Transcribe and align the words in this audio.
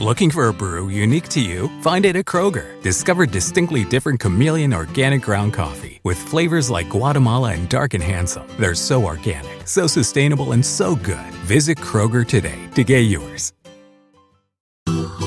Looking 0.00 0.30
for 0.30 0.48
a 0.48 0.54
brew 0.54 0.88
unique 0.88 1.28
to 1.28 1.42
you? 1.42 1.68
Find 1.82 2.06
it 2.06 2.16
at 2.16 2.24
Kroger. 2.24 2.80
Discover 2.80 3.26
distinctly 3.26 3.84
different 3.84 4.18
chameleon 4.18 4.72
organic 4.72 5.20
ground 5.20 5.52
coffee 5.52 6.00
with 6.04 6.16
flavors 6.16 6.70
like 6.70 6.88
Guatemala 6.88 7.52
and 7.52 7.68
Dark 7.68 7.92
and 7.92 8.02
Handsome. 8.02 8.48
They're 8.58 8.74
so 8.74 9.04
organic, 9.04 9.68
so 9.68 9.86
sustainable, 9.86 10.52
and 10.52 10.64
so 10.64 10.96
good. 10.96 11.34
Visit 11.44 11.76
Kroger 11.76 12.26
today 12.26 12.58
to 12.76 12.82
get 12.82 13.00
yours. 13.00 13.52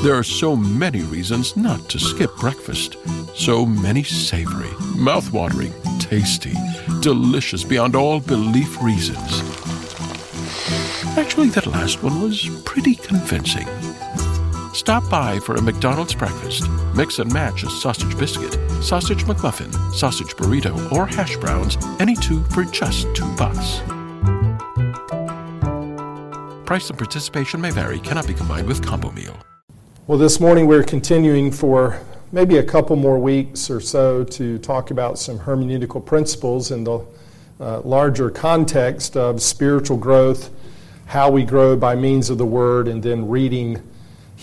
There 0.01 0.15
are 0.15 0.23
so 0.23 0.55
many 0.55 1.01
reasons 1.01 1.55
not 1.55 1.87
to 1.91 1.99
skip 1.99 2.35
breakfast. 2.37 2.97
So 3.37 3.67
many 3.67 4.01
savory, 4.01 4.73
mouthwatering, 4.97 5.71
tasty, 5.99 6.55
delicious 6.99 7.63
beyond 7.63 7.95
all 7.95 8.19
belief 8.19 8.81
reasons. 8.81 9.43
Actually, 11.15 11.49
that 11.49 11.67
last 11.67 12.01
one 12.01 12.19
was 12.23 12.49
pretty 12.65 12.95
convincing. 12.95 13.67
Stop 14.73 15.07
by 15.07 15.39
for 15.39 15.53
a 15.53 15.61
McDonald's 15.61 16.15
breakfast. 16.15 16.67
Mix 16.95 17.19
and 17.19 17.31
match 17.31 17.61
a 17.61 17.69
sausage 17.69 18.17
biscuit, 18.17 18.53
sausage 18.81 19.23
McMuffin, 19.25 19.71
sausage 19.93 20.35
burrito, 20.35 20.91
or 20.91 21.05
hash 21.05 21.37
browns, 21.37 21.77
any 21.99 22.15
two 22.15 22.43
for 22.45 22.63
just 22.63 23.05
two 23.15 23.31
bucks. 23.35 23.81
Price 26.65 26.89
and 26.89 26.97
participation 26.97 27.61
may 27.61 27.69
vary, 27.69 27.99
cannot 27.99 28.25
be 28.25 28.33
combined 28.33 28.65
with 28.65 28.83
combo 28.83 29.11
meal. 29.11 29.37
Well, 30.07 30.17
this 30.17 30.39
morning 30.39 30.65
we're 30.65 30.83
continuing 30.83 31.51
for 31.51 32.01
maybe 32.31 32.57
a 32.57 32.63
couple 32.63 32.95
more 32.95 33.19
weeks 33.19 33.69
or 33.69 33.79
so 33.79 34.23
to 34.23 34.57
talk 34.57 34.89
about 34.89 35.19
some 35.19 35.37
hermeneutical 35.37 36.03
principles 36.03 36.71
in 36.71 36.83
the 36.83 37.05
uh, 37.59 37.81
larger 37.81 38.31
context 38.31 39.15
of 39.15 39.39
spiritual 39.39 39.97
growth, 39.97 40.49
how 41.05 41.29
we 41.29 41.43
grow 41.43 41.77
by 41.77 41.93
means 41.93 42.31
of 42.31 42.39
the 42.39 42.45
Word, 42.45 42.87
and 42.87 43.03
then 43.03 43.29
reading 43.29 43.79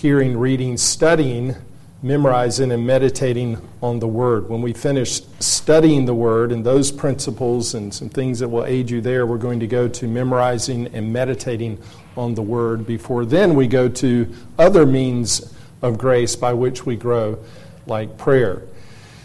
hearing, 0.01 0.35
reading, 0.35 0.79
studying, 0.79 1.55
memorizing, 2.03 2.73
and 2.73 2.87
meditating 2.87 3.61
on 3.83 3.99
the 3.99 4.09
Word. 4.09 4.49
When 4.49 4.63
we 4.63 4.73
finish 4.73 5.21
studying 5.41 6.07
the 6.07 6.15
Word 6.15 6.53
and 6.53 6.65
those 6.65 6.91
principles 6.91 7.75
and 7.75 7.93
some 7.93 8.09
things 8.09 8.39
that 8.39 8.49
will 8.49 8.65
aid 8.65 8.89
you 8.89 9.03
there, 9.03 9.27
we're 9.27 9.37
going 9.37 9.61
to 9.61 9.67
go 9.67 9.89
to 9.89 10.09
memorizing 10.09 10.87
and 10.95 11.13
meditating 11.13 11.79
on 12.17 12.35
the 12.35 12.41
Word. 12.41 12.87
Before 12.87 13.27
then, 13.27 13.55
we 13.55 13.67
go 13.67 13.91
to 13.91 14.35
other 14.59 14.87
means 14.87 15.55
of 15.83 15.99
grace 15.99 16.35
by 16.35 16.55
which 16.55 16.87
we 16.87 16.97
grow, 16.97 17.39
like 17.87 18.17
prayer. 18.17 18.63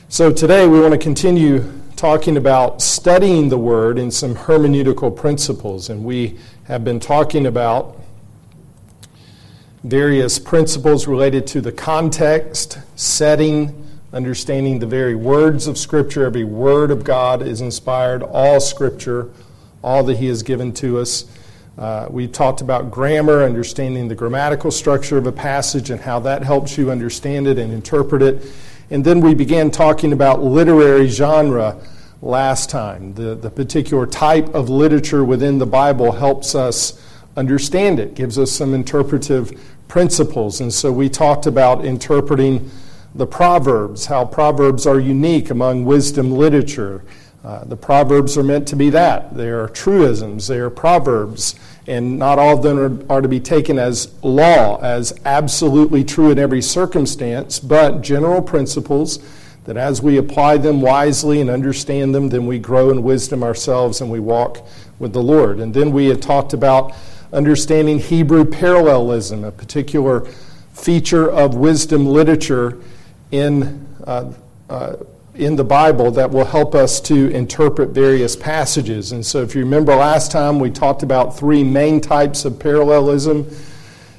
So 0.10 0.30
today, 0.30 0.68
we 0.68 0.82
want 0.82 0.92
to 0.92 1.00
continue 1.00 1.72
talking 1.96 2.36
about 2.36 2.82
studying 2.82 3.48
the 3.48 3.58
Word 3.58 3.98
and 3.98 4.14
some 4.14 4.36
hermeneutical 4.36 5.16
principles. 5.16 5.90
And 5.90 6.04
we 6.04 6.38
have 6.66 6.84
been 6.84 7.00
talking 7.00 7.46
about 7.46 8.02
various 9.86 10.40
principles 10.40 11.06
related 11.06 11.46
to 11.46 11.62
the 11.62 11.72
context, 11.72 12.80
setting, 12.96 13.88
understanding 14.14 14.80
the 14.80 14.88
very 14.88 15.14
words 15.14 15.68
of 15.68 15.78
Scripture. 15.78 16.26
Every 16.26 16.44
word 16.44 16.90
of 16.90 17.04
God 17.04 17.44
is 17.44 17.62
inspired, 17.62 18.24
all 18.24 18.60
Scripture, 18.60 19.30
all 19.84 20.04
that 20.06 20.18
He 20.18 20.26
has 20.26 20.42
given 20.42 20.74
to 20.74 20.98
us. 20.98 21.26
Uh, 21.78 22.08
we 22.10 22.28
talked 22.28 22.62
about 22.62 22.90
grammar, 22.90 23.44
understanding 23.44 24.08
the 24.08 24.16
grammatical 24.16 24.72
structure 24.72 25.20
of 25.20 25.28
a 25.28 25.32
passage 25.32 25.92
and 25.92 26.02
how 26.02 26.20
that 26.22 26.42
helps 26.42 26.80
you 26.80 26.90
understand 26.90 27.46
it 27.46 27.60
and 27.60 27.72
interpret 27.72 28.24
it. 28.24 28.44
And 28.90 29.06
then 29.06 29.20
we 29.20 29.36
began 29.36 29.70
talking 29.70 30.14
about 30.14 30.42
literary 30.42 31.08
genre 31.08 31.78
last 32.24 32.72
time. 32.72 33.14
The, 33.14 33.36
the 33.36 33.52
particular 33.52 34.08
type 34.08 34.48
of 34.56 34.68
literature 34.68 35.24
within 35.24 35.60
the 35.60 35.68
Bible 35.68 36.12
helps 36.14 36.56
us 36.56 37.00
understand 37.38 38.00
it, 38.00 38.16
gives 38.16 38.40
us 38.40 38.52
some 38.52 38.74
interpretive 38.74 39.60
principles. 39.88 40.62
And 40.62 40.74
so 40.74 40.92
we 40.92 41.10
talked 41.10 41.46
about 41.46 41.86
interpreting 41.86 42.70
the 43.14 43.28
Proverbs, 43.28 44.06
how 44.06 44.26
Proverbs 44.26 44.86
are 44.86 45.00
unique 45.00 45.50
among 45.50 45.86
wisdom 45.86 46.32
literature. 46.32 47.04
Uh, 47.44 47.64
the 47.64 47.78
Proverbs 47.78 48.38
are 48.38 48.44
meant 48.44 48.68
to 48.68 48.76
be 48.76 48.90
that. 48.90 49.36
They 49.38 49.50
are 49.50 49.70
truisms, 49.70 50.48
they 50.48 50.58
are 50.58 50.70
Proverbs, 50.70 51.56
and 51.88 52.18
not 52.18 52.40
all 52.40 52.58
of 52.58 52.64
them 52.64 52.80
are, 52.80 53.14
are 53.18 53.22
to 53.22 53.28
be 53.28 53.40
taken 53.40 53.78
as 53.78 54.12
law, 54.24 54.82
as 54.82 55.14
absolutely 55.26 56.04
true 56.04 56.32
in 56.32 56.40
every 56.40 56.62
circumstance, 56.62 57.60
but 57.60 58.02
general 58.02 58.42
principles 58.42 59.20
that 59.66 59.78
as 59.78 60.02
we 60.02 60.18
apply 60.18 60.58
them 60.58 60.82
wisely 60.82 61.42
and 61.42 61.50
understand 61.50 62.14
them, 62.14 62.30
then 62.30 62.46
we 62.46 62.60
grow 62.60 62.90
in 62.92 63.02
wisdom 63.04 63.44
ourselves 63.44 64.02
and 64.02 64.12
we 64.12 64.20
walk 64.20 64.66
with 65.00 65.14
the 65.14 65.22
Lord. 65.22 65.60
And 65.60 65.74
then 65.74 65.92
we 65.92 66.06
had 66.06 66.22
talked 66.22 66.54
about 66.54 66.96
understanding 67.36 68.00
Hebrew 68.00 68.46
parallelism, 68.46 69.44
a 69.44 69.52
particular 69.52 70.22
feature 70.74 71.30
of 71.30 71.56
wisdom 71.56 72.08
literature 72.08 72.78
in, 73.32 73.86
uh, 74.08 74.32
uh, 74.70 74.96
in 75.36 75.56
the 75.56 75.64
Bible 75.64 76.12
that 76.12 76.32
will 76.32 76.46
help 76.46 76.74
us 76.74 77.02
to 77.02 77.30
interpret 77.32 77.90
various 77.90 78.36
passages. 78.36 79.12
And 79.12 79.26
so, 79.26 79.42
if 79.42 79.54
you 79.54 79.62
remember 79.62 79.94
last 79.96 80.32
time, 80.32 80.60
we 80.60 80.72
talked 80.72 81.04
about 81.04 81.38
three 81.38 81.64
main 81.64 82.02
types 82.02 82.46
of 82.46 82.58
parallelism. 82.60 83.48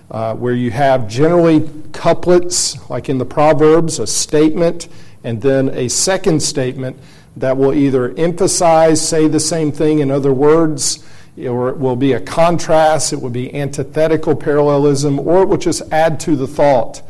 Uh, 0.08 0.36
where 0.36 0.54
you 0.54 0.70
have 0.70 1.08
generally 1.08 1.68
couplets, 1.92 2.88
like 2.88 3.08
in 3.08 3.18
the 3.18 3.24
Proverbs, 3.24 3.98
a 3.98 4.06
statement, 4.06 4.86
and 5.24 5.42
then 5.42 5.68
a 5.70 5.88
second 5.88 6.40
statement 6.40 6.96
that 7.36 7.56
will 7.56 7.74
either 7.74 8.14
emphasize, 8.16 9.06
say 9.06 9.26
the 9.26 9.40
same 9.40 9.72
thing 9.72 9.98
in 9.98 10.12
other 10.12 10.32
words, 10.32 11.00
or 11.00 11.06
it 11.36 11.50
will 11.50 11.96
be 11.96 12.14
a 12.14 12.20
contrast, 12.20 13.12
it 13.12 13.20
will 13.20 13.30
be 13.30 13.54
antithetical 13.54 14.34
parallelism, 14.34 15.18
or 15.18 15.42
it 15.42 15.48
will 15.48 15.58
just 15.58 15.82
add 15.92 16.18
to 16.20 16.34
the 16.34 16.46
thought 16.46 17.02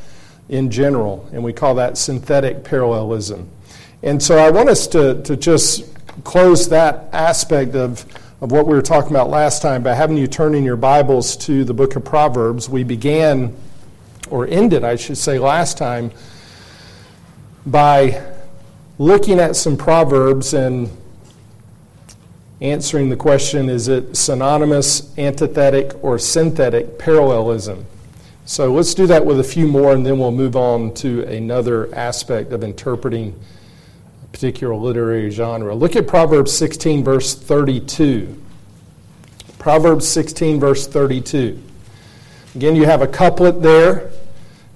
in 0.48 0.70
general, 0.70 1.28
and 1.32 1.42
we 1.42 1.52
call 1.52 1.76
that 1.76 1.96
synthetic 1.96 2.64
parallelism. 2.64 3.48
And 4.02 4.22
so 4.22 4.38
I 4.38 4.50
want 4.50 4.68
us 4.68 4.86
to, 4.88 5.22
to 5.22 5.36
just 5.36 5.84
close 6.24 6.68
that 6.68 7.08
aspect 7.12 7.74
of, 7.74 8.04
of 8.40 8.52
what 8.52 8.66
we 8.66 8.74
were 8.74 8.82
talking 8.82 9.10
about 9.10 9.30
last 9.30 9.62
time 9.62 9.82
by 9.82 9.94
having 9.94 10.16
you 10.16 10.26
turn 10.26 10.54
in 10.54 10.64
your 10.64 10.76
Bibles 10.76 11.36
to 11.38 11.64
the 11.64 11.74
book 11.74 11.96
of 11.96 12.04
Proverbs. 12.04 12.68
We 12.68 12.84
began, 12.84 13.56
or 14.30 14.46
ended, 14.46 14.84
I 14.84 14.96
should 14.96 15.18
say, 15.18 15.38
last 15.38 15.78
time 15.78 16.10
by 17.64 18.22
looking 18.98 19.40
at 19.40 19.56
some 19.56 19.76
Proverbs 19.76 20.54
and 20.54 20.90
answering 22.60 23.10
the 23.10 23.16
question 23.16 23.68
is 23.68 23.88
it 23.88 24.16
synonymous, 24.16 25.16
antithetic, 25.18 25.92
or 26.02 26.18
synthetic 26.18 26.98
parallelism? 26.98 27.84
So 28.44 28.72
let's 28.72 28.94
do 28.94 29.06
that 29.08 29.26
with 29.26 29.40
a 29.40 29.44
few 29.44 29.66
more 29.66 29.92
and 29.92 30.06
then 30.06 30.18
we'll 30.18 30.30
move 30.30 30.56
on 30.56 30.94
to 30.94 31.24
another 31.24 31.92
aspect 31.94 32.52
of 32.52 32.62
interpreting 32.62 33.38
a 34.22 34.26
particular 34.28 34.74
literary 34.74 35.30
genre. 35.30 35.74
Look 35.74 35.96
at 35.96 36.06
Proverbs 36.06 36.52
16, 36.52 37.02
verse 37.02 37.34
32. 37.34 38.42
Proverbs 39.58 40.06
16, 40.06 40.60
verse 40.60 40.86
32. 40.86 41.60
Again, 42.54 42.76
you 42.76 42.84
have 42.84 43.02
a 43.02 43.08
couplet 43.08 43.62
there. 43.62 44.10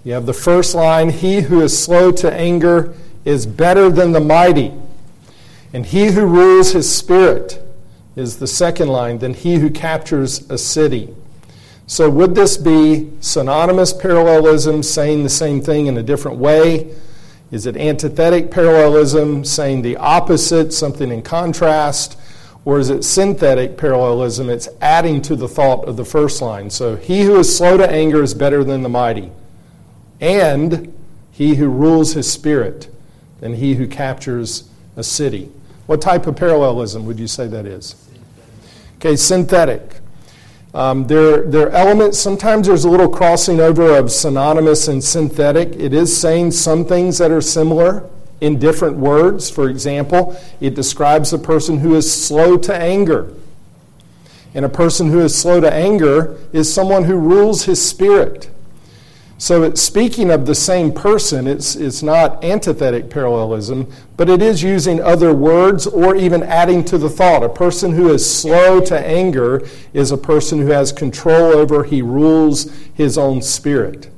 You 0.02 0.14
have 0.14 0.26
the 0.26 0.34
first 0.34 0.74
line 0.74 1.10
He 1.10 1.42
who 1.42 1.60
is 1.60 1.78
slow 1.78 2.10
to 2.12 2.32
anger 2.32 2.94
is 3.24 3.46
better 3.46 3.90
than 3.90 4.12
the 4.12 4.20
mighty, 4.20 4.72
and 5.72 5.86
he 5.86 6.06
who 6.06 6.24
rules 6.26 6.72
his 6.72 6.92
spirit 6.92 7.62
is 8.16 8.38
the 8.38 8.46
second 8.46 8.88
line, 8.88 9.18
than 9.18 9.34
he 9.34 9.56
who 9.56 9.70
captures 9.70 10.48
a 10.50 10.58
city. 10.58 11.14
So, 11.86 12.08
would 12.08 12.34
this 12.34 12.56
be 12.56 13.10
synonymous 13.20 13.92
parallelism, 13.92 14.82
saying 14.82 15.22
the 15.22 15.28
same 15.28 15.60
thing 15.60 15.86
in 15.86 15.96
a 15.96 16.02
different 16.02 16.38
way? 16.38 16.94
Is 17.50 17.66
it 17.66 17.76
antithetic 17.76 18.50
parallelism, 18.50 19.44
saying 19.44 19.82
the 19.82 19.96
opposite, 19.96 20.72
something 20.72 21.10
in 21.10 21.22
contrast? 21.22 22.16
Or 22.64 22.78
is 22.78 22.90
it 22.90 23.02
synthetic 23.02 23.76
parallelism? 23.76 24.50
It's 24.50 24.68
adding 24.80 25.20
to 25.22 25.34
the 25.34 25.48
thought 25.48 25.86
of 25.86 25.96
the 25.96 26.04
first 26.04 26.40
line. 26.42 26.70
So, 26.70 26.94
he 26.94 27.22
who 27.22 27.38
is 27.38 27.56
slow 27.56 27.76
to 27.76 27.90
anger 27.90 28.22
is 28.22 28.34
better 28.34 28.62
than 28.62 28.82
the 28.82 28.88
mighty, 28.88 29.32
and 30.20 30.94
he 31.32 31.56
who 31.56 31.68
rules 31.68 32.12
his 32.12 32.30
spirit 32.30 32.88
than 33.40 33.54
he 33.54 33.74
who 33.74 33.88
captures 33.88 34.68
a 34.94 35.02
city. 35.02 35.50
What 35.90 36.00
type 36.00 36.28
of 36.28 36.36
parallelism 36.36 37.04
would 37.06 37.18
you 37.18 37.26
say 37.26 37.48
that 37.48 37.66
is? 37.66 37.96
Okay, 38.98 39.16
synthetic. 39.16 39.98
Um, 40.72 41.08
there, 41.08 41.42
there 41.42 41.66
are 41.66 41.70
elements, 41.70 42.16
sometimes 42.16 42.68
there's 42.68 42.84
a 42.84 42.88
little 42.88 43.08
crossing 43.08 43.58
over 43.58 43.96
of 43.98 44.12
synonymous 44.12 44.86
and 44.86 45.02
synthetic. 45.02 45.70
It 45.70 45.92
is 45.92 46.16
saying 46.16 46.52
some 46.52 46.84
things 46.84 47.18
that 47.18 47.32
are 47.32 47.40
similar 47.40 48.08
in 48.40 48.60
different 48.60 48.98
words. 48.98 49.50
For 49.50 49.68
example, 49.68 50.40
it 50.60 50.76
describes 50.76 51.32
a 51.32 51.38
person 51.38 51.78
who 51.78 51.96
is 51.96 52.24
slow 52.24 52.56
to 52.58 52.72
anger. 52.72 53.34
And 54.54 54.64
a 54.64 54.68
person 54.68 55.10
who 55.10 55.18
is 55.18 55.36
slow 55.36 55.60
to 55.60 55.74
anger 55.74 56.38
is 56.52 56.72
someone 56.72 57.02
who 57.02 57.16
rules 57.16 57.64
his 57.64 57.84
spirit. 57.84 58.48
So, 59.40 59.62
it's 59.62 59.80
speaking 59.80 60.30
of 60.30 60.44
the 60.44 60.54
same 60.54 60.92
person, 60.92 61.46
it's, 61.46 61.74
it's 61.74 62.02
not 62.02 62.44
antithetic 62.44 63.08
parallelism, 63.08 63.90
but 64.18 64.28
it 64.28 64.42
is 64.42 64.62
using 64.62 65.00
other 65.00 65.32
words 65.32 65.86
or 65.86 66.14
even 66.14 66.42
adding 66.42 66.84
to 66.84 66.98
the 66.98 67.08
thought. 67.08 67.42
A 67.42 67.48
person 67.48 67.92
who 67.92 68.12
is 68.12 68.38
slow 68.38 68.82
to 68.82 69.00
anger 69.00 69.66
is 69.94 70.12
a 70.12 70.18
person 70.18 70.58
who 70.58 70.66
has 70.66 70.92
control 70.92 71.54
over, 71.54 71.84
he 71.84 72.02
rules 72.02 72.70
his 72.92 73.16
own 73.16 73.40
spirit. 73.40 74.10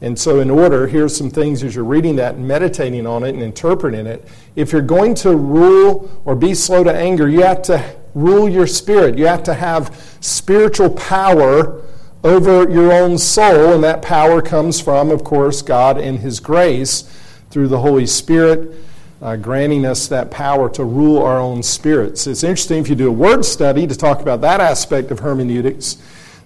And 0.00 0.18
so, 0.18 0.40
in 0.40 0.48
order, 0.48 0.86
here's 0.86 1.14
some 1.14 1.28
things 1.28 1.62
as 1.62 1.74
you're 1.74 1.84
reading 1.84 2.16
that 2.16 2.36
and 2.36 2.48
meditating 2.48 3.06
on 3.06 3.24
it 3.24 3.34
and 3.34 3.42
interpreting 3.42 4.06
it. 4.06 4.26
If 4.56 4.72
you're 4.72 4.80
going 4.80 5.14
to 5.16 5.36
rule 5.36 6.22
or 6.24 6.34
be 6.34 6.54
slow 6.54 6.82
to 6.84 6.94
anger, 6.94 7.28
you 7.28 7.42
have 7.42 7.60
to 7.64 7.84
rule 8.14 8.48
your 8.48 8.66
spirit. 8.66 9.18
You 9.18 9.26
have 9.26 9.42
to 9.42 9.52
have 9.52 10.16
spiritual 10.22 10.88
power 10.88 11.82
over 12.24 12.68
your 12.68 12.92
own 12.92 13.18
soul, 13.18 13.72
and 13.72 13.84
that 13.84 14.02
power 14.02 14.42
comes 14.42 14.80
from, 14.80 15.10
of 15.10 15.24
course, 15.24 15.62
God 15.62 15.98
and 15.98 16.18
His 16.18 16.40
grace 16.40 17.02
through 17.50 17.68
the 17.68 17.78
Holy 17.78 18.06
Spirit. 18.06 18.74
Uh, 19.20 19.34
granting 19.34 19.84
us 19.84 20.06
that 20.06 20.30
power 20.30 20.68
to 20.70 20.84
rule 20.84 21.20
our 21.20 21.40
own 21.40 21.60
spirits. 21.60 22.28
It's 22.28 22.44
interesting 22.44 22.78
if 22.78 22.88
you 22.88 22.94
do 22.94 23.08
a 23.08 23.12
word 23.12 23.44
study 23.44 23.84
to 23.84 23.96
talk 23.96 24.20
about 24.20 24.42
that 24.42 24.60
aspect 24.60 25.10
of 25.10 25.18
hermeneutics 25.18 25.98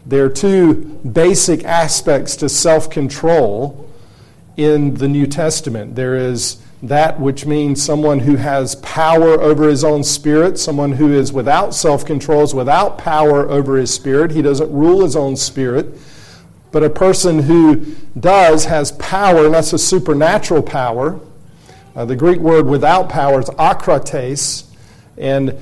there 0.05 0.25
are 0.25 0.29
two 0.29 0.75
basic 0.75 1.65
aspects 1.65 2.35
to 2.37 2.49
self 2.49 2.91
control 2.91 3.89
in 4.57 4.95
the 4.95 5.09
New 5.09 5.27
Testament. 5.27 5.95
There 5.95 6.17
is 6.17 6.59
that 6.83 7.21
which 7.21 7.47
means 7.47 7.81
someone 7.81 8.19
who 8.19 8.37
has 8.37 8.75
power 8.77 9.41
over 9.41 9.69
his 9.69 9.85
own 9.85 10.03
spirit, 10.03 10.59
someone 10.59 10.93
who 10.93 11.13
is 11.13 11.33
without 11.33 11.75
self 11.75 12.05
control, 12.05 12.47
without 12.53 12.99
power 12.99 13.49
over 13.49 13.77
his 13.77 13.95
spirit. 13.95 14.33
He 14.33 14.43
doesn't 14.43 14.71
rule 14.73 15.05
his 15.05 15.15
own 15.15 15.37
spirit. 15.37 15.97
But 16.73 16.83
a 16.83 16.91
person 16.91 17.41
who 17.41 17.85
does 18.19 18.65
has 18.65 18.93
power, 18.93 19.45
and 19.45 19.55
that's 19.55 19.73
a 19.73 19.79
supernatural 19.79 20.63
power. 20.63 21.21
Uh, 21.95 22.07
the 22.07 22.17
Greek 22.17 22.41
word 22.41 22.67
without 22.67 23.09
power 23.09 23.41
is 23.41 23.51
akrates. 23.51 24.65
And 25.19 25.59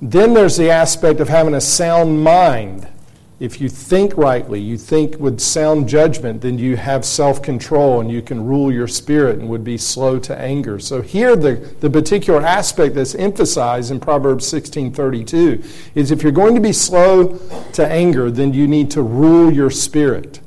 then 0.00 0.34
there's 0.34 0.56
the 0.56 0.70
aspect 0.70 1.20
of 1.20 1.28
having 1.28 1.54
a 1.54 1.60
sound 1.60 2.24
mind. 2.24 2.88
If 3.38 3.60
you 3.60 3.68
think 3.68 4.16
rightly, 4.16 4.60
you 4.60 4.78
think 4.78 5.18
with 5.18 5.40
sound 5.40 5.90
judgment, 5.90 6.40
then 6.40 6.58
you 6.58 6.78
have 6.78 7.04
self 7.04 7.42
control 7.42 8.00
and 8.00 8.10
you 8.10 8.22
can 8.22 8.46
rule 8.46 8.72
your 8.72 8.88
spirit 8.88 9.38
and 9.38 9.46
would 9.50 9.62
be 9.62 9.76
slow 9.76 10.18
to 10.20 10.38
anger. 10.38 10.78
So, 10.78 11.02
here, 11.02 11.36
the, 11.36 11.56
the 11.80 11.90
particular 11.90 12.40
aspect 12.40 12.94
that's 12.94 13.14
emphasized 13.14 13.90
in 13.90 14.00
Proverbs 14.00 14.50
16:32 14.50 15.62
is 15.94 16.10
if 16.10 16.22
you're 16.22 16.32
going 16.32 16.54
to 16.54 16.62
be 16.62 16.72
slow 16.72 17.36
to 17.74 17.86
anger, 17.86 18.30
then 18.30 18.54
you 18.54 18.66
need 18.66 18.90
to 18.92 19.02
rule 19.02 19.52
your 19.52 19.70
spirit. 19.70 20.40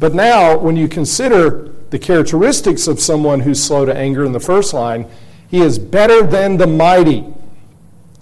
But 0.00 0.12
now, 0.12 0.58
when 0.58 0.74
you 0.74 0.88
consider 0.88 1.70
the 1.90 1.98
characteristics 1.98 2.88
of 2.88 2.98
someone 2.98 3.40
who's 3.40 3.62
slow 3.62 3.84
to 3.84 3.96
anger 3.96 4.24
in 4.24 4.32
the 4.32 4.40
first 4.40 4.74
line, 4.74 5.06
he 5.48 5.60
is 5.60 5.78
better 5.78 6.26
than 6.26 6.56
the 6.56 6.66
mighty. 6.66 7.24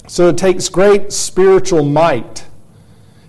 So, 0.08 0.28
it 0.28 0.36
takes 0.36 0.68
great 0.68 1.10
spiritual 1.10 1.84
might 1.84 2.47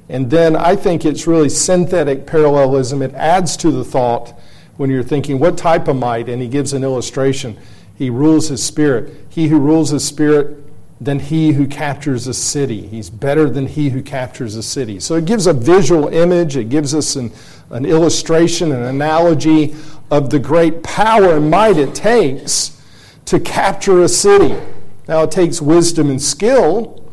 and 0.09 0.31
then 0.31 0.55
I 0.55 0.75
think 0.75 1.05
it's 1.05 1.27
really 1.27 1.49
synthetic 1.49 2.25
parallelism. 2.25 3.03
It 3.03 3.13
adds 3.13 3.55
to 3.57 3.69
the 3.69 3.85
thought 3.85 4.33
when 4.77 4.89
you're 4.89 5.03
thinking, 5.03 5.37
what 5.37 5.57
type 5.57 5.87
of 5.87 5.97
might? 5.97 6.27
And 6.27 6.41
he 6.41 6.47
gives 6.47 6.73
an 6.73 6.83
illustration. 6.83 7.57
He 7.95 8.09
rules 8.09 8.47
his 8.47 8.63
spirit. 8.63 9.27
He 9.29 9.49
who 9.49 9.59
rules 9.59 9.91
his 9.91 10.03
spirit 10.03 10.57
than 10.99 11.19
he 11.19 11.51
who 11.53 11.67
captures 11.67 12.27
a 12.27 12.33
city. 12.33 12.87
He's 12.87 13.09
better 13.09 13.49
than 13.49 13.67
he 13.67 13.89
who 13.89 14.01
captures 14.01 14.55
a 14.55 14.63
city. 14.63 14.99
So 14.99 15.15
it 15.15 15.25
gives 15.25 15.47
a 15.47 15.53
visual 15.53 16.07
image, 16.09 16.57
it 16.57 16.69
gives 16.69 16.95
us 16.95 17.15
an, 17.15 17.31
an 17.69 17.85
illustration, 17.85 18.71
an 18.71 18.83
analogy 18.83 19.75
of 20.11 20.29
the 20.29 20.39
great 20.39 20.81
power 20.81 21.37
and 21.37 21.51
might 21.51 21.77
it 21.77 21.93
takes 21.93 22.81
to 23.25 23.39
capture 23.39 24.01
a 24.01 24.09
city. 24.09 24.59
Now, 25.07 25.23
it 25.23 25.31
takes 25.31 25.61
wisdom 25.61 26.09
and 26.09 26.21
skill 26.21 27.05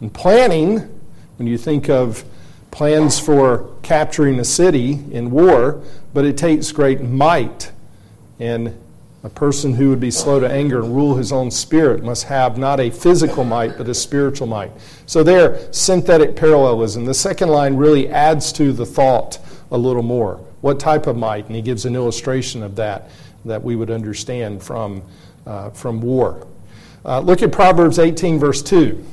and 0.00 0.12
planning 0.12 0.78
when 1.36 1.46
you 1.46 1.58
think 1.58 1.88
of 1.88 2.24
plans 2.70 3.18
for 3.18 3.70
capturing 3.82 4.38
a 4.38 4.44
city 4.44 5.00
in 5.10 5.30
war, 5.30 5.82
but 6.14 6.24
it 6.24 6.36
takes 6.36 6.72
great 6.72 7.02
might. 7.02 7.72
And 8.38 8.76
a 9.22 9.28
person 9.28 9.74
who 9.74 9.90
would 9.90 10.00
be 10.00 10.10
slow 10.10 10.40
to 10.40 10.50
anger 10.50 10.80
and 10.80 10.94
rule 10.94 11.16
his 11.16 11.30
own 11.30 11.50
spirit 11.50 12.02
must 12.02 12.24
have 12.24 12.56
not 12.56 12.80
a 12.80 12.90
physical 12.90 13.44
might, 13.44 13.76
but 13.76 13.88
a 13.88 13.94
spiritual 13.94 14.46
might. 14.46 14.72
So, 15.04 15.22
there, 15.22 15.72
synthetic 15.72 16.36
parallelism. 16.36 17.04
The 17.04 17.14
second 17.14 17.50
line 17.50 17.76
really 17.76 18.08
adds 18.08 18.52
to 18.54 18.72
the 18.72 18.86
thought 18.86 19.38
a 19.70 19.76
little 19.76 20.02
more. 20.02 20.36
What 20.62 20.80
type 20.80 21.06
of 21.06 21.16
might? 21.16 21.46
And 21.46 21.54
he 21.54 21.62
gives 21.62 21.84
an 21.84 21.94
illustration 21.94 22.62
of 22.62 22.76
that 22.76 23.10
that 23.44 23.62
we 23.62 23.76
would 23.76 23.90
understand 23.90 24.62
from, 24.62 25.02
uh, 25.46 25.70
from 25.70 26.00
war. 26.00 26.46
Uh, 27.04 27.20
look 27.20 27.42
at 27.42 27.52
Proverbs 27.52 27.98
18, 27.98 28.38
verse 28.38 28.62
2. 28.62 29.04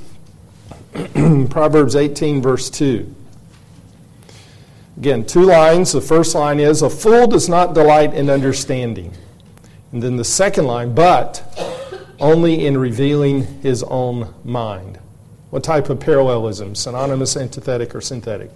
Proverbs 1.49 1.95
18, 1.95 2.41
verse 2.41 2.69
2. 2.69 3.13
Again, 4.97 5.25
two 5.25 5.43
lines. 5.43 5.91
The 5.91 6.01
first 6.01 6.33
line 6.33 6.59
is 6.59 6.81
A 6.81 6.89
fool 6.89 7.27
does 7.27 7.47
not 7.47 7.75
delight 7.75 8.15
in 8.15 8.29
understanding. 8.29 9.13
And 9.91 10.01
then 10.01 10.17
the 10.17 10.25
second 10.25 10.65
line, 10.65 10.95
but 10.95 11.43
only 12.19 12.65
in 12.65 12.77
revealing 12.77 13.61
his 13.61 13.83
own 13.83 14.33
mind. 14.43 14.99
What 15.51 15.63
type 15.63 15.89
of 15.89 15.99
parallelism? 15.99 16.73
Synonymous, 16.75 17.37
antithetic, 17.37 17.93
or 17.95 18.01
synthetic? 18.01 18.49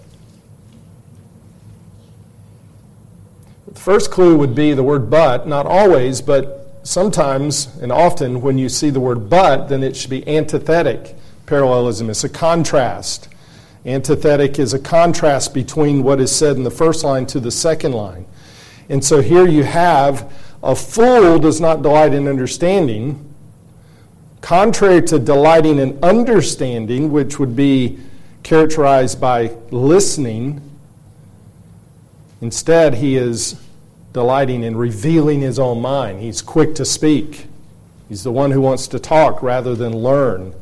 The 3.67 3.79
first 3.79 4.11
clue 4.11 4.35
would 4.38 4.55
be 4.55 4.73
the 4.73 4.83
word 4.83 5.09
but, 5.09 5.47
not 5.47 5.65
always, 5.65 6.21
but 6.21 6.79
sometimes 6.83 7.67
and 7.77 7.91
often 7.91 8.41
when 8.41 8.57
you 8.57 8.67
see 8.67 8.89
the 8.89 8.99
word 8.99 9.29
but, 9.29 9.67
then 9.67 9.83
it 9.83 9.95
should 9.95 10.09
be 10.09 10.27
antithetic 10.27 11.15
parallelism. 11.45 12.09
It's 12.09 12.23
a 12.23 12.29
contrast. 12.29 13.29
Antithetic 13.85 14.59
is 14.59 14.73
a 14.73 14.79
contrast 14.79 15.53
between 15.53 16.03
what 16.03 16.19
is 16.19 16.33
said 16.33 16.55
in 16.55 16.63
the 16.63 16.71
first 16.71 17.03
line 17.03 17.25
to 17.27 17.39
the 17.39 17.51
second 17.51 17.93
line. 17.93 18.25
And 18.89 19.03
so 19.03 19.21
here 19.21 19.47
you 19.47 19.63
have 19.63 20.31
a 20.63 20.75
fool 20.75 21.39
does 21.39 21.59
not 21.59 21.81
delight 21.81 22.13
in 22.13 22.27
understanding, 22.27 23.33
contrary 24.41 25.01
to 25.03 25.17
delighting 25.17 25.79
in 25.79 25.97
understanding, 26.03 27.11
which 27.11 27.39
would 27.39 27.55
be 27.55 27.99
characterized 28.43 29.19
by 29.19 29.55
listening. 29.71 30.61
Instead, 32.41 32.95
he 32.95 33.15
is 33.15 33.59
delighting 34.13 34.63
in 34.63 34.75
revealing 34.75 35.39
his 35.39 35.57
own 35.57 35.81
mind. 35.81 36.21
He's 36.21 36.41
quick 36.41 36.75
to 36.75 36.85
speak. 36.85 37.47
He's 38.09 38.23
the 38.23 38.31
one 38.31 38.51
who 38.51 38.61
wants 38.61 38.87
to 38.89 38.99
talk 38.99 39.41
rather 39.41 39.73
than 39.73 39.95
learn. 39.95 40.53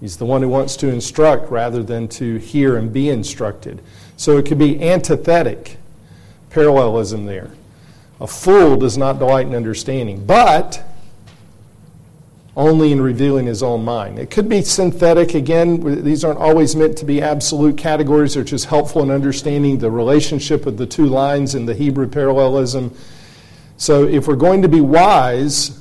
He's 0.00 0.16
the 0.16 0.26
one 0.26 0.42
who 0.42 0.48
wants 0.48 0.76
to 0.76 0.88
instruct 0.88 1.50
rather 1.50 1.82
than 1.82 2.08
to 2.08 2.36
hear 2.36 2.76
and 2.76 2.92
be 2.92 3.08
instructed. 3.08 3.82
So 4.16 4.36
it 4.36 4.46
could 4.46 4.58
be 4.58 4.82
antithetic 4.82 5.78
parallelism 6.50 7.26
there. 7.26 7.50
A 8.20 8.26
fool 8.26 8.76
does 8.76 8.96
not 8.96 9.18
delight 9.18 9.46
in 9.46 9.54
understanding, 9.54 10.24
but 10.24 10.82
only 12.56 12.90
in 12.90 13.00
revealing 13.00 13.46
his 13.46 13.62
own 13.62 13.84
mind. 13.84 14.18
It 14.18 14.30
could 14.30 14.48
be 14.48 14.62
synthetic. 14.62 15.34
Again, 15.34 16.02
these 16.02 16.24
aren't 16.24 16.38
always 16.38 16.74
meant 16.74 16.96
to 16.98 17.04
be 17.04 17.20
absolute 17.20 17.76
categories. 17.76 18.34
They're 18.34 18.44
just 18.44 18.64
helpful 18.64 19.02
in 19.02 19.10
understanding 19.10 19.78
the 19.78 19.90
relationship 19.90 20.64
of 20.64 20.78
the 20.78 20.86
two 20.86 21.06
lines 21.06 21.54
in 21.54 21.66
the 21.66 21.74
Hebrew 21.74 22.08
parallelism. 22.08 22.96
So 23.76 24.04
if 24.04 24.26
we're 24.26 24.36
going 24.36 24.62
to 24.62 24.68
be 24.68 24.80
wise, 24.80 25.78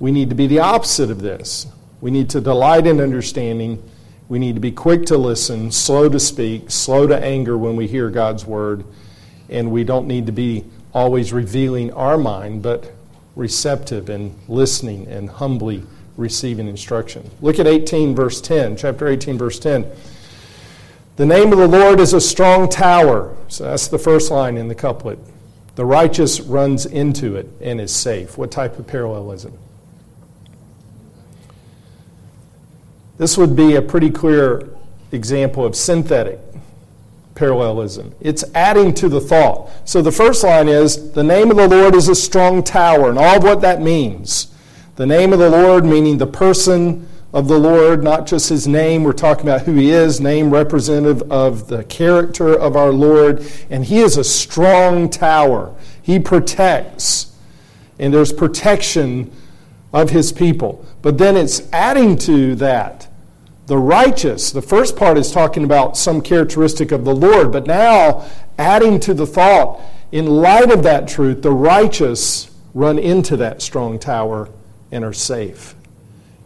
we 0.00 0.10
need 0.10 0.30
to 0.30 0.34
be 0.34 0.46
the 0.46 0.60
opposite 0.60 1.10
of 1.10 1.20
this. 1.20 1.66
We 2.02 2.10
need 2.10 2.28
to 2.30 2.40
delight 2.40 2.86
in 2.86 3.00
understanding. 3.00 3.80
We 4.28 4.40
need 4.40 4.56
to 4.56 4.60
be 4.60 4.72
quick 4.72 5.06
to 5.06 5.16
listen, 5.16 5.70
slow 5.70 6.08
to 6.08 6.18
speak, 6.18 6.68
slow 6.68 7.06
to 7.06 7.16
anger 7.16 7.56
when 7.56 7.76
we 7.76 7.86
hear 7.86 8.10
God's 8.10 8.44
word. 8.44 8.84
And 9.48 9.70
we 9.70 9.84
don't 9.84 10.08
need 10.08 10.26
to 10.26 10.32
be 10.32 10.64
always 10.92 11.32
revealing 11.32 11.92
our 11.92 12.18
mind, 12.18 12.60
but 12.60 12.92
receptive 13.36 14.10
and 14.10 14.36
listening 14.48 15.06
and 15.06 15.30
humbly 15.30 15.84
receiving 16.16 16.66
instruction. 16.66 17.30
Look 17.40 17.60
at 17.60 17.68
18, 17.68 18.16
verse 18.16 18.40
10, 18.40 18.76
chapter 18.76 19.06
18, 19.06 19.38
verse 19.38 19.60
10. 19.60 19.86
The 21.14 21.26
name 21.26 21.52
of 21.52 21.58
the 21.58 21.68
Lord 21.68 22.00
is 22.00 22.14
a 22.14 22.20
strong 22.20 22.68
tower. 22.68 23.36
So 23.46 23.64
that's 23.64 23.86
the 23.86 23.98
first 23.98 24.32
line 24.32 24.56
in 24.56 24.66
the 24.66 24.74
couplet. 24.74 25.20
The 25.76 25.84
righteous 25.84 26.40
runs 26.40 26.84
into 26.84 27.36
it 27.36 27.48
and 27.60 27.80
is 27.80 27.94
safe. 27.94 28.36
What 28.36 28.50
type 28.50 28.76
of 28.80 28.88
parallelism? 28.88 29.56
This 33.22 33.38
would 33.38 33.54
be 33.54 33.76
a 33.76 33.82
pretty 33.82 34.10
clear 34.10 34.68
example 35.12 35.64
of 35.64 35.76
synthetic 35.76 36.40
parallelism. 37.36 38.16
It's 38.20 38.42
adding 38.52 38.92
to 38.94 39.08
the 39.08 39.20
thought. 39.20 39.70
So 39.84 40.02
the 40.02 40.10
first 40.10 40.42
line 40.42 40.66
is 40.66 41.12
the 41.12 41.22
name 41.22 41.48
of 41.52 41.56
the 41.56 41.68
Lord 41.68 41.94
is 41.94 42.08
a 42.08 42.16
strong 42.16 42.64
tower, 42.64 43.10
and 43.10 43.16
all 43.20 43.36
of 43.36 43.44
what 43.44 43.60
that 43.60 43.80
means. 43.80 44.52
The 44.96 45.06
name 45.06 45.32
of 45.32 45.38
the 45.38 45.50
Lord, 45.50 45.84
meaning 45.84 46.18
the 46.18 46.26
person 46.26 47.08
of 47.32 47.46
the 47.46 47.60
Lord, 47.60 48.02
not 48.02 48.26
just 48.26 48.48
his 48.48 48.66
name. 48.66 49.04
We're 49.04 49.12
talking 49.12 49.44
about 49.44 49.60
who 49.62 49.74
he 49.76 49.90
is, 49.90 50.20
name 50.20 50.50
representative 50.50 51.22
of 51.30 51.68
the 51.68 51.84
character 51.84 52.52
of 52.52 52.74
our 52.74 52.90
Lord. 52.90 53.46
And 53.70 53.84
he 53.84 54.00
is 54.00 54.16
a 54.16 54.24
strong 54.24 55.08
tower. 55.08 55.72
He 56.02 56.18
protects. 56.18 57.36
And 58.00 58.12
there's 58.12 58.32
protection 58.32 59.30
of 59.92 60.10
his 60.10 60.32
people. 60.32 60.84
But 61.02 61.18
then 61.18 61.36
it's 61.36 61.72
adding 61.72 62.16
to 62.18 62.56
that 62.56 63.10
the 63.72 63.78
righteous. 63.78 64.52
The 64.52 64.60
first 64.60 64.96
part 64.96 65.16
is 65.16 65.32
talking 65.32 65.64
about 65.64 65.96
some 65.96 66.20
characteristic 66.20 66.92
of 66.92 67.06
the 67.06 67.14
Lord, 67.14 67.50
but 67.50 67.66
now 67.66 68.28
adding 68.58 69.00
to 69.00 69.14
the 69.14 69.26
thought, 69.26 69.80
in 70.10 70.26
light 70.26 70.70
of 70.70 70.82
that 70.82 71.08
truth, 71.08 71.40
the 71.40 71.52
righteous 71.52 72.50
run 72.74 72.98
into 72.98 73.34
that 73.38 73.62
strong 73.62 73.98
tower 73.98 74.50
and 74.90 75.02
are 75.02 75.14
safe. 75.14 75.74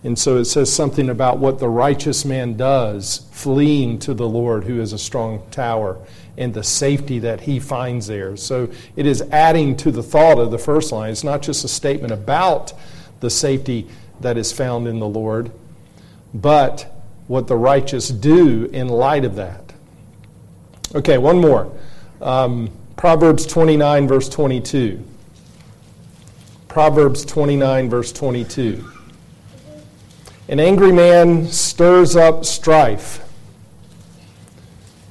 And 0.04 0.16
so 0.16 0.36
it 0.36 0.44
says 0.44 0.72
something 0.72 1.08
about 1.08 1.38
what 1.38 1.58
the 1.58 1.68
righteous 1.68 2.24
man 2.24 2.56
does, 2.56 3.26
fleeing 3.32 3.98
to 3.98 4.14
the 4.14 4.28
Lord, 4.28 4.62
who 4.62 4.80
is 4.80 4.92
a 4.92 4.98
strong 4.98 5.42
tower, 5.50 5.98
and 6.38 6.54
the 6.54 6.62
safety 6.62 7.18
that 7.18 7.40
he 7.40 7.58
finds 7.58 8.06
there. 8.06 8.36
So 8.36 8.70
it 8.94 9.04
is 9.04 9.20
adding 9.32 9.76
to 9.78 9.90
the 9.90 10.00
thought 10.00 10.38
of 10.38 10.52
the 10.52 10.58
first 10.58 10.92
line. 10.92 11.10
It's 11.10 11.24
not 11.24 11.42
just 11.42 11.64
a 11.64 11.68
statement 11.68 12.12
about 12.12 12.72
the 13.18 13.30
safety 13.30 13.88
that 14.20 14.36
is 14.36 14.52
found 14.52 14.86
in 14.86 15.00
the 15.00 15.08
Lord, 15.08 15.50
but 16.32 16.92
what 17.28 17.46
the 17.46 17.56
righteous 17.56 18.08
do 18.08 18.66
in 18.66 18.88
light 18.88 19.24
of 19.24 19.36
that. 19.36 19.72
Okay, 20.94 21.18
one 21.18 21.40
more. 21.40 21.72
Um, 22.20 22.70
Proverbs 22.96 23.46
29, 23.46 24.08
verse 24.08 24.28
22. 24.28 25.04
Proverbs 26.68 27.24
29, 27.24 27.90
verse 27.90 28.12
22. 28.12 28.92
An 30.48 30.60
angry 30.60 30.92
man 30.92 31.46
stirs 31.48 32.14
up 32.14 32.44
strife, 32.44 33.20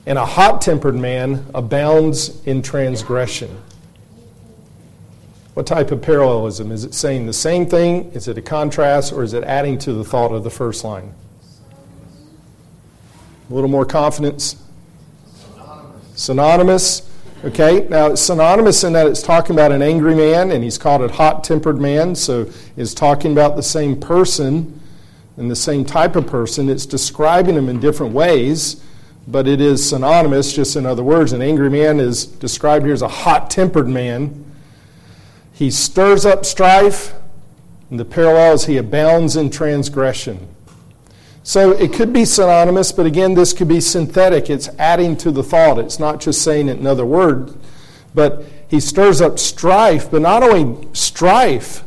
and 0.05 0.17
a 0.17 0.25
hot 0.25 0.61
tempered 0.61 0.95
man 0.95 1.45
abounds 1.53 2.41
in 2.45 2.61
transgression. 2.61 3.61
What 5.55 5.67
type 5.67 5.91
of 5.91 6.01
parallelism? 6.01 6.71
Is 6.71 6.83
it 6.83 6.93
saying 6.93 7.25
the 7.25 7.33
same 7.33 7.65
thing? 7.65 8.11
Is 8.13 8.27
it 8.27 8.37
a 8.37 8.41
contrast, 8.41 9.11
or 9.11 9.23
is 9.23 9.33
it 9.33 9.43
adding 9.43 9.77
to 9.79 9.93
the 9.93 10.03
thought 10.03 10.31
of 10.31 10.43
the 10.43 10.49
first 10.49 10.83
line? 10.83 11.13
A 13.49 13.53
little 13.53 13.69
more 13.69 13.85
confidence? 13.85 14.55
Synonymous. 15.35 16.01
synonymous. 16.15 17.11
Okay, 17.43 17.87
now 17.89 18.07
it's 18.07 18.21
synonymous 18.21 18.83
in 18.83 18.93
that 18.93 19.05
it's 19.05 19.21
talking 19.21 19.55
about 19.55 19.71
an 19.71 19.83
angry 19.83 20.15
man, 20.15 20.51
and 20.51 20.63
he's 20.63 20.79
called 20.79 21.03
a 21.03 21.13
hot 21.13 21.43
tempered 21.43 21.79
man, 21.79 22.15
so 22.15 22.49
it's 22.75 22.95
talking 22.95 23.33
about 23.33 23.55
the 23.55 23.61
same 23.61 23.99
person 23.99 24.81
and 25.37 25.51
the 25.51 25.55
same 25.55 25.85
type 25.85 26.15
of 26.15 26.25
person. 26.25 26.69
It's 26.69 26.87
describing 26.87 27.53
them 27.53 27.69
in 27.69 27.79
different 27.79 28.13
ways, 28.13 28.83
but 29.27 29.47
it 29.47 29.61
is 29.61 29.87
synonymous, 29.87 30.53
just 30.53 30.75
in 30.75 30.87
other 30.87 31.03
words. 31.03 31.33
An 31.33 31.43
angry 31.43 31.69
man 31.69 31.99
is 31.99 32.25
described 32.25 32.83
here 32.83 32.95
as 32.95 33.03
a 33.03 33.07
hot 33.07 33.51
tempered 33.51 33.87
man. 33.87 34.43
He 35.53 35.69
stirs 35.69 36.25
up 36.25 36.45
strife, 36.45 37.13
and 37.91 37.99
the 37.99 38.05
parallel 38.05 38.53
is 38.53 38.65
he 38.65 38.77
abounds 38.77 39.35
in 39.35 39.51
transgression. 39.51 40.47
So 41.45 41.73
it 41.73 41.93
could 41.93 42.11
be 42.11 42.25
synonymous, 42.25 42.91
but 42.91 43.05
again, 43.05 43.35
this 43.35 43.53
could 43.53 43.67
be 43.67 43.79
synthetic. 43.79 44.49
It's 44.49 44.67
adding 44.79 45.15
to 45.17 45.29
the 45.29 45.43
thought. 45.43 45.77
It's 45.77 45.99
not 45.99 46.19
just 46.19 46.41
saying 46.41 46.69
it 46.69 46.79
in 46.79 46.87
other 46.87 47.05
words, 47.05 47.55
but 48.15 48.43
he 48.67 48.79
stirs 48.79 49.21
up 49.21 49.37
strife, 49.37 50.09
but 50.09 50.23
not 50.23 50.41
only 50.41 50.87
strife, 50.93 51.83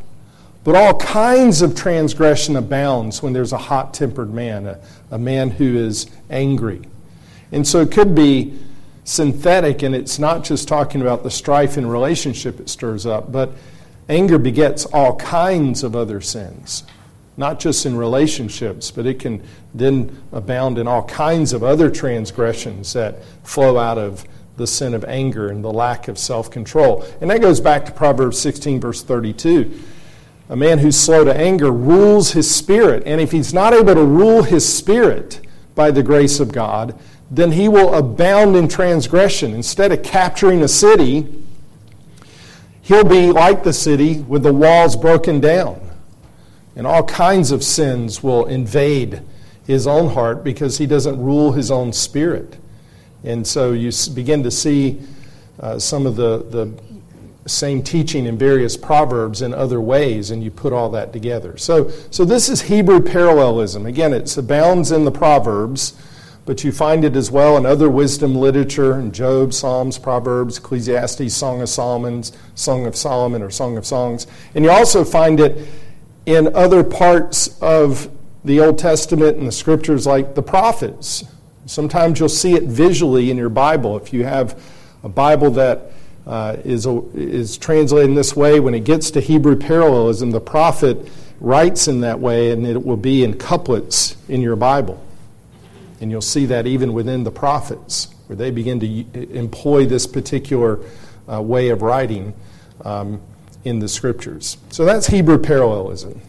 but 0.63 0.77
all 0.77 0.97
kinds 1.01 1.61
of 1.61 1.75
transgression 1.75 2.55
abounds 2.55 3.21
when 3.21 3.33
there's 3.33 3.53
a 3.53 3.59
hot 3.59 3.93
tempered 3.93 4.33
man, 4.33 4.65
a, 4.65 4.81
a 5.11 5.19
man 5.19 5.51
who 5.51 5.77
is 5.77 6.07
angry. 6.31 6.83
And 7.51 7.67
so 7.67 7.81
it 7.81 7.91
could 7.91 8.15
be 8.15 8.57
synthetic, 9.03 9.83
and 9.83 9.93
it's 9.93 10.21
not 10.21 10.45
just 10.45 10.69
talking 10.69 11.01
about 11.01 11.25
the 11.25 11.33
strife 11.33 11.77
in 11.77 11.85
relationship 11.85 12.61
it 12.61 12.69
stirs 12.69 13.07
up, 13.07 13.33
but 13.33 13.51
anger 14.09 14.39
begets 14.39 14.85
all 14.85 15.17
kinds 15.17 15.83
of 15.83 15.97
other 15.97 16.21
sins 16.21 16.85
not 17.39 17.61
just 17.61 17.87
in 17.87 17.97
relationships, 17.97 18.91
but 18.91 19.07
it 19.07 19.21
can 19.21 19.43
then 19.73 20.21
abound 20.33 20.77
in 20.77 20.89
all 20.89 21.05
kinds 21.05 21.53
of 21.53 21.63
other 21.63 21.89
transgressions 21.89 22.93
that 22.93 23.23
flow 23.45 23.79
out 23.79 23.97
of 23.97 24.25
the 24.57 24.67
sin 24.67 24.93
of 24.93 25.05
anger 25.05 25.49
and 25.49 25.63
the 25.65 25.73
lack 25.73 26.09
of 26.09 26.19
self 26.19 26.51
control. 26.51 27.07
And 27.21 27.31
that 27.31 27.41
goes 27.41 27.61
back 27.61 27.87
to 27.87 27.93
Proverbs 27.93 28.41
16, 28.41 28.81
verse 28.81 29.05
32. 29.05 29.73
A 30.51 30.57
man 30.57 30.79
who's 30.79 30.97
slow 30.99 31.25
to 31.25 31.35
anger 31.35 31.71
rules 31.71 32.33
his 32.33 32.53
spirit. 32.53 33.05
And 33.07 33.21
if 33.21 33.31
he's 33.31 33.55
not 33.55 33.73
able 33.73 33.95
to 33.95 34.05
rule 34.05 34.43
his 34.43 34.71
spirit 34.71 35.41
by 35.77 35.93
the 35.93 36.03
grace 36.03 36.41
of 36.41 36.53
God, 36.53 36.99
then 37.31 37.53
he 37.53 37.69
will 37.69 37.95
abound 37.95 38.57
in 38.57 38.67
transgression. 38.67 39.55
Instead 39.55 39.93
of 39.93 40.03
capturing 40.03 40.63
a 40.63 40.69
city, 40.69 41.45
he'll 42.83 43.05
be 43.05 43.31
like 43.31 43.63
the 43.63 43.73
city 43.73 44.21
with 44.21 44.43
the 44.43 44.53
walls 44.53 44.97
broken 44.97 45.39
down 45.39 45.88
and 46.79 46.87
all 46.87 47.03
kinds 47.03 47.51
of 47.51 47.65
sins 47.65 48.23
will 48.23 48.47
invade 48.47 49.21
his 49.67 49.87
own 49.89 50.15
heart 50.15 50.45
because 50.45 50.79
he 50.79 50.87
doesn't 50.87 51.21
rule 51.21 51.51
his 51.51 51.73
own 51.73 51.93
spirit. 51.93 52.57
And 53.25 53.45
so 53.45 53.73
you 53.73 53.91
begin 54.15 54.45
to 54.45 54.51
see 54.51 55.03
uh, 55.59 55.81
some 55.81 56.07
of 56.07 56.15
the, 56.15 56.39
the 56.39 56.73
same 57.49 57.83
teaching 57.83 58.27
in 58.27 58.39
various 58.39 58.77
proverbs 58.77 59.43
in 59.43 59.53
other 59.53 59.81
ways, 59.81 60.31
and 60.31 60.43
you 60.43 60.53
put 60.53 60.73
all 60.73 60.89
that 60.91 61.13
together. 61.13 61.57
So, 61.59 61.91
so 62.13 62.25
this 62.25 62.49
is 62.49 62.63
Hebrew 62.63 63.01
parallelism. 63.01 63.85
Again, 63.85 64.13
it 64.13 64.35
abounds 64.37 64.93
in 64.93 65.05
the 65.05 65.11
proverbs, 65.11 66.01
but 66.47 66.63
you 66.63 66.71
find 66.71 67.05
it 67.05 67.17
as 67.17 67.29
well 67.29 67.57
in 67.57 67.67
other 67.67 67.91
wisdom 67.91 68.37
literature 68.37 69.01
in 69.01 69.11
Job, 69.11 69.53
Psalms, 69.53 69.99
Proverbs, 69.99 70.59
Ecclesiastes, 70.59 71.35
Song 71.35 71.61
of 71.61 71.69
Solomon, 71.69 72.23
Song 72.55 72.87
of 72.87 72.95
Solomon, 72.95 73.43
or 73.43 73.51
Song 73.51 73.77
of 73.77 73.85
Songs. 73.85 74.29
And 74.55 74.65
you 74.65 74.71
also 74.71 75.05
find 75.05 75.41
it 75.41 75.69
in 76.29 76.55
other 76.55 76.85
parts 76.85 77.59
of 77.63 78.11
the 78.45 78.61
Old 78.61 78.79
Testament 78.79 79.39
and 79.39 79.49
the 79.49 79.53
scriptures, 79.53 80.07
like 80.07 80.35
the 80.35 80.43
prophets. 80.43 81.25
Sometimes 81.65 82.21
you'll 82.21 82.29
see 82.29 82.53
it 82.53 82.65
visually 82.65 83.31
in 83.31 83.39
your 83.39 83.49
Bible. 83.49 83.97
If 83.97 84.13
you 84.13 84.25
have 84.25 84.63
a 85.03 85.09
Bible 85.09 85.51
that 85.53 85.91
uh, 86.27 86.59
is 86.67 86.85
is 87.15 87.57
translated 87.57 88.11
in 88.11 88.15
this 88.15 88.37
way, 88.37 88.61
when 88.61 88.75
it 88.75 88.85
gets 88.85 89.11
to 89.13 89.21
Hebrew 89.21 89.57
parallelism, 89.57 90.31
the 90.31 90.41
prophet 90.41 91.11
writes 91.41 91.89
in 91.89 92.03
that 92.03 92.21
way, 92.21 92.51
and 92.51 92.67
it 92.67 92.85
will 92.85 92.99
be 92.99 93.25
in 93.25 93.33
couplets 93.39 94.15
in 94.29 94.43
your 94.43 94.57
Bible. 94.57 95.03
And 96.03 96.11
you'll 96.11 96.21
see 96.21 96.45
that 96.45 96.67
even 96.67 96.93
within 96.93 97.25
the 97.25 97.31
prophets, 97.31 98.09
where 98.27 98.37
they 98.37 98.51
begin 98.51 98.81
to 98.81 99.35
employ 99.35 99.87
this 99.87 100.07
particular 100.07 100.81
uh, 101.27 101.41
way 101.41 101.71
of 101.71 101.81
writing. 101.81 102.35
Um, 102.85 103.23
in 103.65 103.79
the 103.79 103.89
scriptures. 103.89 104.57
So 104.71 104.85
that's 104.85 105.07
Hebrew 105.07 105.39
parallelism. 105.39 106.21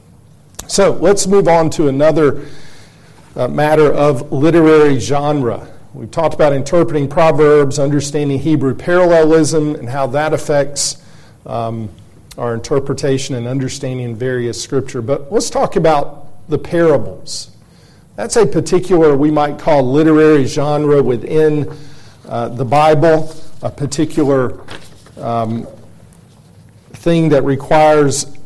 So 0.68 0.92
let's 0.92 1.26
move 1.28 1.48
on 1.48 1.70
to 1.72 1.88
another 1.88 2.46
uh, 3.36 3.48
matter 3.48 3.92
of 3.92 4.32
literary 4.32 5.00
genre. 5.00 5.68
We've 5.94 6.12
talked 6.12 6.36
about 6.36 6.54
interpreting 6.54 7.08
Proverbs, 7.08 7.80
understanding 7.80 8.40
Hebrew 8.40 8.76
parallelism, 8.76 9.76
and 9.76 9.90
how 9.90 10.08
that 10.08 10.34
affects 10.34 11.04
um, 11.46 11.90
our 12.38 12.54
interpretation 12.54 13.36
and 13.36 13.48
understanding 13.48 14.16
various 14.16 14.62
scripture. 14.62 15.02
But 15.02 15.32
let's 15.32 15.50
talk 15.50 15.76
about 15.76 16.48
the 16.48 16.60
parables. 16.60 17.52
That's 18.16 18.36
a 18.36 18.46
particular, 18.46 19.16
we 19.16 19.32
might 19.32 19.58
call 19.58 19.82
literary 19.84 20.46
genre 20.46 21.02
within 21.02 21.76
uh, 22.28 22.50
the 22.50 22.66
Bible, 22.66 23.34
a 23.62 23.72
particular 23.72 24.62
um, 25.18 25.68
thing 27.00 27.30
that 27.30 27.44
requires 27.44 28.38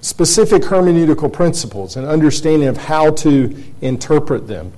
specific 0.00 0.62
hermeneutical 0.62 1.32
principles 1.32 1.96
and 1.96 2.04
understanding 2.04 2.68
of 2.68 2.76
how 2.76 3.10
to 3.12 3.56
interpret 3.80 4.48
them. 4.48 4.72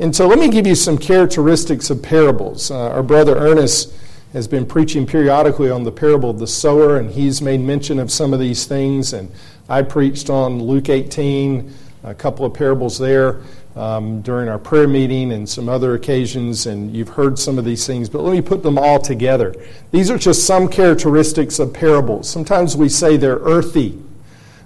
And 0.00 0.14
so 0.14 0.26
let 0.26 0.40
me 0.40 0.48
give 0.48 0.66
you 0.66 0.74
some 0.74 0.98
characteristics 0.98 1.88
of 1.88 2.02
parables. 2.02 2.70
Uh, 2.70 2.90
our 2.90 3.02
brother 3.02 3.36
Ernest 3.36 3.94
has 4.32 4.48
been 4.48 4.66
preaching 4.66 5.06
periodically 5.06 5.70
on 5.70 5.84
the 5.84 5.92
parable 5.92 6.30
of 6.30 6.40
the 6.40 6.46
sower, 6.46 6.96
and 6.96 7.12
he's 7.12 7.40
made 7.40 7.60
mention 7.60 8.00
of 8.00 8.10
some 8.10 8.32
of 8.32 8.40
these 8.40 8.66
things. 8.66 9.12
And 9.12 9.30
I 9.68 9.82
preached 9.82 10.28
on 10.28 10.60
Luke 10.60 10.88
18, 10.88 11.72
a 12.02 12.14
couple 12.14 12.44
of 12.44 12.54
parables 12.54 12.98
there 12.98 13.42
um, 13.74 14.20
during 14.20 14.48
our 14.48 14.58
prayer 14.58 14.86
meeting 14.86 15.32
and 15.32 15.48
some 15.48 15.68
other 15.68 15.94
occasions, 15.94 16.66
and 16.66 16.94
you've 16.94 17.08
heard 17.08 17.38
some 17.38 17.58
of 17.58 17.64
these 17.64 17.86
things, 17.86 18.08
but 18.08 18.22
let 18.22 18.32
me 18.32 18.42
put 18.42 18.62
them 18.62 18.78
all 18.78 18.98
together. 18.98 19.54
These 19.90 20.10
are 20.10 20.18
just 20.18 20.46
some 20.46 20.68
characteristics 20.68 21.58
of 21.58 21.72
parables. 21.72 22.28
Sometimes 22.28 22.76
we 22.76 22.88
say 22.88 23.16
they're 23.16 23.36
earthy. 23.36 23.98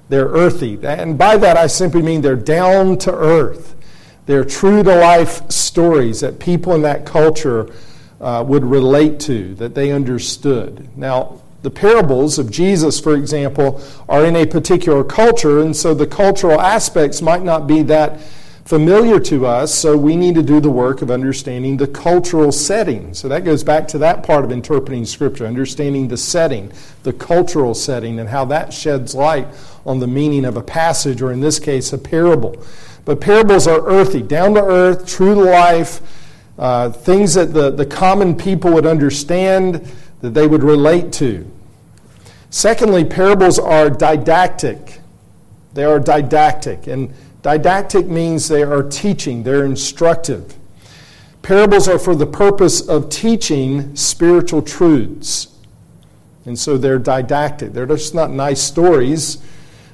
They're 0.08 0.28
earthy. 0.28 0.78
And 0.82 1.16
by 1.16 1.36
that, 1.36 1.56
I 1.56 1.66
simply 1.66 2.02
mean 2.02 2.20
they're 2.20 2.36
down 2.36 2.98
to 2.98 3.14
earth. 3.14 3.74
They're 4.26 4.44
true 4.44 4.82
to 4.82 4.94
life 4.94 5.48
stories 5.50 6.20
that 6.20 6.40
people 6.40 6.74
in 6.74 6.82
that 6.82 7.06
culture 7.06 7.72
uh, 8.20 8.44
would 8.46 8.64
relate 8.64 9.20
to, 9.20 9.54
that 9.56 9.74
they 9.74 9.92
understood. 9.92 10.88
Now, 10.96 11.40
the 11.62 11.70
parables 11.70 12.38
of 12.38 12.50
Jesus, 12.50 12.98
for 13.00 13.14
example, 13.14 13.82
are 14.08 14.24
in 14.24 14.36
a 14.36 14.46
particular 14.46 15.04
culture, 15.04 15.60
and 15.60 15.74
so 15.74 15.94
the 15.94 16.06
cultural 16.06 16.60
aspects 16.60 17.22
might 17.22 17.42
not 17.42 17.66
be 17.66 17.82
that 17.82 18.20
familiar 18.66 19.20
to 19.20 19.46
us, 19.46 19.72
so 19.72 19.96
we 19.96 20.16
need 20.16 20.34
to 20.34 20.42
do 20.42 20.60
the 20.60 20.70
work 20.70 21.00
of 21.00 21.08
understanding 21.08 21.76
the 21.76 21.86
cultural 21.86 22.50
setting. 22.50 23.14
So 23.14 23.28
that 23.28 23.44
goes 23.44 23.62
back 23.62 23.86
to 23.88 23.98
that 23.98 24.24
part 24.24 24.44
of 24.44 24.50
interpreting 24.50 25.04
Scripture, 25.04 25.46
understanding 25.46 26.08
the 26.08 26.16
setting, 26.16 26.72
the 27.04 27.12
cultural 27.12 27.74
setting, 27.74 28.18
and 28.18 28.28
how 28.28 28.44
that 28.46 28.72
sheds 28.72 29.14
light 29.14 29.46
on 29.86 30.00
the 30.00 30.08
meaning 30.08 30.44
of 30.44 30.56
a 30.56 30.62
passage, 30.62 31.22
or 31.22 31.30
in 31.30 31.40
this 31.40 31.60
case, 31.60 31.92
a 31.92 31.98
parable. 31.98 32.60
But 33.04 33.20
parables 33.20 33.68
are 33.68 33.86
earthy, 33.86 34.20
down 34.20 34.54
to 34.54 34.64
earth, 34.64 35.06
true 35.06 35.36
to 35.36 35.42
life, 35.42 36.00
uh, 36.58 36.90
things 36.90 37.34
that 37.34 37.54
the, 37.54 37.70
the 37.70 37.86
common 37.86 38.36
people 38.36 38.72
would 38.72 38.86
understand, 38.86 39.88
that 40.22 40.30
they 40.30 40.48
would 40.48 40.64
relate 40.64 41.12
to. 41.12 41.48
Secondly, 42.50 43.04
parables 43.04 43.60
are 43.60 43.90
didactic. 43.90 45.00
They 45.74 45.84
are 45.84 46.00
didactic. 46.00 46.88
And 46.88 47.14
didactic 47.46 48.08
means 48.08 48.48
they 48.48 48.64
are 48.64 48.82
teaching, 48.82 49.44
they're 49.44 49.64
instructive. 49.64 50.56
Parables 51.42 51.86
are 51.86 51.96
for 51.96 52.16
the 52.16 52.26
purpose 52.26 52.80
of 52.80 53.08
teaching 53.08 53.94
spiritual 53.94 54.60
truths. 54.60 55.46
And 56.44 56.58
so 56.58 56.76
they're 56.76 56.98
didactic. 56.98 57.72
They're 57.72 57.86
just 57.86 58.16
not 58.16 58.32
nice 58.32 58.60
stories 58.60 59.38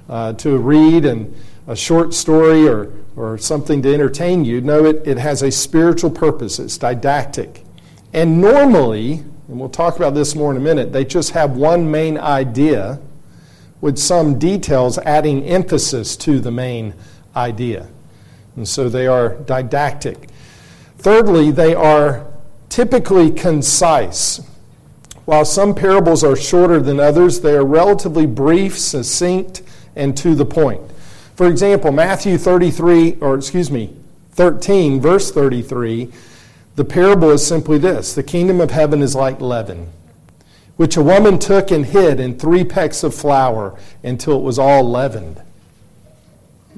uh, 0.08 0.32
to 0.32 0.56
read 0.56 1.04
and 1.04 1.36
a 1.66 1.76
short 1.76 2.14
story 2.14 2.66
or, 2.66 2.90
or 3.16 3.36
something 3.36 3.82
to 3.82 3.92
entertain 3.92 4.46
you. 4.46 4.62
No, 4.62 4.86
it, 4.86 5.06
it 5.06 5.18
has 5.18 5.42
a 5.42 5.50
spiritual 5.50 6.10
purpose, 6.10 6.58
it's 6.58 6.78
didactic. 6.78 7.64
And 8.14 8.40
normally, 8.40 9.24
and 9.48 9.60
we'll 9.60 9.68
talk 9.68 9.96
about 9.96 10.14
this 10.14 10.34
more 10.34 10.52
in 10.52 10.56
a 10.56 10.60
minute, 10.60 10.90
they 10.90 11.04
just 11.04 11.32
have 11.32 11.50
one 11.50 11.90
main 11.90 12.16
idea 12.16 12.98
with 13.82 13.98
some 13.98 14.38
details 14.38 14.96
adding 15.00 15.44
emphasis 15.44 16.16
to 16.16 16.40
the 16.40 16.50
main 16.50 16.94
idea. 17.34 17.88
And 18.56 18.68
so 18.68 18.88
they 18.88 19.06
are 19.06 19.34
didactic. 19.34 20.28
Thirdly, 20.98 21.50
they 21.50 21.74
are 21.74 22.26
typically 22.68 23.30
concise. 23.30 24.40
While 25.24 25.44
some 25.44 25.74
parables 25.74 26.24
are 26.24 26.36
shorter 26.36 26.80
than 26.80 27.00
others, 27.00 27.40
they 27.40 27.54
are 27.54 27.64
relatively 27.64 28.26
brief, 28.26 28.78
succinct, 28.78 29.62
and 29.94 30.16
to 30.16 30.34
the 30.34 30.44
point. 30.44 30.80
For 31.34 31.46
example, 31.46 31.92
Matthew 31.92 32.38
33, 32.38 33.18
or 33.20 33.34
excuse 33.34 33.70
me, 33.70 33.94
13, 34.32 35.00
verse 35.00 35.30
33, 35.30 36.10
the 36.74 36.84
parable 36.84 37.30
is 37.30 37.46
simply 37.46 37.78
this 37.78 38.14
The 38.14 38.22
kingdom 38.22 38.60
of 38.60 38.70
heaven 38.70 39.02
is 39.02 39.14
like 39.14 39.40
leaven, 39.40 39.88
which 40.76 40.96
a 40.96 41.02
woman 41.02 41.38
took 41.38 41.70
and 41.70 41.86
hid 41.86 42.18
in 42.20 42.38
three 42.38 42.64
pecks 42.64 43.02
of 43.02 43.14
flour 43.14 43.78
until 44.02 44.38
it 44.38 44.42
was 44.42 44.58
all 44.58 44.88
leavened. 44.88 45.42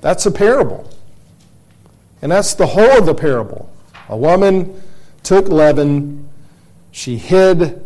That's 0.05 0.27
a 0.27 0.31
parable. 0.31 0.87
And 2.21 2.31
that's 2.31 2.53
the 2.53 2.67
whole 2.67 2.99
of 2.99 3.07
the 3.07 3.15
parable. 3.15 3.75
A 4.11 4.17
woman 4.19 4.83
took 5.23 5.49
leaven, 5.49 6.29
she 6.91 7.17
hid 7.17 7.83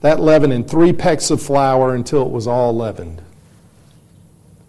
that 0.00 0.20
leaven 0.20 0.52
in 0.52 0.62
three 0.62 0.92
pecks 0.92 1.28
of 1.28 1.42
flour 1.42 1.92
until 1.92 2.22
it 2.22 2.30
was 2.30 2.46
all 2.46 2.72
leavened. 2.72 3.20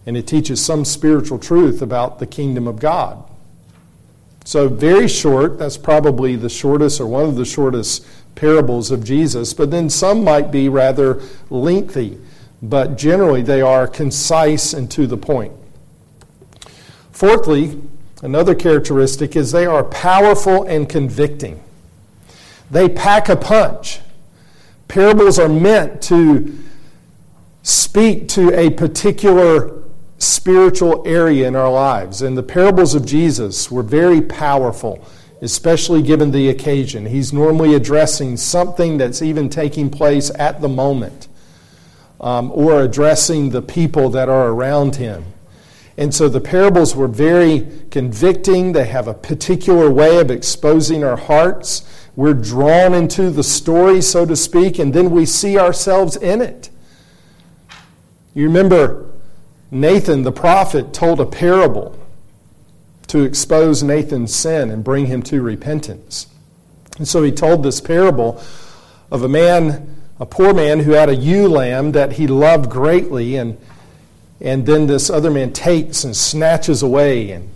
And 0.07 0.17
it 0.17 0.25
teaches 0.25 0.65
some 0.65 0.83
spiritual 0.83 1.37
truth 1.37 1.83
about 1.83 2.17
the 2.17 2.25
kingdom 2.25 2.67
of 2.67 2.79
God. 2.79 3.23
So, 4.43 4.67
very 4.67 5.07
short, 5.07 5.59
that's 5.59 5.77
probably 5.77 6.35
the 6.35 6.49
shortest 6.49 6.99
or 6.99 7.05
one 7.05 7.25
of 7.25 7.35
the 7.35 7.45
shortest 7.45 8.07
parables 8.33 8.89
of 8.89 9.03
Jesus, 9.03 9.53
but 9.53 9.69
then 9.69 9.87
some 9.87 10.23
might 10.23 10.49
be 10.49 10.67
rather 10.67 11.21
lengthy, 11.51 12.17
but 12.59 12.97
generally 12.97 13.43
they 13.43 13.61
are 13.61 13.87
concise 13.87 14.73
and 14.73 14.89
to 14.89 15.05
the 15.05 15.17
point. 15.17 15.53
Fourthly, 17.21 17.79
another 18.23 18.55
characteristic 18.55 19.35
is 19.35 19.51
they 19.51 19.67
are 19.67 19.83
powerful 19.83 20.63
and 20.63 20.89
convicting. 20.89 21.61
They 22.71 22.89
pack 22.89 23.29
a 23.29 23.35
punch. 23.35 23.99
Parables 24.87 25.37
are 25.37 25.47
meant 25.47 26.01
to 26.01 26.57
speak 27.61 28.27
to 28.29 28.59
a 28.59 28.71
particular 28.71 29.83
spiritual 30.17 31.03
area 31.05 31.47
in 31.47 31.55
our 31.55 31.71
lives. 31.71 32.23
And 32.23 32.35
the 32.35 32.41
parables 32.41 32.95
of 32.95 33.05
Jesus 33.05 33.69
were 33.69 33.83
very 33.83 34.23
powerful, 34.23 35.07
especially 35.41 36.01
given 36.01 36.31
the 36.31 36.49
occasion. 36.49 37.05
He's 37.05 37.31
normally 37.31 37.75
addressing 37.75 38.35
something 38.35 38.97
that's 38.97 39.21
even 39.21 39.47
taking 39.47 39.91
place 39.91 40.31
at 40.39 40.59
the 40.59 40.69
moment 40.69 41.27
um, 42.19 42.51
or 42.51 42.81
addressing 42.81 43.51
the 43.51 43.61
people 43.61 44.09
that 44.09 44.27
are 44.27 44.47
around 44.47 44.95
him. 44.95 45.23
And 45.97 46.13
so 46.13 46.29
the 46.29 46.41
parables 46.41 46.95
were 46.95 47.07
very 47.07 47.67
convicting. 47.91 48.71
They 48.71 48.85
have 48.85 49.07
a 49.07 49.13
particular 49.13 49.91
way 49.91 50.19
of 50.19 50.31
exposing 50.31 51.03
our 51.03 51.17
hearts. 51.17 51.83
We're 52.15 52.33
drawn 52.33 52.93
into 52.93 53.29
the 53.29 53.43
story, 53.43 54.01
so 54.01 54.25
to 54.25 54.35
speak, 54.35 54.79
and 54.79 54.93
then 54.93 55.11
we 55.11 55.25
see 55.25 55.57
ourselves 55.57 56.15
in 56.15 56.41
it. 56.41 56.69
You 58.33 58.45
remember 58.45 59.11
Nathan 59.69 60.23
the 60.23 60.31
prophet 60.31 60.93
told 60.93 61.19
a 61.19 61.25
parable 61.25 61.97
to 63.07 63.23
expose 63.23 63.83
Nathan's 63.83 64.33
sin 64.33 64.69
and 64.71 64.83
bring 64.83 65.07
him 65.07 65.21
to 65.23 65.41
repentance. 65.41 66.27
And 66.97 67.07
so 67.07 67.23
he 67.23 67.31
told 67.31 67.63
this 67.63 67.81
parable 67.81 68.41
of 69.11 69.23
a 69.23 69.29
man, 69.29 70.01
a 70.19 70.25
poor 70.25 70.53
man 70.53 70.79
who 70.79 70.91
had 70.91 71.09
a 71.09 71.15
ewe 71.15 71.47
lamb 71.47 71.91
that 71.91 72.13
he 72.13 72.27
loved 72.27 72.69
greatly, 72.69 73.35
and, 73.35 73.57
and 74.41 74.65
then 74.65 74.87
this 74.87 75.09
other 75.09 75.29
man 75.29 75.53
takes 75.53 76.03
and 76.03 76.15
snatches 76.15 76.81
away 76.81 77.31
and 77.31 77.47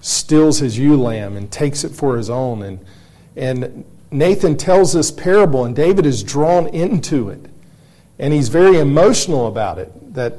steals 0.00 0.58
his 0.58 0.78
ewe 0.78 0.96
lamb 0.96 1.36
and 1.36 1.50
takes 1.50 1.84
it 1.84 1.90
for 1.90 2.16
his 2.16 2.30
own. 2.30 2.62
And, 2.62 2.84
and 3.36 3.84
Nathan 4.10 4.56
tells 4.56 4.94
this 4.94 5.10
parable, 5.10 5.64
and 5.64 5.76
David 5.76 6.06
is 6.06 6.22
drawn 6.22 6.68
into 6.68 7.28
it. 7.28 7.46
And 8.18 8.32
he's 8.32 8.48
very 8.48 8.78
emotional 8.78 9.46
about 9.46 9.78
it 9.78 10.14
that, 10.14 10.38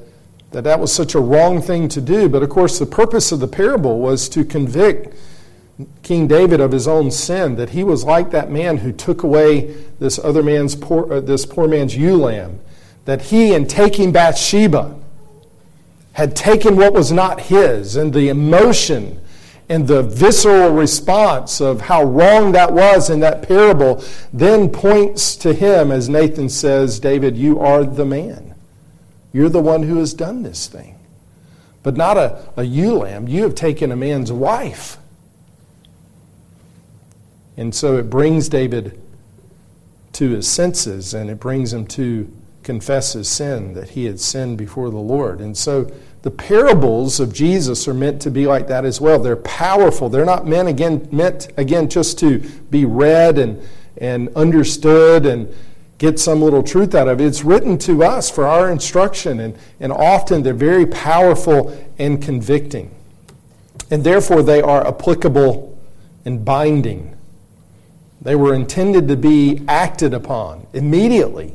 that 0.52 0.64
that 0.64 0.80
was 0.80 0.94
such 0.94 1.16
a 1.16 1.20
wrong 1.20 1.62
thing 1.62 1.88
to 1.90 2.02
do. 2.02 2.28
But 2.28 2.44
of 2.44 2.50
course, 2.50 2.80
the 2.80 2.86
purpose 2.86 3.32
of 3.32 3.40
the 3.40 3.48
parable 3.48 4.00
was 4.00 4.28
to 4.30 4.44
convict 4.44 5.16
King 6.02 6.28
David 6.28 6.60
of 6.60 6.72
his 6.72 6.88
own 6.88 7.10
sin, 7.12 7.56
that 7.56 7.72
he 7.72 7.84
was 7.84 8.04
like 8.04 8.32
that 8.32 8.52
man 8.52 8.78
who 8.78 8.92
took 8.92 9.24
away 9.24 9.76
this 10.00 10.20
other 10.20 10.44
man's 10.44 10.76
poor, 10.76 11.12
uh, 11.12 11.20
this 11.20 11.46
poor 11.46 11.68
man's 11.68 11.96
ewe 11.98 12.16
lamb, 12.16 12.60
that 13.06 13.24
he, 13.24 13.54
in 13.54 13.66
taking 13.68 14.12
Bathsheba, 14.12 14.96
had 16.14 16.36
taken 16.36 16.76
what 16.76 16.94
was 16.94 17.12
not 17.12 17.42
his, 17.42 17.96
and 17.96 18.14
the 18.14 18.30
emotion 18.30 19.20
and 19.70 19.88
the 19.88 20.04
visceral 20.04 20.72
response 20.72 21.62
of 21.62 21.82
how 21.82 22.04
wrong 22.04 22.52
that 22.52 22.72
was 22.74 23.10
in 23.10 23.20
that 23.22 23.48
parable 23.48 24.04
then 24.32 24.70
points 24.70 25.36
to 25.38 25.54
him, 25.54 25.92
as 25.92 26.10
Nathan 26.10 26.50
says, 26.50 27.00
David, 27.00 27.38
you 27.38 27.60
are 27.60 27.84
the 27.84 28.06
man. 28.06 28.54
You're 29.32 29.50
the 29.50 29.62
one 29.62 29.84
who 29.84 29.98
has 29.98 30.14
done 30.14 30.44
this 30.44 30.68
thing. 30.68 31.00
But 31.82 31.98
not 31.98 32.18
a, 32.18 32.44
a 32.56 32.64
ewe 32.64 32.94
lamb. 33.00 33.28
You 33.28 33.44
have 33.44 33.56
taken 33.56 33.92
a 33.92 33.96
man's 33.96 34.32
wife. 34.32 34.98
And 37.58 37.74
so 37.74 37.98
it 37.98 38.10
brings 38.10 38.50
David 38.50 39.02
to 40.14 40.30
his 40.30 40.48
senses 40.48 41.14
and 41.14 41.30
it 41.30 41.40
brings 41.40 41.74
him 41.74 41.88
to 41.88 42.32
confess 42.64 43.14
his 43.14 43.28
sin, 43.28 43.74
that 43.74 43.92
he 43.92 44.06
had 44.06 44.20
sinned 44.20 44.58
before 44.58 44.90
the 44.90 44.98
Lord. 44.98 45.42
And 45.42 45.58
so 45.58 45.92
the 46.24 46.32
parables 46.32 47.20
of 47.20 47.34
Jesus 47.34 47.88
are 47.88 47.94
meant 47.94 48.22
to 48.22 48.32
be 48.32 48.48
like 48.48 48.68
that 48.68 48.86
as 48.86 49.02
well. 49.02 49.20
They're 49.20 49.36
powerful. 49.36 50.10
They're 50.10 50.26
not 50.26 50.48
meant 50.48 50.70
again 50.70 51.08
meant 51.12 51.50
again 51.58 51.90
just 51.90 52.18
to 52.20 52.40
be 52.70 52.86
read 52.86 53.38
and 53.38 53.62
and 53.98 54.30
understood 54.36 55.26
and 55.26 55.54
get 55.98 56.20
some 56.20 56.42
little 56.42 56.64
truth 56.64 56.96
out 56.96 57.08
of 57.08 57.22
it. 57.22 57.26
It's 57.26 57.44
written 57.44 57.78
to 57.80 58.04
us 58.04 58.30
for 58.30 58.48
our 58.48 58.72
instruction, 58.72 59.40
and, 59.40 59.58
and 59.80 59.92
often 59.92 60.44
they're 60.44 60.54
very 60.54 60.86
powerful 60.86 61.78
and 61.98 62.22
convicting. 62.22 62.94
And 63.92 64.04
therefore, 64.04 64.44
they 64.44 64.62
are 64.62 64.86
applicable 64.86 65.78
and 66.26 66.44
binding. 66.44 67.16
They 68.22 68.36
were 68.36 68.54
intended 68.54 69.08
to 69.10 69.18
be 69.18 69.64
acted 69.68 70.14
upon 70.14 70.68
immediately 70.74 71.54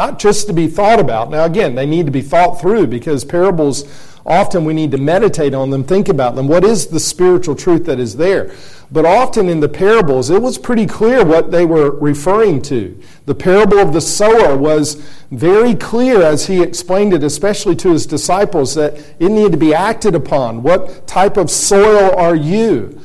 not 0.00 0.18
just 0.18 0.46
to 0.46 0.54
be 0.54 0.66
thought 0.66 0.98
about. 0.98 1.30
Now, 1.30 1.44
again, 1.44 1.74
they 1.74 1.84
need 1.84 2.06
to 2.06 2.12
be 2.12 2.22
thought 2.22 2.58
through 2.58 2.86
because 2.86 3.22
parables, 3.22 3.84
often 4.24 4.64
we 4.64 4.72
need 4.72 4.92
to 4.92 4.96
meditate 4.96 5.52
on 5.52 5.68
them, 5.68 5.84
think 5.84 6.08
about 6.08 6.36
them. 6.36 6.48
What 6.48 6.64
is 6.64 6.86
the 6.86 6.98
spiritual 6.98 7.54
truth 7.54 7.84
that 7.84 8.00
is 8.00 8.16
there? 8.16 8.50
But 8.90 9.04
often 9.04 9.50
in 9.50 9.60
the 9.60 9.68
parables, 9.68 10.30
it 10.30 10.40
was 10.40 10.56
pretty 10.56 10.86
clear 10.86 11.22
what 11.22 11.50
they 11.50 11.66
were 11.66 11.90
referring 11.90 12.62
to. 12.62 12.98
The 13.26 13.34
parable 13.34 13.78
of 13.78 13.92
the 13.92 14.00
sower 14.00 14.56
was 14.56 14.94
very 15.30 15.74
clear 15.74 16.22
as 16.22 16.46
he 16.46 16.62
explained 16.62 17.12
it, 17.12 17.22
especially 17.22 17.76
to 17.76 17.92
his 17.92 18.06
disciples, 18.06 18.74
that 18.76 18.94
it 19.18 19.28
needed 19.28 19.52
to 19.52 19.58
be 19.58 19.74
acted 19.74 20.14
upon. 20.14 20.62
What 20.62 21.06
type 21.06 21.36
of 21.36 21.50
soil 21.50 22.16
are 22.16 22.34
you? 22.34 22.98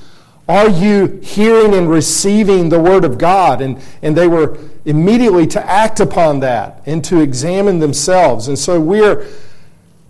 Are 0.47 0.69
you 0.69 1.19
hearing 1.23 1.73
and 1.73 1.89
receiving 1.89 2.69
the 2.69 2.79
Word 2.79 3.03
of 3.03 3.17
God? 3.17 3.61
And, 3.61 3.81
and 4.01 4.15
they 4.15 4.27
were 4.27 4.59
immediately 4.85 5.47
to 5.47 5.69
act 5.69 5.99
upon 5.99 6.39
that 6.41 6.83
and 6.85 7.03
to 7.05 7.19
examine 7.19 7.79
themselves. 7.79 8.47
And 8.47 8.57
so 8.57 8.79
we're 8.79 9.27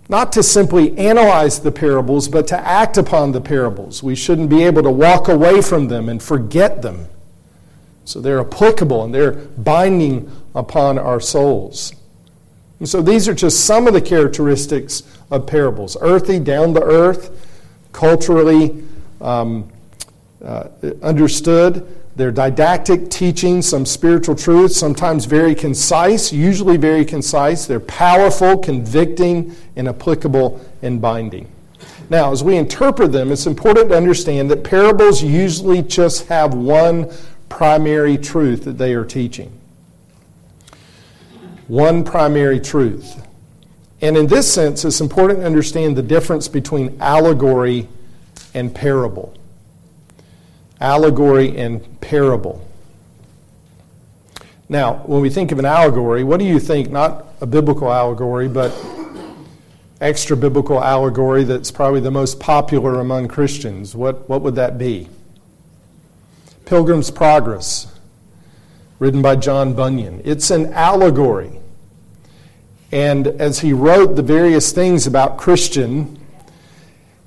not 0.08 0.32
to 0.32 0.42
simply 0.42 0.96
analyze 0.98 1.60
the 1.60 1.72
parables, 1.72 2.28
but 2.28 2.46
to 2.48 2.58
act 2.58 2.98
upon 2.98 3.32
the 3.32 3.40
parables. 3.40 4.02
We 4.02 4.14
shouldn't 4.14 4.50
be 4.50 4.62
able 4.64 4.82
to 4.82 4.90
walk 4.90 5.28
away 5.28 5.62
from 5.62 5.88
them 5.88 6.08
and 6.08 6.22
forget 6.22 6.82
them. 6.82 7.06
So 8.04 8.20
they're 8.20 8.40
applicable 8.40 9.04
and 9.04 9.14
they're 9.14 9.32
binding 9.32 10.30
upon 10.54 10.98
our 10.98 11.18
souls. 11.18 11.92
And 12.78 12.88
so 12.88 13.00
these 13.00 13.26
are 13.26 13.34
just 13.34 13.64
some 13.64 13.86
of 13.86 13.94
the 13.94 14.02
characteristics 14.02 15.02
of 15.30 15.46
parables 15.46 15.96
earthy, 16.00 16.38
down 16.38 16.74
to 16.74 16.82
earth, 16.82 17.48
culturally 17.92 18.84
um, 19.20 19.68
uh, 20.46 20.68
understood, 21.02 21.86
they're 22.16 22.32
didactic 22.32 23.10
teaching 23.10 23.60
some 23.60 23.84
spiritual 23.84 24.34
truths, 24.34 24.76
sometimes 24.76 25.26
very 25.26 25.54
concise, 25.54 26.32
usually 26.32 26.78
very 26.78 27.04
concise. 27.04 27.66
They're 27.66 27.80
powerful, 27.80 28.56
convicting, 28.56 29.54
and 29.76 29.88
applicable 29.88 30.64
and 30.80 31.00
binding. 31.00 31.50
Now, 32.08 32.32
as 32.32 32.42
we 32.42 32.56
interpret 32.56 33.12
them, 33.12 33.32
it's 33.32 33.46
important 33.46 33.90
to 33.90 33.96
understand 33.96 34.50
that 34.50 34.64
parables 34.64 35.22
usually 35.22 35.82
just 35.82 36.28
have 36.28 36.54
one 36.54 37.12
primary 37.48 38.16
truth 38.16 38.64
that 38.64 38.78
they 38.78 38.94
are 38.94 39.04
teaching. 39.04 39.52
One 41.68 42.04
primary 42.04 42.60
truth. 42.60 43.26
And 44.00 44.16
in 44.16 44.26
this 44.26 44.50
sense, 44.50 44.84
it's 44.84 45.00
important 45.00 45.40
to 45.40 45.46
understand 45.46 45.96
the 45.96 46.02
difference 46.02 46.48
between 46.48 46.96
allegory 47.00 47.88
and 48.54 48.74
parable. 48.74 49.34
Allegory 50.80 51.56
and 51.56 52.00
parable. 52.00 52.66
Now, 54.68 54.94
when 55.06 55.20
we 55.20 55.30
think 55.30 55.52
of 55.52 55.58
an 55.58 55.64
allegory, 55.64 56.24
what 56.24 56.40
do 56.40 56.44
you 56.44 56.58
think? 56.58 56.90
Not 56.90 57.26
a 57.40 57.46
biblical 57.46 57.92
allegory, 57.92 58.48
but 58.48 58.74
extra 60.00 60.36
biblical 60.36 60.82
allegory 60.82 61.44
that's 61.44 61.70
probably 61.70 62.00
the 62.00 62.10
most 62.10 62.40
popular 62.40 63.00
among 63.00 63.28
Christians. 63.28 63.94
What, 63.94 64.28
what 64.28 64.42
would 64.42 64.56
that 64.56 64.76
be? 64.76 65.08
Pilgrim's 66.64 67.10
Progress, 67.10 67.86
written 68.98 69.22
by 69.22 69.36
John 69.36 69.72
Bunyan. 69.74 70.20
It's 70.24 70.50
an 70.50 70.72
allegory. 70.72 71.52
And 72.92 73.28
as 73.28 73.60
he 73.60 73.72
wrote 73.72 74.16
the 74.16 74.22
various 74.22 74.72
things 74.72 75.06
about 75.06 75.38
Christian, 75.38 76.18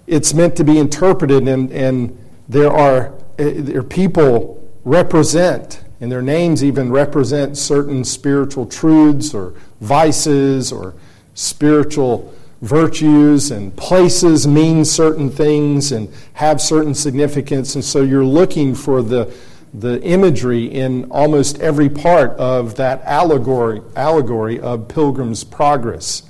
it's 0.08 0.34
meant 0.34 0.56
to 0.58 0.64
be 0.64 0.78
interpreted, 0.78 1.48
and, 1.48 1.72
and 1.72 2.18
there, 2.48 2.72
are, 2.72 3.14
Uh, 3.40 3.52
there 3.56 3.80
are 3.80 3.84
people 3.84 4.62
represent, 4.84 5.82
and 6.02 6.12
their 6.12 6.22
names 6.22 6.62
even 6.62 6.92
represent 6.92 7.58
certain 7.58 8.04
spiritual 8.04 8.66
truths 8.66 9.34
or 9.34 9.54
vices 9.80 10.74
or 10.74 10.94
spiritual 11.36 12.34
virtues 12.62 13.52
and 13.52 13.74
places 13.78 14.46
mean 14.46 14.84
certain 14.84 15.30
things 15.30 15.94
and 15.94 16.14
have 16.34 16.60
certain 16.60 16.94
significance. 16.94 17.76
And 17.76 17.84
so 17.84 18.02
you're 18.02 18.26
looking 18.26 18.76
for 18.76 19.02
the, 19.02 19.34
the 19.74 20.02
imagery 20.04 20.66
in 20.66 21.10
almost 21.10 21.60
every 21.60 21.88
part 21.88 22.32
of 22.32 22.76
that 22.76 23.02
allegory, 23.04 23.82
allegory 23.96 24.60
of 24.60 24.90
Pilgrim's 24.90 25.46
Progress. 25.46 26.24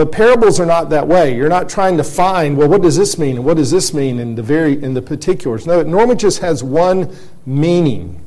But 0.00 0.12
parables 0.12 0.58
are 0.58 0.64
not 0.64 0.88
that 0.88 1.06
way. 1.06 1.36
You're 1.36 1.50
not 1.50 1.68
trying 1.68 1.98
to 1.98 2.04
find, 2.04 2.56
well, 2.56 2.68
what 2.68 2.80
does 2.80 2.96
this 2.96 3.18
mean 3.18 3.36
and 3.36 3.44
what 3.44 3.58
does 3.58 3.70
this 3.70 3.92
mean 3.92 4.18
in 4.18 4.34
the 4.34 4.42
very 4.42 4.82
in 4.82 4.94
the 4.94 5.02
particulars. 5.02 5.66
No, 5.66 5.78
it 5.78 5.86
normally 5.86 6.16
just 6.16 6.38
has 6.38 6.64
one 6.64 7.14
meaning. 7.44 8.18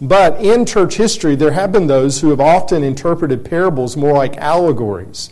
But 0.00 0.40
in 0.40 0.64
church 0.64 0.94
history, 0.94 1.34
there 1.34 1.50
have 1.50 1.72
been 1.72 1.88
those 1.88 2.20
who 2.20 2.30
have 2.30 2.38
often 2.38 2.84
interpreted 2.84 3.44
parables 3.44 3.96
more 3.96 4.12
like 4.12 4.36
allegories. 4.36 5.30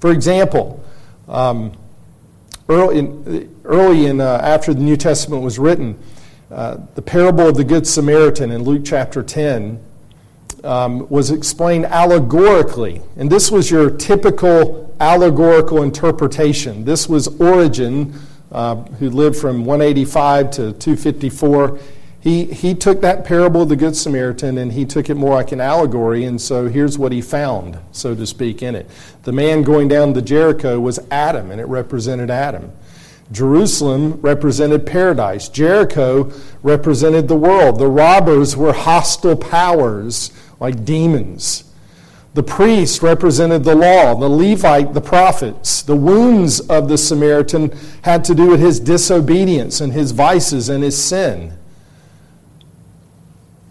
For 0.00 0.10
example, 0.10 0.82
um, 1.28 1.70
early 2.68 2.98
in, 2.98 3.54
early 3.62 4.06
in 4.06 4.20
uh, 4.20 4.40
after 4.42 4.74
the 4.74 4.80
New 4.80 4.96
Testament 4.96 5.44
was 5.44 5.60
written, 5.60 5.96
uh, 6.50 6.78
the 6.96 7.02
parable 7.02 7.50
of 7.50 7.56
the 7.56 7.62
Good 7.62 7.86
Samaritan 7.86 8.50
in 8.50 8.64
Luke 8.64 8.82
chapter 8.84 9.22
10 9.22 9.80
um, 10.66 11.08
was 11.08 11.30
explained 11.30 11.86
allegorically. 11.86 13.00
And 13.16 13.30
this 13.30 13.50
was 13.50 13.70
your 13.70 13.90
typical 13.90 14.94
allegorical 15.00 15.82
interpretation. 15.82 16.84
This 16.84 17.08
was 17.08 17.28
Origen, 17.40 18.14
uh, 18.52 18.76
who 18.76 19.10
lived 19.10 19.36
from 19.36 19.64
185 19.64 20.50
to 20.50 20.72
254 20.72 21.78
he, 22.26 22.44
he 22.46 22.74
took 22.74 23.02
that 23.02 23.24
parable 23.24 23.62
of 23.62 23.68
the 23.68 23.76
Good 23.76 23.94
Samaritan 23.94 24.58
and 24.58 24.72
he 24.72 24.84
took 24.84 25.08
it 25.08 25.14
more 25.14 25.34
like 25.34 25.52
an 25.52 25.60
allegory, 25.60 26.24
and 26.24 26.40
so 26.40 26.66
here's 26.66 26.98
what 26.98 27.12
he 27.12 27.22
found, 27.22 27.78
so 27.92 28.16
to 28.16 28.26
speak, 28.26 28.64
in 28.64 28.74
it. 28.74 28.90
The 29.22 29.30
man 29.30 29.62
going 29.62 29.86
down 29.86 30.12
to 30.14 30.20
Jericho 30.20 30.80
was 30.80 30.98
Adam, 31.08 31.52
and 31.52 31.60
it 31.60 31.68
represented 31.68 32.28
Adam. 32.28 32.72
Jerusalem 33.32 34.20
represented 34.20 34.86
paradise. 34.86 35.48
Jericho 35.48 36.32
represented 36.62 37.28
the 37.28 37.36
world. 37.36 37.78
The 37.78 37.88
robbers 37.88 38.56
were 38.56 38.72
hostile 38.72 39.36
powers 39.36 40.30
like 40.60 40.84
demons. 40.84 41.64
The 42.34 42.42
priest 42.42 43.02
represented 43.02 43.64
the 43.64 43.74
law, 43.74 44.14
the 44.14 44.28
Levite, 44.28 44.92
the 44.92 45.00
prophets. 45.00 45.82
The 45.82 45.96
wounds 45.96 46.60
of 46.60 46.88
the 46.88 46.98
Samaritan 46.98 47.76
had 48.02 48.24
to 48.24 48.34
do 48.34 48.48
with 48.48 48.60
his 48.60 48.78
disobedience 48.78 49.80
and 49.80 49.92
his 49.92 50.12
vices 50.12 50.68
and 50.68 50.84
his 50.84 51.02
sin. 51.02 51.56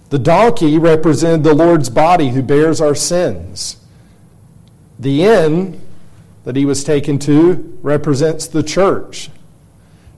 The 0.09 0.19
donkey 0.19 0.77
represented 0.77 1.43
the 1.43 1.53
Lord's 1.53 1.89
body 1.89 2.29
who 2.29 2.41
bears 2.41 2.81
our 2.81 2.95
sins. 2.95 3.77
The 4.97 5.23
inn 5.23 5.81
that 6.43 6.55
he 6.55 6.65
was 6.65 6.83
taken 6.83 7.19
to 7.19 7.77
represents 7.81 8.47
the 8.47 8.63
church. 8.63 9.29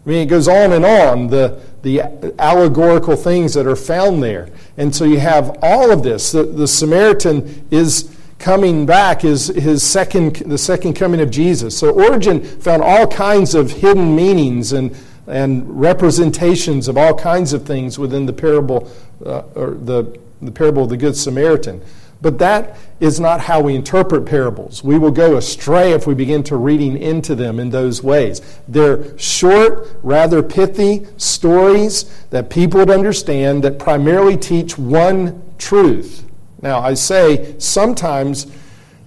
I 0.08 0.10
mean, 0.10 0.22
it 0.22 0.30
goes 0.30 0.48
on 0.48 0.72
and 0.72 0.86
on, 0.86 1.28
the, 1.28 1.60
the 1.82 2.34
allegorical 2.40 3.18
things 3.18 3.54
that 3.56 3.68
are 3.68 3.76
found 3.76 4.24
there. 4.24 4.48
And 4.78 4.96
so 4.96 5.04
you 5.04 5.20
have 5.20 5.60
all 5.62 5.92
of 5.92 6.02
this. 6.02 6.32
The, 6.32 6.44
the 6.44 6.66
Samaritan 6.66 7.68
is 7.72 8.16
coming 8.40 8.86
back, 8.86 9.26
is 9.26 9.48
his 9.48 9.84
second, 9.84 10.38
the 10.38 10.58
second 10.58 10.94
coming 10.94 11.20
of 11.20 11.30
Jesus. 11.30 11.78
So 11.78 11.92
Origen 11.92 12.42
found 12.42 12.84
all 12.84 13.06
kinds 13.06 13.54
of 13.54 13.70
hidden 13.70 14.16
meanings 14.16 14.72
and 14.72 14.96
and 15.28 15.82
representations 15.82 16.88
of 16.88 16.98
all 16.98 17.14
kinds 17.14 17.52
of 17.52 17.66
things 17.66 18.00
within 18.00 18.26
the 18.26 18.32
parable 18.32 18.90
uh, 19.26 19.42
or 19.56 19.72
the, 19.72 20.18
the 20.42 20.52
parable 20.52 20.84
of 20.84 20.90
the 20.90 20.96
good 20.96 21.18
samaritan 21.18 21.82
but 22.22 22.40
that 22.40 22.78
is 23.00 23.20
not 23.20 23.42
how 23.42 23.62
we 23.62 23.76
interpret 23.76 24.26
parables. 24.26 24.84
We 24.84 24.98
will 24.98 25.12
go 25.12 25.38
astray 25.38 25.92
if 25.92 26.08
we 26.08 26.16
begin 26.16 26.44
to 26.44 26.56
reading 26.56 26.98
into 26.98 27.36
them 27.36 27.60
in 27.60 27.70
those 27.70 28.02
ways. 28.02 28.42
They're 28.68 29.18
short 29.18 29.90
rather 30.02 30.42
pithy 30.42 31.06
stories 31.18 32.06
that 32.32 32.50
people 32.50 32.80
would 32.80 32.90
understand 32.90 33.64
that 33.64 33.78
primarily 33.78 34.38
teach 34.38 34.78
one 34.78 35.44
truth. 35.58 36.24
Now 36.62 36.80
i 36.80 36.96
say 36.96 37.56
sometimes 37.60 38.48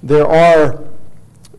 there 0.03 0.27
are 0.27 0.85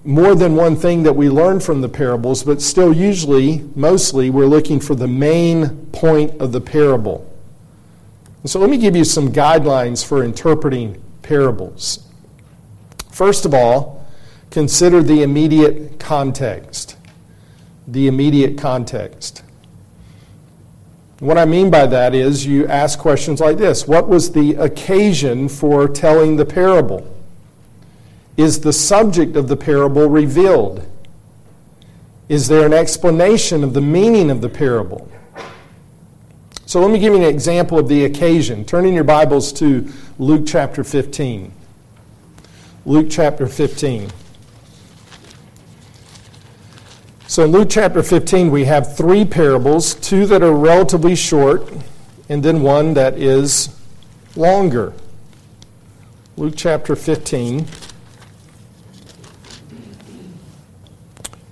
more 0.03 0.35
than 0.35 0.55
one 0.55 0.75
thing 0.75 1.03
that 1.03 1.13
we 1.13 1.29
learn 1.29 1.59
from 1.59 1.81
the 1.81 1.89
parables, 1.89 2.43
but 2.43 2.59
still, 2.59 2.91
usually, 2.91 3.63
mostly, 3.75 4.31
we're 4.31 4.47
looking 4.47 4.79
for 4.79 4.95
the 4.95 5.07
main 5.07 5.85
point 5.91 6.41
of 6.41 6.51
the 6.51 6.61
parable. 6.61 7.23
so, 8.45 8.59
let 8.59 8.69
me 8.69 8.77
give 8.77 8.95
you 8.95 9.03
some 9.03 9.31
guidelines 9.31 10.03
for 10.03 10.23
interpreting 10.23 10.99
parables. 11.31 12.05
First 13.09 13.45
of 13.45 13.53
all, 13.53 14.05
consider 14.49 15.01
the 15.01 15.23
immediate 15.23 15.97
context. 15.97 16.97
The 17.87 18.07
immediate 18.07 18.57
context. 18.57 19.41
What 21.19 21.37
I 21.37 21.45
mean 21.45 21.69
by 21.69 21.85
that 21.85 22.13
is 22.13 22.45
you 22.45 22.67
ask 22.67 22.99
questions 22.99 23.39
like 23.39 23.57
this 23.57 23.87
What 23.87 24.09
was 24.09 24.33
the 24.33 24.55
occasion 24.55 25.47
for 25.47 25.87
telling 25.87 26.35
the 26.35 26.45
parable? 26.45 27.07
Is 28.35 28.59
the 28.59 28.73
subject 28.73 29.37
of 29.37 29.47
the 29.47 29.55
parable 29.55 30.09
revealed? 30.09 30.85
Is 32.27 32.49
there 32.49 32.65
an 32.65 32.73
explanation 32.73 33.63
of 33.63 33.73
the 33.73 33.81
meaning 33.81 34.29
of 34.29 34.41
the 34.41 34.49
parable? 34.49 35.09
So 36.71 36.79
let 36.79 36.89
me 36.89 36.99
give 36.99 37.11
you 37.11 37.19
an 37.19 37.25
example 37.25 37.77
of 37.77 37.89
the 37.89 38.05
occasion. 38.05 38.63
Turn 38.63 38.85
in 38.85 38.93
your 38.93 39.03
Bibles 39.03 39.51
to 39.59 39.91
Luke 40.17 40.43
chapter 40.47 40.85
15. 40.85 41.51
Luke 42.85 43.07
chapter 43.09 43.45
15. 43.45 44.09
So 47.27 47.43
in 47.43 47.51
Luke 47.51 47.67
chapter 47.69 48.01
15, 48.01 48.49
we 48.49 48.63
have 48.63 48.95
three 48.95 49.25
parables 49.25 49.95
two 49.95 50.25
that 50.27 50.41
are 50.41 50.53
relatively 50.53 51.13
short, 51.13 51.69
and 52.29 52.41
then 52.41 52.61
one 52.61 52.93
that 52.93 53.17
is 53.17 53.77
longer. 54.37 54.93
Luke 56.37 56.53
chapter 56.55 56.95
15. 56.95 57.67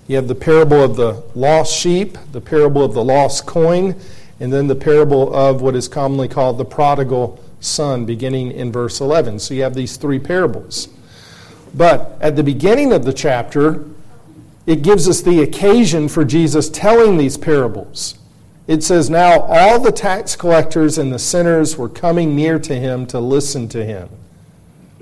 You 0.08 0.15
have 0.15 0.29
the 0.29 0.36
parable 0.36 0.82
of 0.82 0.95
the 0.95 1.21
lost 1.36 1.77
sheep, 1.77 2.17
the 2.32 2.39
parable 2.39 2.86
of 2.86 2.93
the 2.93 3.03
lost 3.03 3.45
coin, 3.45 3.99
and 4.39 4.52
then 4.54 4.67
the 4.67 4.75
parable 4.75 5.34
of 5.36 5.62
what 5.62 5.75
is 5.75 5.88
commonly 5.88 6.28
called 6.28 6.58
the 6.58 6.65
prodigal 6.65 7.43
son, 7.60 8.06
beginning 8.06 8.52
in 8.52 8.71
verse 8.71 9.02
11. 9.02 9.39
So 9.39 9.54
you 9.54 9.63
have 9.63 9.73
these 9.73 9.97
three 9.97 10.19
parables. 10.19 10.88
But 11.73 12.17
at 12.21 12.36
the 12.36 12.43
beginning 12.43 12.93
of 12.93 13.06
the 13.06 13.13
chapter, 13.13 13.86
it 14.65 14.82
gives 14.82 15.08
us 15.08 15.21
the 15.21 15.41
occasion 15.41 16.08
for 16.08 16.23
Jesus 16.23 16.69
telling 16.69 17.17
these 17.17 17.38
parables. 17.38 18.17
It 18.67 18.84
says, 18.84 19.10
Now 19.10 19.41
all 19.41 19.80
the 19.80 19.91
tax 19.91 20.36
collectors 20.36 20.97
and 20.97 21.12
the 21.12 21.19
sinners 21.19 21.75
were 21.75 21.89
coming 21.89 22.36
near 22.36 22.60
to 22.60 22.75
him 22.75 23.06
to 23.08 23.19
listen 23.19 23.67
to 23.69 23.84
him. 23.84 24.10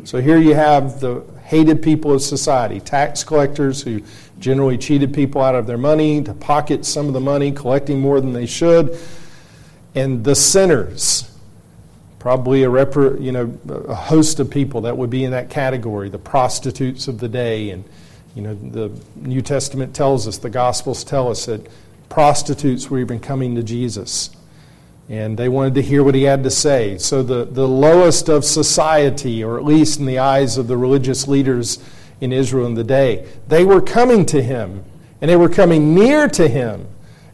So 0.04 0.22
here 0.22 0.38
you 0.38 0.56
have 0.56 1.00
the 1.00 1.22
hated 1.44 1.82
people 1.82 2.14
of 2.14 2.22
society, 2.22 2.80
tax 2.80 3.24
collectors 3.24 3.82
who 3.82 4.02
generally 4.40 4.78
cheated 4.78 5.14
people 5.14 5.42
out 5.42 5.56
of 5.56 5.68
their 5.68 5.78
money 5.78 6.24
to 6.24 6.34
pocket 6.34 6.86
some 6.86 7.08
of 7.08 7.14
the 7.14 7.20
money, 7.20 7.52
collecting 7.52 8.00
more 8.00 8.22
than 8.22 8.32
they 8.32 8.46
should. 8.46 8.98
And 9.98 10.24
the 10.24 10.36
sinners. 10.36 11.32
Probably 12.20 12.64
a, 12.64 12.70
you 13.20 13.32
know, 13.32 13.58
a 13.68 13.96
host 13.96 14.40
of 14.40 14.50
people 14.50 14.82
that 14.82 14.98
would 14.98 15.10
be 15.10 15.24
in 15.24 15.32
that 15.32 15.50
category, 15.50 16.10
the 16.10 16.20
prostitutes 16.20 17.08
of 17.08 17.20
the 17.20 17.30
day. 17.30 17.70
And, 17.70 17.84
you 18.36 18.42
know, 18.42 18.54
the 18.54 18.92
New 19.16 19.42
Testament 19.42 19.96
tells 19.96 20.28
us, 20.28 20.38
the 20.38 20.50
Gospels 20.50 21.04
tell 21.04 21.30
us 21.30 21.46
that 21.46 21.68
prostitutes 22.10 22.90
were 22.90 23.00
even 23.00 23.20
coming 23.20 23.56
to 23.56 23.64
Jesus. 23.64 24.30
And 25.10 25.38
they 25.38 25.48
wanted 25.48 25.76
to 25.76 25.82
hear 25.82 26.04
what 26.04 26.16
he 26.16 26.24
had 26.24 26.44
to 26.44 26.50
say. 26.50 26.98
So 26.98 27.24
the, 27.24 27.46
the 27.46 27.68
lowest 27.68 28.30
of 28.30 28.44
society, 28.44 29.44
or 29.44 29.58
at 29.58 29.64
least 29.64 30.00
in 30.00 30.06
the 30.06 30.20
eyes 30.20 30.58
of 30.58 30.68
the 30.68 30.76
religious 30.76 31.28
leaders 31.28 31.80
in 32.20 32.34
Israel 32.34 32.66
in 32.66 32.74
the 32.74 32.84
day, 32.84 33.26
they 33.48 33.64
were 33.64 33.80
coming 33.80 34.26
to 34.26 34.42
him, 34.42 34.84
and 35.22 35.30
they 35.30 35.38
were 35.38 35.50
coming 35.50 35.96
near 35.96 36.28
to 36.30 36.50
him, 36.50 36.88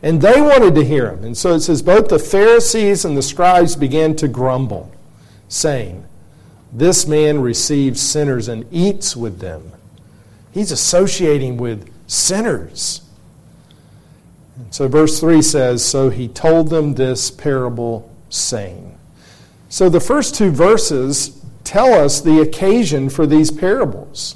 and 0.04 0.22
they 0.22 0.42
wanted 0.42 0.76
to 0.76 0.84
hear 0.84 1.10
him. 1.12 1.24
And 1.24 1.36
so 1.36 1.54
it 1.54 1.62
says, 1.62 1.82
both 1.82 2.10
the 2.10 2.20
Pharisees 2.20 3.06
and 3.06 3.18
the 3.18 3.22
scribes 3.22 3.78
began 3.78 4.18
to 4.18 4.28
grumble, 4.28 4.92
saying, 5.48 6.06
This 6.74 7.08
man 7.08 7.40
receives 7.40 8.02
sinners 8.02 8.50
and 8.50 8.66
eats 8.70 9.16
with 9.16 9.40
them. 9.40 9.72
He's 10.52 10.72
associating 10.74 11.56
with 11.56 11.90
sinners. 12.06 13.02
So, 14.70 14.88
verse 14.88 15.20
3 15.20 15.42
says, 15.42 15.84
So 15.84 16.10
he 16.10 16.28
told 16.28 16.70
them 16.70 16.94
this 16.94 17.32
parable, 17.32 18.12
saying. 18.30 18.98
So, 19.70 19.90
the 19.90 20.00
first 20.00 20.36
two 20.36 20.52
verses 20.52 21.44
tell 21.64 21.94
us 21.94 22.22
the 22.22 22.42
occasion 22.42 23.10
for 23.10 23.26
these 23.26 23.50
parables. 23.50 24.36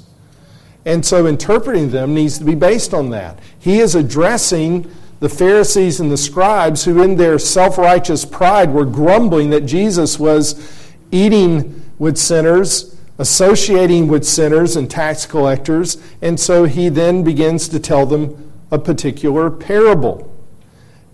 And 0.84 1.04
so, 1.04 1.26
interpreting 1.26 1.90
them 1.90 2.14
needs 2.14 2.38
to 2.38 2.44
be 2.44 2.56
based 2.56 2.92
on 2.92 3.10
that. 3.10 3.38
He 3.58 3.78
is 3.78 3.94
addressing 3.94 4.90
the 5.20 5.28
Pharisees 5.28 6.00
and 6.00 6.10
the 6.10 6.16
scribes 6.16 6.84
who, 6.84 7.02
in 7.02 7.16
their 7.16 7.38
self 7.38 7.78
righteous 7.78 8.24
pride, 8.24 8.72
were 8.72 8.84
grumbling 8.84 9.50
that 9.50 9.66
Jesus 9.66 10.18
was 10.18 10.90
eating 11.10 11.82
with 11.98 12.16
sinners, 12.16 12.96
associating 13.18 14.08
with 14.08 14.24
sinners 14.24 14.76
and 14.76 14.90
tax 14.90 15.26
collectors. 15.26 15.96
And 16.22 16.38
so, 16.38 16.64
he 16.64 16.88
then 16.88 17.24
begins 17.24 17.68
to 17.68 17.80
tell 17.80 18.06
them 18.06 18.52
a 18.70 18.78
particular 18.78 19.50
parable. 19.50 20.32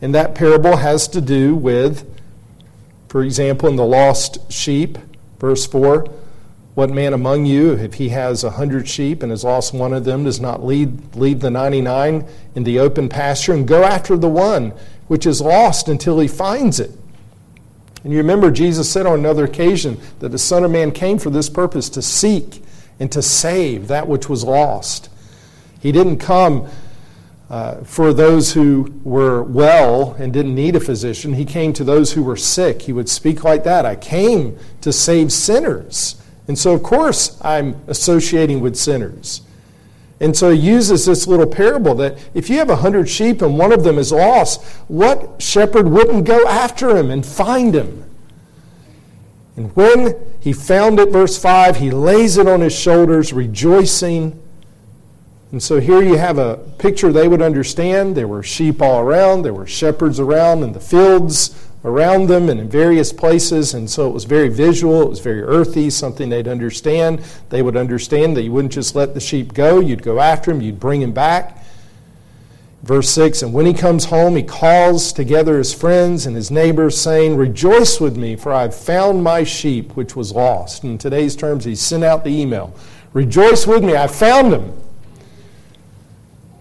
And 0.02 0.14
that 0.14 0.34
parable 0.34 0.76
has 0.76 1.08
to 1.08 1.20
do 1.20 1.54
with, 1.54 2.06
for 3.08 3.22
example, 3.22 3.68
in 3.68 3.76
the 3.76 3.86
lost 3.86 4.52
sheep, 4.52 4.98
verse 5.38 5.66
4 5.66 6.06
What 6.74 6.90
man 6.90 7.12
among 7.12 7.46
you, 7.46 7.72
if 7.72 7.94
he 7.94 8.08
has 8.08 8.42
a 8.42 8.50
hundred 8.50 8.88
sheep 8.88 9.22
and 9.22 9.30
has 9.30 9.44
lost 9.44 9.72
one 9.72 9.92
of 9.92 10.04
them, 10.04 10.24
does 10.24 10.40
not 10.40 10.64
lead, 10.64 11.14
leave 11.14 11.38
the 11.38 11.50
99 11.50 12.26
in 12.56 12.64
the 12.64 12.80
open 12.80 13.08
pasture 13.08 13.52
and 13.52 13.66
go 13.66 13.84
after 13.84 14.16
the 14.16 14.28
one 14.28 14.72
which 15.06 15.24
is 15.24 15.40
lost 15.40 15.88
until 15.88 16.18
he 16.18 16.26
finds 16.26 16.80
it? 16.80 16.90
And 18.02 18.12
you 18.12 18.18
remember 18.18 18.50
Jesus 18.50 18.90
said 18.90 19.06
on 19.06 19.20
another 19.20 19.44
occasion 19.44 20.00
that 20.18 20.30
the 20.30 20.38
Son 20.38 20.64
of 20.64 20.70
Man 20.72 20.90
came 20.90 21.18
for 21.18 21.30
this 21.30 21.48
purpose 21.48 21.88
to 21.90 22.02
seek 22.02 22.62
and 22.98 23.10
to 23.12 23.22
save 23.22 23.86
that 23.88 24.08
which 24.08 24.28
was 24.28 24.42
lost. 24.42 25.08
He 25.80 25.92
didn't 25.92 26.18
come 26.18 26.68
uh, 27.48 27.84
for 27.84 28.12
those 28.12 28.52
who 28.52 28.92
were 29.04 29.44
well 29.44 30.14
and 30.18 30.32
didn't 30.32 30.54
need 30.54 30.74
a 30.74 30.80
physician. 30.80 31.34
He 31.34 31.44
came 31.44 31.72
to 31.74 31.84
those 31.84 32.12
who 32.12 32.22
were 32.22 32.36
sick. 32.36 32.82
He 32.82 32.92
would 32.92 33.08
speak 33.08 33.44
like 33.44 33.62
that 33.64 33.86
I 33.86 33.94
came 33.94 34.58
to 34.80 34.92
save 34.92 35.32
sinners. 35.32 36.20
And 36.46 36.58
so, 36.58 36.74
of 36.74 36.82
course, 36.82 37.38
I'm 37.42 37.80
associating 37.86 38.60
with 38.60 38.76
sinners. 38.76 39.42
And 40.20 40.36
so 40.36 40.50
he 40.50 40.58
uses 40.58 41.06
this 41.06 41.26
little 41.26 41.46
parable 41.46 41.94
that 41.96 42.18
if 42.34 42.48
you 42.48 42.58
have 42.58 42.70
a 42.70 42.76
hundred 42.76 43.08
sheep 43.08 43.42
and 43.42 43.58
one 43.58 43.72
of 43.72 43.82
them 43.82 43.98
is 43.98 44.12
lost, 44.12 44.62
what 44.88 45.42
shepherd 45.42 45.88
wouldn't 45.88 46.24
go 46.24 46.46
after 46.46 46.96
him 46.96 47.10
and 47.10 47.24
find 47.24 47.74
him? 47.74 48.04
And 49.56 49.74
when 49.76 50.14
he 50.40 50.52
found 50.52 51.00
it, 51.00 51.10
verse 51.10 51.38
5, 51.38 51.76
he 51.76 51.90
lays 51.90 52.36
it 52.36 52.46
on 52.46 52.60
his 52.60 52.78
shoulders, 52.78 53.32
rejoicing 53.32 54.40
and 55.54 55.62
so 55.62 55.78
here 55.78 56.02
you 56.02 56.16
have 56.16 56.36
a 56.36 56.56
picture 56.78 57.12
they 57.12 57.28
would 57.28 57.40
understand. 57.40 58.16
There 58.16 58.26
were 58.26 58.42
sheep 58.42 58.82
all 58.82 58.98
around, 58.98 59.42
there 59.42 59.54
were 59.54 59.68
shepherds 59.68 60.18
around 60.18 60.64
in 60.64 60.72
the 60.72 60.80
fields 60.80 61.68
around 61.84 62.28
them 62.28 62.48
and 62.48 62.58
in 62.58 62.68
various 62.68 63.12
places. 63.12 63.74
And 63.74 63.88
so 63.88 64.08
it 64.08 64.12
was 64.12 64.24
very 64.24 64.48
visual, 64.48 65.02
it 65.02 65.08
was 65.08 65.20
very 65.20 65.42
earthy, 65.42 65.90
something 65.90 66.28
they'd 66.28 66.48
understand. 66.48 67.22
They 67.50 67.62
would 67.62 67.76
understand 67.76 68.36
that 68.36 68.42
you 68.42 68.52
wouldn't 68.52 68.72
just 68.72 68.94
let 68.94 69.14
the 69.14 69.20
sheep 69.20 69.54
go, 69.54 69.80
you'd 69.80 70.02
go 70.02 70.20
after 70.20 70.50
him, 70.50 70.60
you'd 70.60 70.80
bring 70.80 71.02
him 71.02 71.12
back. 71.12 71.64
Verse 72.82 73.08
6 73.10 73.42
And 73.42 73.54
when 73.54 73.66
he 73.66 73.74
comes 73.74 74.06
home, 74.06 74.36
he 74.36 74.42
calls 74.42 75.12
together 75.12 75.58
his 75.58 75.72
friends 75.72 76.26
and 76.26 76.34
his 76.34 76.50
neighbors, 76.50 77.00
saying, 77.00 77.36
Rejoice 77.36 78.00
with 78.00 78.16
me, 78.16 78.36
for 78.36 78.52
I 78.52 78.62
have 78.62 78.74
found 78.74 79.22
my 79.22 79.44
sheep 79.44 79.96
which 79.96 80.16
was 80.16 80.32
lost. 80.32 80.84
In 80.84 80.98
today's 80.98 81.36
terms, 81.36 81.64
he 81.64 81.74
sent 81.74 82.04
out 82.04 82.24
the 82.24 82.30
email 82.30 82.74
Rejoice 83.12 83.66
with 83.66 83.84
me, 83.84 83.96
I 83.96 84.08
found 84.08 84.52
him 84.52 84.72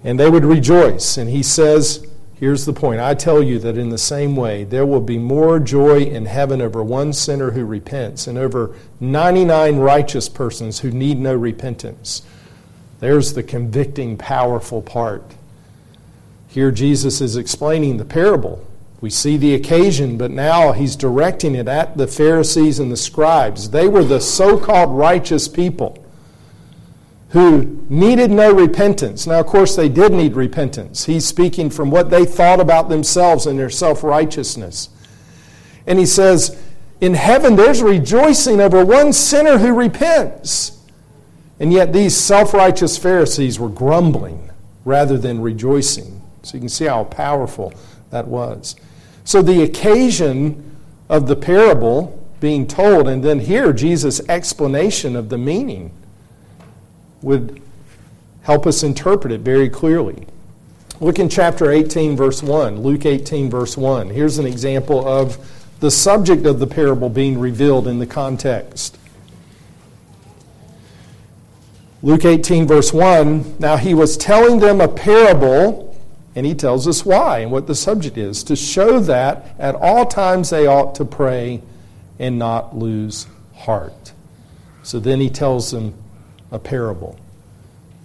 and 0.04 0.20
they 0.20 0.30
would 0.30 0.46
rejoice. 0.46 1.18
And 1.18 1.30
he 1.30 1.44
says, 1.44 2.06
Here's 2.44 2.66
the 2.66 2.74
point. 2.74 3.00
I 3.00 3.14
tell 3.14 3.42
you 3.42 3.58
that 3.60 3.78
in 3.78 3.88
the 3.88 3.98
same 3.98 4.36
way, 4.36 4.66
there 4.66 4.86
will 4.86 5.00
be 5.00 5.18
more 5.18 5.62
joy 5.62 6.02
in 6.02 6.26
heaven 6.26 6.62
over 6.62 6.84
one 6.84 7.14
sinner 7.14 7.52
who 7.52 7.64
repents 7.64 8.28
and 8.28 8.38
over 8.38 8.76
99 9.00 9.78
righteous 9.78 10.28
persons 10.28 10.82
who 10.82 10.92
need 10.92 11.20
no 11.20 11.34
repentance. 11.34 12.22
There's 13.00 13.32
the 13.32 13.44
convicting, 13.44 14.18
powerful 14.18 14.82
part. 14.82 15.24
Here, 16.50 16.70
Jesus 16.70 17.22
is 17.22 17.38
explaining 17.38 17.96
the 17.96 18.04
parable. 18.04 18.68
We 19.00 19.10
see 19.10 19.38
the 19.38 19.56
occasion, 19.56 20.18
but 20.18 20.30
now 20.30 20.74
he's 20.74 20.98
directing 20.98 21.56
it 21.56 21.70
at 21.70 21.96
the 21.96 22.08
Pharisees 22.08 22.78
and 22.78 22.92
the 22.92 22.98
scribes. 22.98 23.70
They 23.70 23.88
were 23.88 24.04
the 24.04 24.20
so 24.20 24.58
called 24.58 24.90
righteous 24.92 25.48
people 25.48 26.03
who 27.34 27.84
needed 27.90 28.30
no 28.30 28.54
repentance. 28.54 29.26
Now, 29.26 29.40
of 29.40 29.48
course, 29.48 29.76
they 29.76 29.90
did 29.90 30.12
need 30.12 30.36
repentance. 30.36 31.06
He's 31.06 31.26
speaking 31.26 31.72
from 31.72 31.90
what 31.90 32.12
they 32.12 32.26
thought 32.26 32.60
about 32.60 32.90
themselves 32.90 33.48
and 33.48 33.58
their 33.58 33.72
self 33.72 34.04
righteousness. 34.04 34.90
And 35.88 35.98
he 35.98 36.06
says, 36.06 36.62
In 37.02 37.16
heaven, 37.16 37.56
there's 37.56 37.82
rejoicing 37.82 38.62
over 38.62 38.86
one 38.86 39.14
sinner 39.14 39.58
who 39.58 39.74
repents. 39.74 40.80
And 41.60 41.74
yet, 41.74 41.92
these 41.92 42.16
self 42.16 42.54
righteous 42.54 43.00
Pharisees 43.00 43.60
were 43.60 43.70
grumbling 43.70 44.52
rather 44.86 45.18
than 45.18 45.42
rejoicing. 45.42 46.22
So 46.44 46.54
you 46.54 46.60
can 46.60 46.70
see 46.70 46.86
how 46.86 47.06
powerful 47.06 47.74
that 48.12 48.28
was. 48.28 48.76
So, 49.24 49.42
the 49.42 49.64
occasion 49.64 50.78
of 51.10 51.26
the 51.26 51.36
parable 51.36 52.20
being 52.40 52.68
told, 52.68 53.08
and 53.08 53.24
then 53.24 53.40
here, 53.40 53.74
Jesus' 53.74 54.22
explanation 54.30 55.16
of 55.16 55.30
the 55.30 55.38
meaning 55.40 55.92
would 57.24 57.62
help 58.44 58.68
us 58.68 58.84
interpret 58.84 59.34
it 59.34 59.42
very 59.42 59.70
clearly. 59.70 60.28
Look 61.00 61.18
in 61.20 61.30
chapter 61.30 61.72
18, 61.72 62.16
verse 62.16 62.44
1, 62.44 62.82
Luke 62.82 63.06
18, 63.06 63.50
verse 63.50 63.76
1. 63.76 64.10
Here's 64.10 64.38
an 64.38 64.46
example 64.46 65.08
of 65.08 65.38
the 65.80 65.90
subject 65.90 66.46
of 66.46 66.60
the 66.60 66.68
parable 66.68 67.10
being 67.10 67.40
revealed 67.40 67.88
in 67.88 68.00
the 68.00 68.06
context. 68.06 68.98
Luke 72.02 72.26
18, 72.26 72.68
verse 72.68 72.94
1. 72.94 73.56
Now 73.60 73.78
he 73.78 73.94
was 73.94 74.18
telling 74.18 74.60
them 74.60 74.82
a 74.82 74.88
parable, 74.88 75.98
and 76.36 76.46
he 76.46 76.54
tells 76.54 76.88
us 76.88 77.06
why 77.06 77.40
and 77.40 77.52
what 77.52 77.68
the 77.68 77.76
subject 77.76 78.18
is 78.18 78.44
to 78.44 78.56
show 78.56 79.00
that 79.00 79.56
at 79.58 79.76
all 79.76 80.06
times 80.06 80.50
they 80.50 80.68
ought 80.68 80.96
to 80.96 81.06
pray 81.06 81.62
and 82.20 82.38
not 82.38 82.78
lose 82.78 83.28
heart. 83.56 84.12
So 84.84 85.00
then 85.00 85.20
he 85.22 85.30
tells 85.30 85.72
them 85.72 85.94
a 86.54 86.60
parable. 86.60 87.20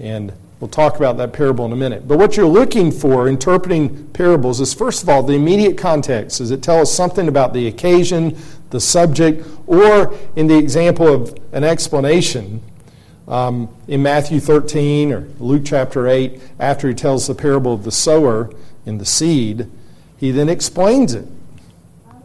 And 0.00 0.32
we'll 0.58 0.70
talk 0.70 0.96
about 0.96 1.18
that 1.18 1.32
parable 1.32 1.66
in 1.66 1.72
a 1.72 1.76
minute. 1.76 2.08
But 2.08 2.18
what 2.18 2.37
you're 2.37 2.46
looking 2.46 2.90
for 2.90 3.28
interpreting 3.28 4.08
parables 4.08 4.61
is, 4.61 4.74
first 4.74 5.02
of 5.02 5.08
all, 5.08 5.22
the 5.22 5.34
immediate 5.34 5.76
context. 5.76 6.38
Does 6.38 6.50
it 6.50 6.62
tell 6.62 6.80
us 6.80 6.92
something 6.92 7.28
about 7.28 7.52
the 7.52 7.68
occasion, 7.68 8.37
the 8.70 8.80
subject, 8.80 9.46
or 9.66 10.18
in 10.34 10.46
the 10.46 10.56
example 10.56 11.06
of 11.06 11.38
an 11.52 11.62
explanation? 11.62 12.62
Um, 13.28 13.68
in 13.87 14.02
Matthew 14.02 14.40
13 14.40 15.12
or 15.12 15.28
Luke 15.38 15.62
chapter 15.66 16.08
8, 16.08 16.40
after 16.58 16.88
he 16.88 16.94
tells 16.94 17.26
the 17.26 17.34
parable 17.34 17.74
of 17.74 17.84
the 17.84 17.92
sower 17.92 18.50
and 18.87 18.98
the 18.98 19.04
seed, 19.04 19.70
he 20.16 20.30
then 20.30 20.48
explains 20.48 21.12
it. 21.12 21.26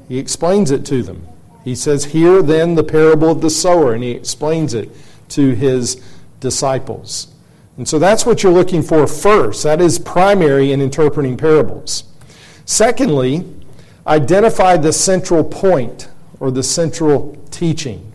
He 0.07 0.17
explains 0.17 0.71
it 0.71 0.85
to 0.85 1.03
them. 1.03 1.27
He 1.65 1.75
says, 1.75 2.05
Hear 2.05 2.41
then 2.41 2.75
the 2.75 2.83
parable 2.83 3.29
of 3.29 3.41
the 3.41 3.49
sower, 3.49 3.93
and 3.93 4.01
he 4.01 4.11
explains 4.11 4.73
it 4.73 4.89
to 5.29 5.55
his 5.55 6.01
disciples. 6.43 7.33
And 7.77 7.87
so 7.87 7.97
that's 7.97 8.23
what 8.23 8.43
you're 8.43 8.51
looking 8.51 8.83
for 8.83 9.07
first. 9.07 9.63
That 9.63 9.81
is 9.81 9.97
primary 9.97 10.71
in 10.71 10.79
interpreting 10.79 11.37
parables. 11.37 12.03
Secondly, 12.65 13.51
identify 14.05 14.77
the 14.77 14.93
central 14.93 15.43
point 15.43 16.09
or 16.39 16.51
the 16.51 16.61
central 16.61 17.35
teaching. 17.49 18.11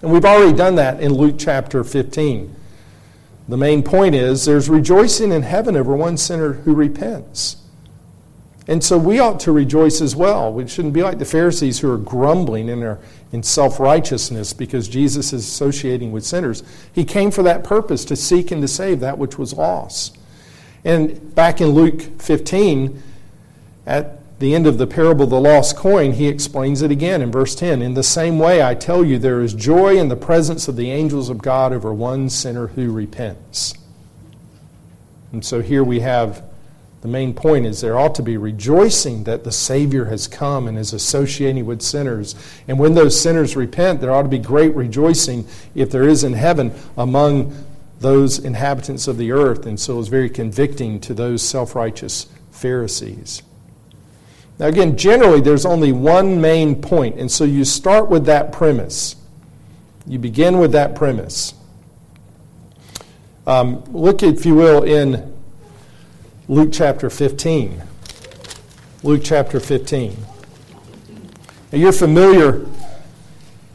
And 0.00 0.10
we've 0.10 0.24
already 0.24 0.56
done 0.56 0.76
that 0.76 1.02
in 1.02 1.12
Luke 1.12 1.36
chapter 1.38 1.84
15. 1.84 2.56
The 3.48 3.56
main 3.56 3.82
point 3.82 4.14
is 4.14 4.44
there's 4.46 4.70
rejoicing 4.70 5.32
in 5.32 5.42
heaven 5.42 5.76
over 5.76 5.94
one 5.94 6.16
sinner 6.16 6.52
who 6.52 6.74
repents. 6.74 7.56
And 8.68 8.84
so 8.84 8.98
we 8.98 9.18
ought 9.18 9.40
to 9.40 9.52
rejoice 9.52 10.00
as 10.00 10.14
well. 10.14 10.52
We 10.52 10.66
shouldn't 10.68 10.94
be 10.94 11.02
like 11.02 11.18
the 11.18 11.24
Pharisees 11.24 11.80
who 11.80 11.92
are 11.92 11.98
grumbling 11.98 12.68
in, 12.68 12.80
their, 12.80 12.98
in 13.32 13.42
self 13.42 13.80
righteousness 13.80 14.52
because 14.52 14.88
Jesus 14.88 15.32
is 15.32 15.46
associating 15.46 16.12
with 16.12 16.24
sinners. 16.24 16.62
He 16.92 17.04
came 17.04 17.30
for 17.30 17.42
that 17.42 17.64
purpose 17.64 18.04
to 18.06 18.16
seek 18.16 18.50
and 18.50 18.62
to 18.62 18.68
save 18.68 19.00
that 19.00 19.18
which 19.18 19.38
was 19.38 19.54
lost. 19.54 20.18
And 20.84 21.34
back 21.34 21.60
in 21.60 21.68
Luke 21.68 22.02
15, 22.20 23.02
at 23.86 24.18
the 24.38 24.54
end 24.54 24.66
of 24.66 24.78
the 24.78 24.86
parable 24.86 25.24
of 25.24 25.30
the 25.30 25.40
lost 25.40 25.76
coin, 25.76 26.12
he 26.12 26.26
explains 26.26 26.80
it 26.80 26.90
again 26.90 27.20
in 27.20 27.30
verse 27.30 27.54
10. 27.54 27.82
In 27.82 27.94
the 27.94 28.02
same 28.02 28.38
way, 28.38 28.62
I 28.62 28.74
tell 28.74 29.04
you, 29.04 29.18
there 29.18 29.42
is 29.42 29.52
joy 29.52 29.98
in 29.98 30.08
the 30.08 30.16
presence 30.16 30.68
of 30.68 30.76
the 30.76 30.90
angels 30.90 31.28
of 31.28 31.38
God 31.38 31.72
over 31.72 31.92
one 31.92 32.30
sinner 32.30 32.68
who 32.68 32.90
repents. 32.90 33.74
And 35.32 35.44
so 35.44 35.60
here 35.60 35.84
we 35.84 36.00
have 36.00 36.42
the 37.02 37.08
main 37.08 37.32
point 37.32 37.64
is 37.64 37.80
there 37.80 37.98
ought 37.98 38.14
to 38.16 38.22
be 38.22 38.36
rejoicing 38.36 39.24
that 39.24 39.42
the 39.42 39.52
Savior 39.52 40.04
has 40.06 40.28
come 40.28 40.68
and 40.68 40.78
is 40.78 40.92
associating 40.92 41.64
with 41.64 41.80
sinners. 41.80 42.34
And 42.68 42.78
when 42.78 42.94
those 42.94 43.18
sinners 43.18 43.56
repent, 43.56 44.00
there 44.00 44.12
ought 44.12 44.22
to 44.22 44.28
be 44.28 44.38
great 44.38 44.74
rejoicing 44.74 45.46
if 45.74 45.90
there 45.90 46.06
is 46.06 46.24
in 46.24 46.34
heaven 46.34 46.74
among 46.98 47.64
those 48.00 48.38
inhabitants 48.38 49.08
of 49.08 49.16
the 49.16 49.32
earth. 49.32 49.64
And 49.64 49.80
so 49.80 49.94
it 49.94 49.98
was 49.98 50.08
very 50.08 50.28
convicting 50.28 51.00
to 51.00 51.14
those 51.14 51.42
self 51.42 51.74
righteous 51.74 52.26
Pharisees. 52.50 53.42
Now, 54.58 54.66
again, 54.66 54.98
generally, 54.98 55.40
there's 55.40 55.64
only 55.64 55.92
one 55.92 56.38
main 56.38 56.82
point, 56.82 57.18
and 57.18 57.32
so 57.32 57.44
you 57.44 57.64
start 57.64 58.10
with 58.10 58.26
that 58.26 58.52
premise. 58.52 59.16
You 60.06 60.18
begin 60.18 60.58
with 60.58 60.72
that 60.72 60.94
premise. 60.94 61.54
Um, 63.46 63.82
look, 63.90 64.22
if 64.22 64.44
you 64.44 64.54
will, 64.54 64.82
in 64.82 65.29
Luke 66.50 66.70
chapter 66.72 67.08
15. 67.08 67.80
Luke 69.04 69.20
chapter 69.22 69.60
15. 69.60 70.16
Now 71.70 71.78
you're 71.78 71.92
familiar, 71.92 72.66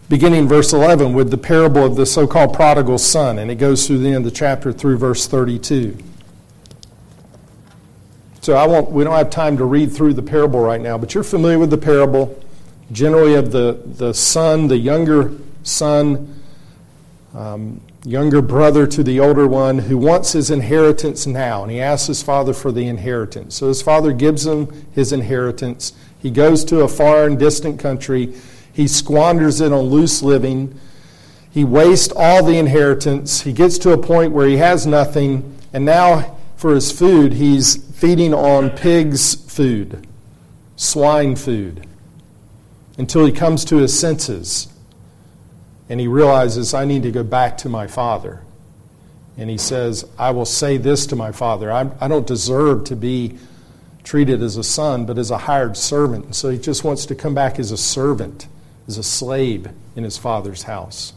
beginning 0.10 0.50
verse 0.50 0.74
11, 0.74 1.14
with 1.14 1.32
the 1.32 1.38
parable 1.38 1.86
of 1.86 1.96
the 1.96 2.06
so 2.06 2.28
called 2.28 2.54
prodigal 2.54 2.98
son, 2.98 3.40
and 3.40 3.50
it 3.50 3.56
goes 3.56 3.88
through 3.88 4.00
the 4.00 4.08
end 4.08 4.18
of 4.18 4.24
the 4.26 4.32
chapter 4.32 4.74
through 4.74 4.98
verse 4.98 5.26
32. 5.26 5.98
So 8.42 8.56
I 8.56 8.68
won't, 8.68 8.92
we 8.92 9.06
don't 9.06 9.16
have 9.16 9.30
time 9.30 9.56
to 9.56 9.64
read 9.64 9.94
through 9.94 10.14
the 10.14 10.22
parable 10.22 10.60
right 10.60 10.82
now, 10.82 10.98
but 10.98 11.14
you're 11.14 11.24
familiar 11.24 11.58
with 11.58 11.70
the 11.70 11.78
parable, 11.78 12.38
generally 12.92 13.36
of 13.36 13.54
the, 13.54 13.82
the 13.86 14.14
son, 14.14 14.68
the 14.68 14.76
younger 14.76 15.32
son, 15.64 16.42
um, 17.34 17.80
younger 18.06 18.42
brother 18.42 18.86
to 18.86 19.04
the 19.04 19.20
older 19.20 19.48
one 19.48 19.80
who 19.80 19.98
wants 19.98 20.34
his 20.34 20.52
inheritance 20.52 21.26
now, 21.26 21.64
and 21.64 21.72
he 21.72 21.82
asks 21.82 22.08
his 22.08 22.22
father 22.22 22.54
for 22.54 22.72
the 22.72 22.88
inheritance. 22.88 23.56
So 23.56 23.68
his 23.68 23.82
father 23.82 24.14
gives 24.14 24.46
him 24.46 24.88
his 24.94 25.12
inheritance. 25.12 25.94
He 26.22 26.30
goes 26.30 26.64
to 26.66 26.82
a 26.82 26.88
foreign, 26.88 27.36
distant 27.36 27.80
country. 27.80 28.34
He 28.72 28.88
squanders 28.88 29.60
it 29.60 29.74
on 29.74 29.86
loose 29.86 30.22
living. 30.22 30.80
He 31.50 31.64
wastes 31.64 32.14
all 32.16 32.44
the 32.44 32.58
inheritance. 32.58 33.42
He 33.42 33.54
gets 33.54 33.80
to 33.80 33.92
a 33.92 33.98
point 33.98 34.34
where 34.34 34.48
he 34.48 34.58
has 34.58 34.86
nothing, 34.86 35.58
and 35.74 35.84
now 35.84 36.38
for 36.58 36.76
his 36.76 36.92
food, 36.92 37.34
he's 37.34 37.78
feeding 37.94 38.34
on 38.34 38.70
pigs' 38.70 39.34
food, 39.34 40.06
swine 40.76 41.36
food, 41.36 41.88
until 42.98 43.26
he 43.26 43.32
comes 43.32 43.66
to 43.66 43.78
his 43.78 43.98
senses 43.98 44.68
and 45.90 46.00
he 46.00 46.08
realizes, 46.08 46.74
I 46.74 46.86
need 46.86 47.04
to 47.04 47.12
go 47.12 47.24
back 47.24 47.58
to 47.60 47.70
my 47.70 47.88
father. 47.88 48.42
And 49.38 49.50
he 49.50 49.58
says, 49.58 50.06
I 50.18 50.32
will 50.32 50.46
say 50.46 50.78
this 50.78 51.06
to 51.08 51.16
my 51.16 51.32
father 51.32 51.72
I, 51.72 51.90
I 52.00 52.08
don't 52.08 52.26
deserve 52.26 52.86
to 52.86 52.96
be 52.96 53.38
treated 54.04 54.42
as 54.42 54.56
a 54.56 54.64
son, 54.64 55.06
but 55.06 55.18
as 55.18 55.32
a 55.32 55.38
hired 55.40 55.76
servant. 55.76 56.36
So 56.36 56.50
he 56.50 56.58
just 56.58 56.84
wants 56.84 57.06
to 57.08 57.16
come 57.16 57.34
back 57.34 57.60
as 57.60 57.72
a 57.72 57.78
servant, 57.78 58.48
as 58.88 58.98
a 58.98 59.04
slave 59.04 59.68
in 59.96 60.04
his 60.04 60.18
father's 60.18 60.64
house. 60.64 61.14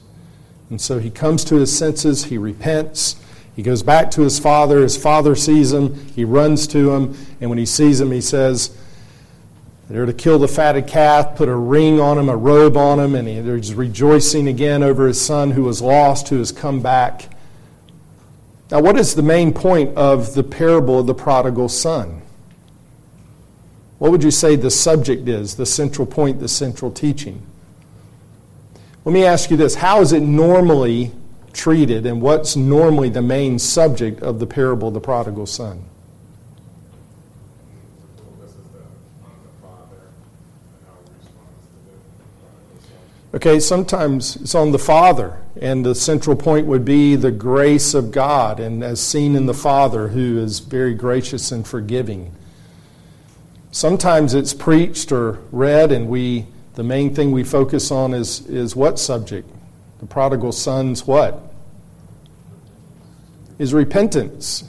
And 0.70 0.80
so 0.80 0.98
he 0.98 1.10
comes 1.10 1.44
to 1.44 1.56
his 1.56 1.76
senses, 1.76 2.24
he 2.24 2.38
repents, 2.38 3.16
he 3.58 3.62
goes 3.62 3.82
back 3.82 4.12
to 4.12 4.22
his 4.22 4.38
father. 4.38 4.82
His 4.82 4.96
father 4.96 5.34
sees 5.34 5.72
him, 5.72 5.94
he 6.10 6.24
runs 6.24 6.68
to 6.68 6.92
him, 6.92 7.16
and 7.40 7.50
when 7.50 7.58
he 7.58 7.66
sees 7.66 8.00
him, 8.00 8.12
he 8.12 8.20
says, 8.20 8.77
they're 9.88 10.04
to 10.04 10.12
kill 10.12 10.38
the 10.38 10.48
fatted 10.48 10.86
calf, 10.86 11.34
put 11.34 11.48
a 11.48 11.56
ring 11.56 11.98
on 11.98 12.18
him, 12.18 12.28
a 12.28 12.36
robe 12.36 12.76
on 12.76 13.00
him, 13.00 13.14
and 13.14 13.26
he's 13.26 13.74
rejoicing 13.74 14.46
again 14.46 14.82
over 14.82 15.06
his 15.06 15.20
son 15.20 15.52
who 15.52 15.64
was 15.64 15.80
lost, 15.80 16.28
who 16.28 16.38
has 16.38 16.52
come 16.52 16.82
back. 16.82 17.30
Now, 18.70 18.80
what 18.80 18.98
is 18.98 19.14
the 19.14 19.22
main 19.22 19.54
point 19.54 19.96
of 19.96 20.34
the 20.34 20.44
parable 20.44 20.98
of 20.98 21.06
the 21.06 21.14
prodigal 21.14 21.70
son? 21.70 22.20
What 23.98 24.10
would 24.10 24.22
you 24.22 24.30
say 24.30 24.56
the 24.56 24.70
subject 24.70 25.26
is, 25.26 25.56
the 25.56 25.66
central 25.66 26.06
point, 26.06 26.38
the 26.38 26.48
central 26.48 26.90
teaching? 26.90 27.42
Let 29.06 29.12
me 29.12 29.24
ask 29.24 29.50
you 29.50 29.56
this 29.56 29.76
How 29.76 30.02
is 30.02 30.12
it 30.12 30.20
normally 30.20 31.12
treated, 31.54 32.04
and 32.04 32.20
what's 32.20 32.56
normally 32.56 33.08
the 33.08 33.22
main 33.22 33.58
subject 33.58 34.22
of 34.22 34.38
the 34.38 34.46
parable 34.46 34.88
of 34.88 34.94
the 34.94 35.00
prodigal 35.00 35.46
son? 35.46 35.84
Okay, 43.34 43.60
sometimes 43.60 44.36
it's 44.36 44.54
on 44.54 44.72
the 44.72 44.78
Father, 44.78 45.38
and 45.60 45.84
the 45.84 45.94
central 45.94 46.34
point 46.34 46.66
would 46.66 46.84
be 46.84 47.14
the 47.14 47.30
grace 47.30 47.92
of 47.92 48.10
God, 48.10 48.58
and 48.58 48.82
as 48.82 49.00
seen 49.00 49.36
in 49.36 49.44
the 49.44 49.52
Father, 49.52 50.08
who 50.08 50.38
is 50.38 50.60
very 50.60 50.94
gracious 50.94 51.52
and 51.52 51.66
forgiving. 51.66 52.34
Sometimes 53.70 54.32
it's 54.32 54.54
preached 54.54 55.12
or 55.12 55.40
read, 55.52 55.92
and 55.92 56.08
we 56.08 56.46
the 56.78 56.84
main 56.84 57.12
thing 57.12 57.32
we 57.32 57.42
focus 57.42 57.90
on 57.90 58.14
is, 58.14 58.46
is 58.46 58.76
what 58.76 59.00
subject? 59.00 59.50
The 59.98 60.06
prodigal 60.06 60.52
son's 60.52 61.08
what? 61.08 61.42
Is 63.58 63.74
repentance. 63.74 64.62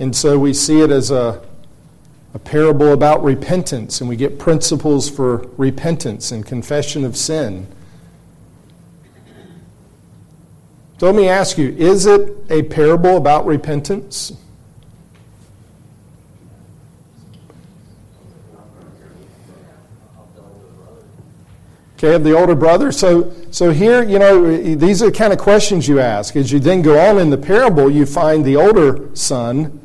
And 0.00 0.16
so 0.16 0.36
we 0.36 0.52
see 0.52 0.80
it 0.80 0.90
as 0.90 1.12
a 1.12 1.47
a 2.34 2.38
parable 2.38 2.92
about 2.92 3.22
repentance, 3.22 4.00
and 4.00 4.08
we 4.08 4.16
get 4.16 4.38
principles 4.38 5.08
for 5.08 5.48
repentance 5.56 6.30
and 6.30 6.44
confession 6.44 7.04
of 7.04 7.16
sin. 7.16 7.66
So 10.98 11.06
let 11.06 11.14
me 11.14 11.28
ask 11.28 11.56
you 11.56 11.68
is 11.78 12.06
it 12.06 12.36
a 12.50 12.62
parable 12.64 13.16
about 13.16 13.46
repentance? 13.46 14.32
Okay, 21.98 22.14
of 22.14 22.22
the 22.22 22.32
older 22.32 22.54
brother. 22.54 22.92
So, 22.92 23.34
so 23.50 23.72
here, 23.72 24.04
you 24.04 24.20
know, 24.20 24.56
these 24.76 25.02
are 25.02 25.06
the 25.06 25.16
kind 25.16 25.32
of 25.32 25.40
questions 25.40 25.88
you 25.88 25.98
ask. 25.98 26.36
As 26.36 26.52
you 26.52 26.60
then 26.60 26.80
go 26.80 26.96
on 26.96 27.18
in 27.18 27.30
the 27.30 27.36
parable, 27.36 27.90
you 27.90 28.06
find 28.06 28.44
the 28.44 28.54
older 28.54 29.08
son 29.16 29.80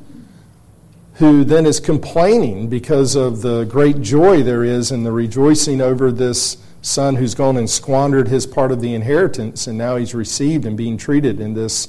who 1.15 1.43
then 1.43 1.65
is 1.65 1.79
complaining 1.79 2.67
because 2.67 3.15
of 3.15 3.41
the 3.41 3.65
great 3.65 4.01
joy 4.01 4.41
there 4.41 4.63
is 4.63 4.91
in 4.91 5.03
the 5.03 5.11
rejoicing 5.11 5.79
over 5.79 6.11
this 6.11 6.57
son 6.81 7.15
who's 7.15 7.35
gone 7.35 7.55
and 7.55 7.69
squandered 7.69 8.27
his 8.27 8.45
part 8.45 8.71
of 8.71 8.81
the 8.81 8.93
inheritance, 8.93 9.67
and 9.67 9.77
now 9.77 9.95
he's 9.95 10.13
received 10.13 10.65
and 10.65 10.75
being 10.75 10.97
treated 10.97 11.39
in 11.39 11.53
this 11.53 11.87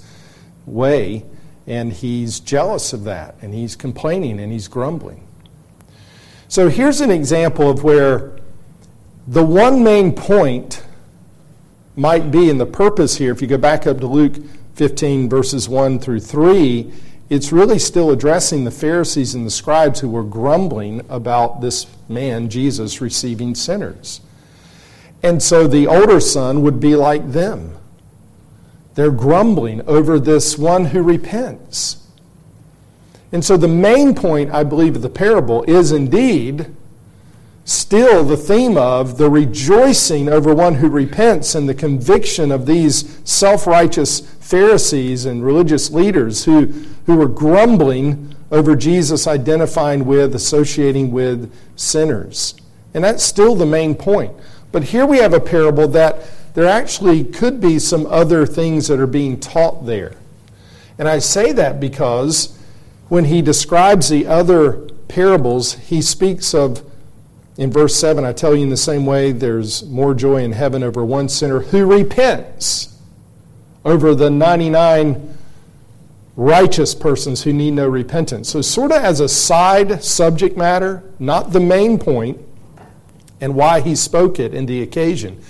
way, 0.67 1.25
and 1.67 1.93
he's 1.93 2.39
jealous 2.39 2.93
of 2.93 3.05
that, 3.05 3.35
and 3.41 3.55
he's 3.55 3.75
complaining 3.75 4.39
and 4.39 4.53
he's 4.53 4.69
grumbling. 4.69 5.27
So 6.49 6.69
here's 6.69 7.01
an 7.01 7.11
example 7.11 7.69
of 7.69 7.83
where 7.83 8.39
the 9.27 9.45
one 9.45 9.83
main 9.83 10.13
point 10.13 10.85
might 11.97 12.31
be, 12.31 12.51
and 12.51 12.61
the 12.61 12.67
purpose 12.67 13.17
here, 13.17 13.33
if 13.33 13.41
you 13.41 13.49
go 13.49 13.59
back 13.59 13.87
up 13.87 13.99
to 14.01 14.07
Luke 14.07 14.37
15, 14.75 15.29
verses 15.29 15.69
1 15.69 15.99
through 15.99 16.21
3, 16.21 16.93
it's 17.31 17.53
really 17.53 17.79
still 17.79 18.11
addressing 18.11 18.65
the 18.65 18.71
Pharisees 18.71 19.35
and 19.35 19.47
the 19.47 19.51
scribes 19.51 20.01
who 20.01 20.09
were 20.09 20.25
grumbling 20.25 21.05
about 21.09 21.61
this 21.61 21.87
man, 22.09 22.49
Jesus, 22.51 23.01
receiving 23.01 23.55
sinners. 23.55 24.21
And 25.23 25.43
so 25.43 25.67
the 25.67 25.87
older 25.87 26.21
son 26.21 26.61
would 26.63 26.81
be 26.81 26.95
like 26.95 27.33
them. 27.33 27.77
They're 28.95 29.11
grumbling 29.11 29.81
over 29.89 30.21
this 30.21 30.59
one 30.59 30.87
who 30.87 31.03
repents. 31.03 32.07
And 33.33 33.45
so 33.45 33.57
the 33.57 33.69
main 33.69 34.15
point, 34.15 34.53
I 34.53 34.63
believe, 34.63 34.95
of 34.95 35.03
the 35.03 35.09
parable 35.09 35.65
is 35.65 35.93
indeed 35.93 36.67
still 37.65 38.23
the 38.23 38.37
theme 38.37 38.77
of 38.77 39.17
the 39.17 39.31
rejoicing 39.31 40.29
over 40.29 40.55
one 40.55 40.75
who 40.75 40.89
repents 40.89 41.55
and 41.55 41.69
the 41.69 41.75
conviction 41.75 42.53
of 42.53 42.67
these 42.67 43.19
self 43.25 43.67
righteous 43.67 44.21
Pharisees 44.45 45.25
and 45.25 45.43
religious 45.43 45.91
leaders 45.91 46.45
who, 46.45 46.67
who 47.07 47.17
were 47.17 47.29
grumbling 47.29 48.37
over 48.51 48.77
Jesus 48.77 49.27
identifying 49.27 50.05
with, 50.05 50.35
associating 50.35 51.11
with 51.13 51.51
sinners. 51.77 52.55
And 52.93 53.03
that's 53.03 53.25
still 53.25 53.57
the 53.57 53.65
main 53.65 53.95
point. 53.95 54.35
But 54.71 54.85
here 54.85 55.07
we 55.07 55.17
have 55.17 55.33
a 55.33 55.41
parable 55.41 55.89
that 55.89 56.19
there 56.53 56.67
actually 56.67 57.25
could 57.25 57.59
be 57.59 57.79
some 57.79 58.05
other 58.07 58.45
things 58.45 58.87
that 58.89 59.01
are 59.01 59.07
being 59.07 59.41
taught 59.41 59.87
there. 59.87 60.13
And 60.99 61.09
I 61.09 61.21
say 61.21 61.53
that 61.53 61.81
because 61.81 62.57
when 63.09 63.25
he 63.25 63.41
describes 63.41 64.11
the 64.11 64.27
other 64.27 64.73
parables, 65.09 65.73
he 65.73 66.03
speaks 66.03 66.53
of, 66.55 66.85
in 67.57 67.73
verse 67.73 67.97
7, 67.97 68.27
I 68.27 68.35
tell 68.35 68.55
you 68.55 68.65
in 68.65 68.69
the 68.69 68.77
same 68.77 69.07
way, 69.07 69.33
there's 69.33 69.85
more 69.85 70.13
joy 70.13 70.43
in 70.45 70.53
heaven 70.53 70.83
over 70.83 71.03
one 71.03 71.31
sinner 71.31 71.61
who 71.61 71.87
repents 71.87 72.94
over 73.85 74.15
the 74.15 74.31
99 74.31 75.37
righteous 76.37 76.95
persons 76.95 77.43
who 77.43 77.53
need 77.53 77.73
no 77.73 77.87
repentance. 77.87 78.49
So, 78.49 78.61
sort 78.61 78.91
of 78.91 79.03
as 79.03 79.21
a 79.21 79.29
side 79.29 80.03
subject 80.03 80.57
matter, 80.57 81.03
not 81.19 81.53
the 81.53 81.61
main 81.61 81.99
point, 81.99 82.41
and 83.41 83.55
why 83.55 83.81
he 83.81 83.95
spoke 83.95 84.41
it 84.41 84.55
in 84.55 84.67
the 84.67 84.83
occasion, 84.83 85.41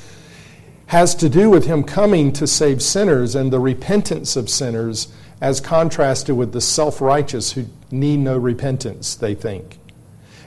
has 0.87 1.15
to 1.17 1.29
do 1.29 1.49
with 1.49 1.67
him 1.67 1.83
coming 1.83 2.33
to 2.33 2.47
save 2.47 2.83
sinners 2.83 3.35
and 3.35 3.53
the 3.53 3.61
repentance 3.61 4.37
of 4.37 4.51
sinners 4.51 5.13
as 5.41 5.61
contrasted 5.61 6.37
with 6.37 6.53
the 6.53 6.61
self 6.61 7.01
righteous 7.01 7.53
who 7.53 7.67
need 7.91 8.19
no 8.19 8.37
repentance, 8.37 9.15
they 9.15 9.35
think. 9.35 9.79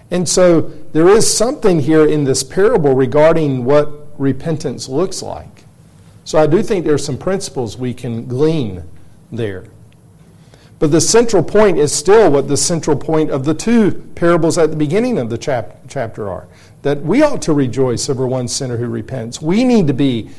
And 0.09 0.27
so 0.27 0.61
there 0.93 1.09
is 1.09 1.31
something 1.31 1.81
here 1.81 2.07
in 2.07 2.23
this 2.23 2.43
parable 2.43 2.93
regarding 2.93 3.65
what 3.65 4.19
repentance 4.19 4.87
looks 4.87 5.21
like. 5.21 5.56
So 6.27 6.37
I 6.37 6.45
do 6.45 6.61
think 6.61 6.83
there 6.83 6.93
are 6.93 6.97
some 6.97 7.17
principles 7.17 7.77
we 7.77 7.93
can 7.93 8.25
glean 8.27 8.83
there. 9.31 9.63
But 10.77 10.91
the 10.91 10.99
central 10.99 11.41
point 11.41 11.77
is 11.77 11.93
still 11.93 12.29
what 12.29 12.49
the 12.49 12.57
central 12.57 12.97
point 12.97 13.31
of 13.31 13.45
the 13.45 13.53
two 13.53 13.93
parables 14.13 14.57
at 14.57 14.69
the 14.69 14.75
beginning 14.75 15.19
of 15.19 15.29
the 15.29 15.37
chap- 15.37 15.77
chapter 15.87 16.29
are 16.29 16.49
that 16.81 17.01
we 17.01 17.21
ought 17.21 17.41
to 17.43 17.53
rejoice 17.53 18.09
over 18.09 18.27
one 18.27 18.49
sinner 18.49 18.75
who 18.75 18.87
repents. 18.89 19.41
We 19.41 19.63
need 19.63 19.87
to 19.87 19.93
be 19.93 20.29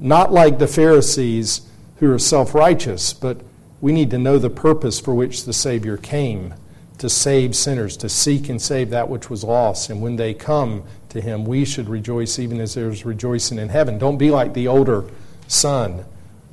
not 0.00 0.32
like 0.32 0.58
the 0.58 0.66
Pharisees 0.66 1.60
who 2.00 2.12
are 2.12 2.18
self 2.18 2.52
righteous, 2.52 3.12
but 3.12 3.40
we 3.80 3.92
need 3.92 4.10
to 4.10 4.18
know 4.18 4.36
the 4.36 4.50
purpose 4.50 4.98
for 4.98 5.14
which 5.14 5.44
the 5.44 5.52
Savior 5.52 5.96
came 5.96 6.54
to 6.98 7.08
save 7.08 7.54
sinners, 7.54 7.96
to 7.98 8.08
seek 8.08 8.48
and 8.48 8.60
save 8.60 8.90
that 8.90 9.08
which 9.08 9.30
was 9.30 9.44
lost. 9.44 9.90
And 9.90 10.02
when 10.02 10.16
they 10.16 10.34
come 10.34 10.82
to 11.10 11.20
Him, 11.20 11.44
we 11.44 11.64
should 11.64 11.88
rejoice 11.88 12.38
even 12.38 12.60
as 12.60 12.74
there's 12.74 13.04
rejoicing 13.04 13.58
in 13.58 13.68
heaven. 13.68 13.98
Don't 13.98 14.18
be 14.18 14.30
like 14.30 14.54
the 14.54 14.68
older 14.68 15.04
son 15.48 16.04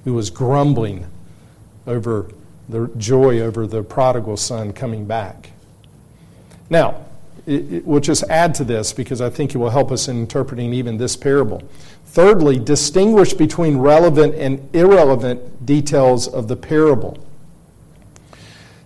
who 0.03 0.13
was 0.13 0.29
grumbling 0.29 1.07
over 1.85 2.29
the 2.69 2.89
joy 2.97 3.39
over 3.39 3.65
the 3.65 3.83
prodigal 3.83 4.37
son 4.37 4.73
coming 4.73 5.05
back. 5.05 5.51
Now, 6.69 7.05
it, 7.45 7.73
it, 7.73 7.85
we'll 7.85 8.01
just 8.01 8.23
add 8.29 8.53
to 8.55 8.63
this 8.63 8.91
because 8.91 9.21
I 9.21 9.29
think 9.29 9.55
it 9.55 9.57
will 9.57 9.69
help 9.69 9.91
us 9.91 10.07
in 10.09 10.19
interpreting 10.19 10.73
even 10.73 10.97
this 10.97 11.15
parable. 11.15 11.63
Thirdly, 12.07 12.59
distinguish 12.59 13.33
between 13.33 13.77
relevant 13.77 14.35
and 14.35 14.67
irrelevant 14.75 15.65
details 15.65 16.27
of 16.27 16.47
the 16.47 16.55
parable. 16.55 17.25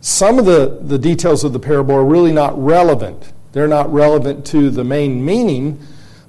Some 0.01 0.39
of 0.39 0.45
the, 0.45 0.79
the 0.81 0.97
details 0.97 1.43
of 1.43 1.53
the 1.53 1.59
parable 1.59 1.95
are 1.95 2.05
really 2.05 2.31
not 2.31 2.61
relevant. 2.61 3.31
They're 3.51 3.67
not 3.67 3.91
relevant 3.91 4.45
to 4.47 4.69
the 4.69 4.83
main 4.83 5.23
meaning, 5.23 5.79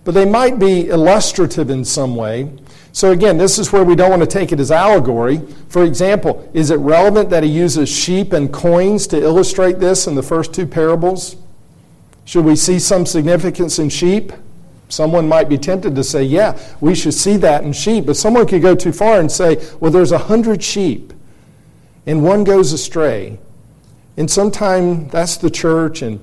but 0.05 0.13
they 0.13 0.25
might 0.25 0.59
be 0.59 0.89
illustrative 0.89 1.71
in 1.71 1.85
some 1.85 2.17
way. 2.17 2.51
So, 2.93 3.11
again, 3.11 3.39
this 3.39 3.59
is 3.59 3.73
where 3.73 3.85
we 3.85 3.95
don't 3.95 4.11
want 4.11 4.23
to 4.23 4.29
take 4.29 4.53
it 4.53 4.61
as 4.61 4.71
allegory. 4.71 5.41
For 5.69 5.85
example, 5.85 6.49
is 6.53 6.71
it 6.71 6.77
relevant 6.77 7.31
that 7.31 7.43
he 7.43 7.49
uses 7.49 7.89
sheep 7.89 8.33
and 8.33 8.53
coins 8.53 9.07
to 9.09 9.23
illustrate 9.23 9.79
this 9.79 10.07
in 10.07 10.15
the 10.15 10.23
first 10.23 10.53
two 10.53 10.67
parables? 10.67 11.37
Should 12.25 12.45
we 12.45 12.57
see 12.57 12.79
some 12.79 13.07
significance 13.07 13.79
in 13.79 13.89
sheep? 13.89 14.33
Someone 14.89 15.27
might 15.27 15.49
be 15.49 15.57
tempted 15.57 15.95
to 15.95 16.05
say, 16.05 16.23
yeah, 16.23 16.59
we 16.83 16.95
should 16.95 17.15
see 17.15 17.39
that 17.39 17.65
in 17.65 17.73
sheep. 17.73 18.05
But 18.05 18.17
someone 18.17 18.47
could 18.47 18.61
go 18.61 18.75
too 18.75 18.93
far 18.93 19.21
and 19.21 19.33
say, 19.33 19.57
well, 19.81 19.91
there's 19.91 20.13
a 20.13 20.19
hundred 20.19 20.63
sheep 20.63 21.15
and 22.07 22.23
one 22.23 22.45
goes 22.45 22.73
astray. 22.73 23.39
And 24.19 24.31
sometime 24.31 25.09
that's 25.09 25.39
the 25.39 25.51
church 25.51 26.03
and 26.03 26.21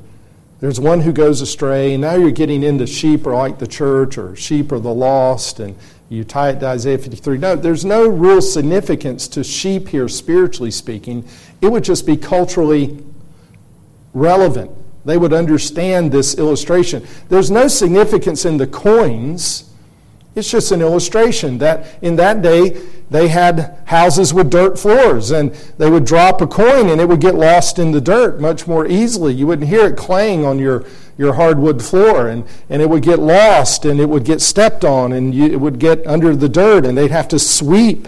there's 0.60 0.80
one 0.80 1.01
who 1.01 1.14
goes 1.14 1.41
astray. 1.41 1.93
And 1.93 2.01
now 2.01 2.16
you're 2.16 2.32
getting 2.32 2.64
into 2.64 2.86
sheep 2.86 3.26
or 3.26 3.34
like 3.34 3.60
the 3.60 3.68
church 3.68 4.18
or 4.18 4.36
sheep 4.36 4.72
or 4.72 4.80
the 4.80 4.93
lost. 4.93 5.60
And 5.60 5.76
you 6.10 6.24
tie 6.24 6.49
it 6.49 6.60
to 6.60 6.68
Isaiah 6.68 6.97
53. 6.97 7.38
No, 7.38 7.55
there's 7.55 7.86
no 7.86 8.07
real 8.07 8.41
significance 8.41 9.28
to 9.30 9.43
sheep 9.43 9.88
here, 9.88 10.07
spiritually 10.10 10.72
speaking. 10.72 11.26
It 11.62 11.68
would 11.72 11.84
just 11.84 12.05
be 12.05 12.18
culturally 12.18 13.03
relevant. 14.14 14.72
They 15.05 15.18
would 15.18 15.34
understand 15.34 16.12
this 16.12 16.38
illustration. 16.38 17.07
There's 17.30 17.49
no 17.49 17.68
significance 17.68 18.45
in 18.45 18.57
the 18.57 18.68
coins. 18.68 19.72
It's 20.36 20.51
just 20.51 20.72
an 20.72 20.82
illustration 20.82 21.57
that 21.60 21.88
in 22.01 22.16
that 22.18 22.41
day 22.41 22.82
they 23.10 23.28
had 23.28 23.78
houses 23.86 24.34
with 24.34 24.51
dirt 24.51 24.78
floors 24.78 25.32
and 25.32 25.51
they 25.78 25.89
would 25.89 26.05
drop 26.05 26.41
a 26.41 26.47
coin 26.47 26.89
and 26.89 27.01
it 27.01 27.07
would 27.07 27.22
get 27.22 27.36
lost 27.36 27.80
in 27.80 27.91
the 27.91 28.01
dirt 28.01 28.39
much 28.39 28.68
more 28.68 28.86
easily. 28.86 29.34
You 29.34 29.47
wouldn't 29.47 29.68
hear 29.68 29.88
it 29.88 29.97
clang 29.97 30.45
on 30.45 30.60
your 30.60 30.86
your 31.20 31.34
hardwood 31.34 31.84
floor, 31.84 32.30
and, 32.30 32.45
and 32.70 32.82
it 32.82 32.89
would 32.89 33.03
get 33.03 33.20
lost 33.20 33.84
and 33.84 33.99
it 33.99 34.07
would 34.07 34.24
get 34.24 34.39
stepped 34.39 34.86
on 34.86 35.12
and 35.12 35.36
you, 35.36 35.47
it 35.47 35.60
would 35.60 35.78
get 35.78 36.07
under 36.07 36.34
the 36.34 36.47
dirt, 36.47 36.86
and 36.86 36.97
they'd 36.97 37.12
have 37.12 37.28
to 37.28 37.38
sweep 37.38 38.07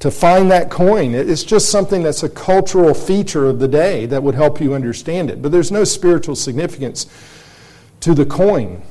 to 0.00 0.10
find 0.10 0.50
that 0.50 0.68
coin. 0.68 1.14
It's 1.14 1.44
just 1.44 1.70
something 1.70 2.02
that's 2.02 2.24
a 2.24 2.28
cultural 2.28 2.92
feature 2.92 3.46
of 3.46 3.60
the 3.60 3.68
day 3.68 4.04
that 4.06 4.22
would 4.22 4.34
help 4.34 4.60
you 4.60 4.74
understand 4.74 5.30
it. 5.30 5.40
But 5.40 5.52
there's 5.52 5.70
no 5.70 5.84
spiritual 5.84 6.34
significance 6.34 7.06
to 8.00 8.14
the 8.14 8.26
coin. 8.26 8.82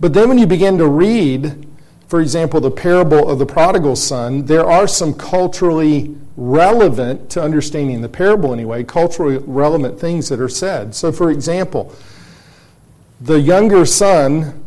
But 0.00 0.14
then 0.14 0.28
when 0.28 0.38
you 0.38 0.46
begin 0.46 0.78
to 0.78 0.88
read, 0.88 1.66
for 2.14 2.20
example, 2.20 2.60
the 2.60 2.70
parable 2.70 3.28
of 3.28 3.40
the 3.40 3.44
prodigal 3.44 3.96
son, 3.96 4.44
there 4.44 4.64
are 4.64 4.86
some 4.86 5.12
culturally 5.12 6.14
relevant 6.36 7.28
to 7.28 7.42
understanding 7.42 8.02
the 8.02 8.08
parable 8.08 8.52
anyway, 8.52 8.84
culturally 8.84 9.38
relevant 9.38 9.98
things 9.98 10.28
that 10.28 10.38
are 10.38 10.48
said. 10.48 10.94
So, 10.94 11.10
for 11.10 11.28
example, 11.32 11.92
the 13.20 13.40
younger 13.40 13.84
son 13.84 14.64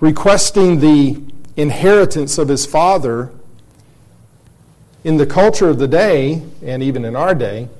requesting 0.00 0.80
the 0.80 1.18
inheritance 1.56 2.36
of 2.36 2.48
his 2.48 2.66
father 2.66 3.32
in 5.04 5.16
the 5.16 5.24
culture 5.24 5.70
of 5.70 5.78
the 5.78 5.88
day, 5.88 6.42
and 6.62 6.82
even 6.82 7.06
in 7.06 7.16
our 7.16 7.34
day, 7.34 7.70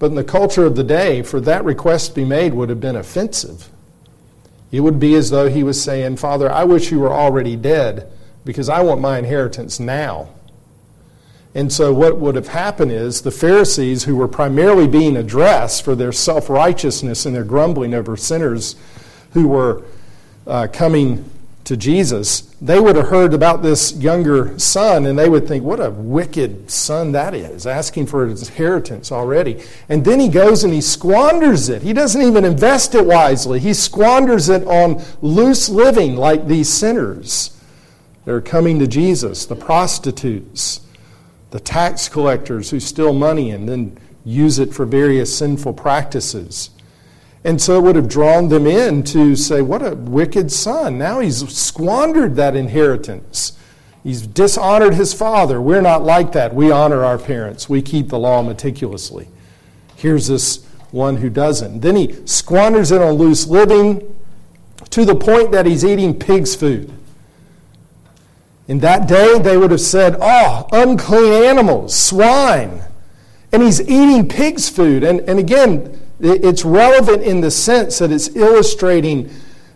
but 0.00 0.06
in 0.06 0.16
the 0.16 0.24
culture 0.24 0.66
of 0.66 0.74
the 0.74 0.82
day, 0.82 1.22
for 1.22 1.40
that 1.42 1.64
request 1.64 2.08
to 2.08 2.14
be 2.16 2.24
made 2.24 2.52
would 2.52 2.68
have 2.68 2.80
been 2.80 2.96
offensive. 2.96 3.68
It 4.70 4.80
would 4.80 4.98
be 4.98 5.14
as 5.14 5.30
though 5.30 5.48
he 5.48 5.62
was 5.62 5.82
saying, 5.82 6.16
Father, 6.16 6.50
I 6.50 6.64
wish 6.64 6.90
you 6.90 7.00
were 7.00 7.12
already 7.12 7.56
dead 7.56 8.10
because 8.44 8.68
I 8.68 8.82
want 8.82 9.00
my 9.00 9.18
inheritance 9.18 9.78
now. 9.78 10.28
And 11.54 11.72
so, 11.72 11.92
what 11.92 12.18
would 12.18 12.34
have 12.34 12.48
happened 12.48 12.92
is 12.92 13.22
the 13.22 13.30
Pharisees, 13.30 14.04
who 14.04 14.14
were 14.16 14.28
primarily 14.28 14.86
being 14.86 15.16
addressed 15.16 15.84
for 15.84 15.94
their 15.94 16.12
self 16.12 16.50
righteousness 16.50 17.24
and 17.24 17.34
their 17.34 17.44
grumbling 17.44 17.94
over 17.94 18.16
sinners 18.16 18.76
who 19.32 19.48
were 19.48 19.84
uh, 20.46 20.66
coming 20.72 21.30
to 21.66 21.76
Jesus, 21.76 22.54
they 22.60 22.80
would 22.80 22.96
have 22.96 23.08
heard 23.08 23.34
about 23.34 23.62
this 23.62 23.92
younger 23.96 24.58
son 24.58 25.06
and 25.06 25.18
they 25.18 25.28
would 25.28 25.46
think, 25.46 25.62
what 25.62 25.80
a 25.80 25.90
wicked 25.90 26.70
son 26.70 27.12
that 27.12 27.34
is, 27.34 27.66
asking 27.66 28.06
for 28.06 28.26
his 28.26 28.48
inheritance 28.48 29.12
already. 29.12 29.62
And 29.88 30.04
then 30.04 30.18
he 30.18 30.28
goes 30.28 30.64
and 30.64 30.72
he 30.72 30.80
squanders 30.80 31.68
it. 31.68 31.82
He 31.82 31.92
doesn't 31.92 32.22
even 32.22 32.44
invest 32.44 32.94
it 32.94 33.04
wisely, 33.04 33.60
he 33.60 33.74
squanders 33.74 34.48
it 34.48 34.66
on 34.66 35.02
loose 35.20 35.68
living 35.68 36.16
like 36.16 36.46
these 36.46 36.68
sinners. 36.72 37.60
They're 38.24 38.40
coming 38.40 38.78
to 38.80 38.86
Jesus, 38.86 39.46
the 39.46 39.54
prostitutes 39.54 40.80
the 41.50 41.60
tax 41.60 42.08
collectors 42.08 42.70
who 42.70 42.80
steal 42.80 43.12
money 43.12 43.50
and 43.50 43.68
then 43.68 43.98
use 44.24 44.58
it 44.58 44.74
for 44.74 44.84
various 44.84 45.36
sinful 45.36 45.72
practices. 45.72 46.70
And 47.46 47.62
so 47.62 47.78
it 47.78 47.82
would 47.82 47.94
have 47.94 48.08
drawn 48.08 48.48
them 48.48 48.66
in 48.66 49.04
to 49.04 49.36
say, 49.36 49.62
What 49.62 49.80
a 49.80 49.94
wicked 49.94 50.50
son. 50.50 50.98
Now 50.98 51.20
he's 51.20 51.48
squandered 51.56 52.34
that 52.34 52.56
inheritance. 52.56 53.56
He's 54.02 54.26
dishonored 54.26 54.94
his 54.94 55.14
father. 55.14 55.62
We're 55.62 55.80
not 55.80 56.02
like 56.02 56.32
that. 56.32 56.52
We 56.52 56.72
honor 56.72 57.04
our 57.04 57.18
parents, 57.18 57.68
we 57.68 57.82
keep 57.82 58.08
the 58.08 58.18
law 58.18 58.42
meticulously. 58.42 59.28
Here's 59.94 60.26
this 60.26 60.66
one 60.90 61.18
who 61.18 61.30
doesn't. 61.30 61.80
Then 61.80 61.94
he 61.94 62.26
squanders 62.26 62.90
it 62.90 63.00
on 63.00 63.14
loose 63.14 63.46
living 63.46 64.16
to 64.90 65.04
the 65.04 65.14
point 65.14 65.52
that 65.52 65.66
he's 65.66 65.84
eating 65.84 66.18
pig's 66.18 66.56
food. 66.56 66.92
In 68.66 68.80
that 68.80 69.06
day, 69.06 69.38
they 69.38 69.56
would 69.56 69.70
have 69.70 69.80
said, 69.80 70.16
Oh, 70.20 70.66
unclean 70.72 71.44
animals, 71.44 71.94
swine. 71.94 72.82
And 73.52 73.62
he's 73.62 73.80
eating 73.82 74.28
pig's 74.28 74.68
food. 74.68 75.04
And, 75.04 75.20
and 75.20 75.38
again, 75.38 76.00
it's 76.20 76.64
relevant 76.64 77.22
in 77.22 77.40
the 77.40 77.50
sense 77.50 77.98
that 77.98 78.10
it's 78.10 78.34
illustrating 78.34 79.30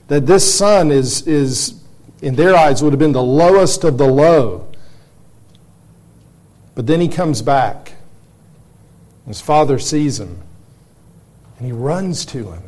that 0.08 0.26
this 0.26 0.54
son 0.54 0.90
is, 0.90 1.26
is, 1.26 1.80
in 2.22 2.34
their 2.34 2.56
eyes, 2.56 2.82
would 2.82 2.92
have 2.92 2.98
been 2.98 3.12
the 3.12 3.22
lowest 3.22 3.84
of 3.84 3.98
the 3.98 4.06
low. 4.06 4.66
But 6.74 6.86
then 6.86 7.00
he 7.00 7.08
comes 7.08 7.42
back. 7.42 7.92
His 9.26 9.40
father 9.40 9.78
sees 9.78 10.18
him, 10.18 10.40
and 11.58 11.66
he 11.66 11.72
runs 11.72 12.24
to 12.26 12.50
him. 12.50 12.62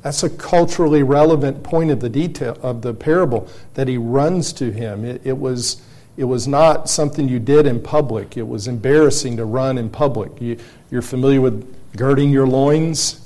That's 0.00 0.22
a 0.22 0.30
culturally 0.30 1.02
relevant 1.02 1.64
point 1.64 1.90
of 1.90 2.00
the 2.00 2.08
detail 2.08 2.56
of 2.62 2.80
the 2.80 2.94
parable 2.94 3.48
that 3.74 3.88
he 3.88 3.98
runs 3.98 4.52
to 4.54 4.70
him. 4.70 5.04
It, 5.04 5.20
it, 5.24 5.36
was, 5.36 5.82
it 6.16 6.24
was 6.24 6.46
not 6.46 6.88
something 6.88 7.28
you 7.28 7.40
did 7.40 7.66
in 7.66 7.82
public. 7.82 8.36
It 8.36 8.46
was 8.46 8.68
embarrassing 8.68 9.36
to 9.38 9.44
run 9.44 9.76
in 9.76 9.90
public. 9.90 10.40
You, 10.40 10.56
you're 10.90 11.02
familiar 11.02 11.40
with 11.40 11.75
girding 11.96 12.30
your 12.30 12.46
loins. 12.46 13.20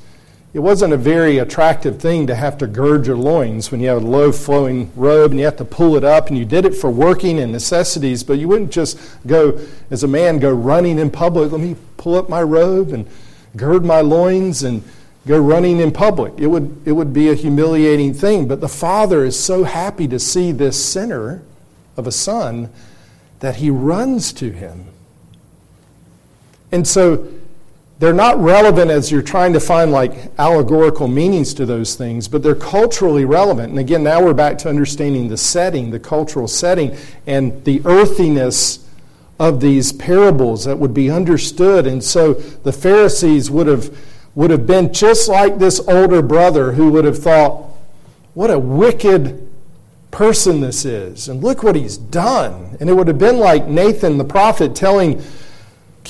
it 0.55 0.61
wasn't 0.61 0.93
a 0.93 0.97
very 0.97 1.39
attractive 1.39 2.01
thing 2.01 2.27
to 2.27 2.35
have 2.35 2.57
to 2.59 2.67
gird 2.67 3.07
your 3.07 3.17
loins 3.17 3.71
when 3.71 3.81
you 3.81 3.89
have 3.89 4.03
a 4.03 4.07
low 4.07 4.33
flowing 4.33 4.91
robe 4.97 5.31
and 5.31 5.39
you 5.39 5.45
have 5.45 5.57
to 5.57 5.65
pull 5.65 5.97
it 5.97 6.05
up 6.05 6.29
and 6.29 6.39
you 6.39 6.45
did 6.45 6.65
it 6.65 6.75
for 6.75 6.91
working 6.91 7.39
and 7.39 7.53
necessities 7.53 8.25
but 8.25 8.39
you 8.39 8.49
wouldn't 8.49 8.71
just 8.71 8.99
go 9.27 9.59
as 9.91 10.03
a 10.03 10.09
man 10.09 10.39
go 10.39 10.53
running 10.53 10.99
in 10.99 11.11
public 11.11 11.53
let 11.53 11.61
me 11.61 11.77
pull 11.97 12.17
up 12.17 12.29
my 12.29 12.43
robe 12.43 12.93
and 12.93 13.07
gird 13.57 13.85
my 13.85 14.01
loins 14.01 14.63
and 14.63 14.83
go 15.27 15.39
running 15.39 15.81
in 15.81 15.93
public 15.93 16.33
it 16.39 16.47
would 16.47 16.81
it 16.85 16.93
would 16.93 17.13
be 17.13 17.29
a 17.29 17.35
humiliating 17.35 18.15
thing 18.15 18.49
but 18.49 18.61
the 18.61 18.69
father 18.69 19.25
is 19.25 19.39
so 19.39 19.65
happy 19.65 20.09
to 20.09 20.19
see 20.19 20.51
this 20.53 20.83
sinner 20.83 21.43
of 21.97 22.07
a 22.07 22.13
son 22.13 22.71
that 23.41 23.57
he 23.57 23.71
runs 23.71 24.33
to 24.33 24.51
him 24.51 24.87
and 26.73 26.87
so 26.87 27.27
they're 28.01 28.15
not 28.15 28.39
relevant 28.39 28.91
as 28.91 29.13
you're 29.13 29.21
trying 29.21 29.53
to 29.53 29.61
find 29.61 29.93
like 29.93 30.33
allegorical 30.39 31.07
meanings 31.07 31.53
to 31.53 31.67
those 31.67 31.97
things, 31.97 32.29
but 32.29 32.43
they're 32.43 32.55
culturally 32.55 33.27
relevant. 33.27 33.69
And 33.69 33.79
again, 33.79 34.03
now 34.03 34.25
we're 34.25 34.33
back 34.33 34.57
to 34.59 34.71
understanding 34.71 35.29
the 35.29 35.37
setting, 35.37 35.91
the 35.91 36.01
cultural 36.01 36.49
setting, 36.49 36.97
and 37.27 37.63
the 37.65 37.83
earthiness 37.85 38.89
of 39.39 39.61
these 39.61 39.93
parables 39.93 40.65
that 40.65 40.79
would 40.79 40.95
be 40.95 41.11
understood. 41.11 41.87
And 41.87 42.03
so 42.03 42.33
the 42.33 42.73
Pharisees 42.73 43.51
would 43.51 43.67
have, 43.67 43.95
would 44.35 44.51
have 44.51 44.67
been 44.67 44.95
just 44.95 45.29
like 45.29 45.59
this 45.59 45.79
older 45.87 46.23
brother 46.23 46.73
who 46.73 46.91
would 46.93 47.05
have 47.05 47.19
thought, 47.19 47.67
what 48.33 48.51
a 48.51 48.59
wicked 48.59 49.47
person 50.11 50.63
this 50.63 50.87
is. 50.87 51.29
And 51.29 51.45
look 51.45 51.63
what 51.63 51.77
he's 51.77 51.99
done. 51.99 52.79
And 52.81 52.89
it 52.89 52.95
would 52.95 53.09
have 53.09 53.19
been 53.19 53.37
like 53.37 53.67
Nathan 53.67 54.17
the 54.17 54.25
prophet 54.25 54.75
telling 54.75 55.23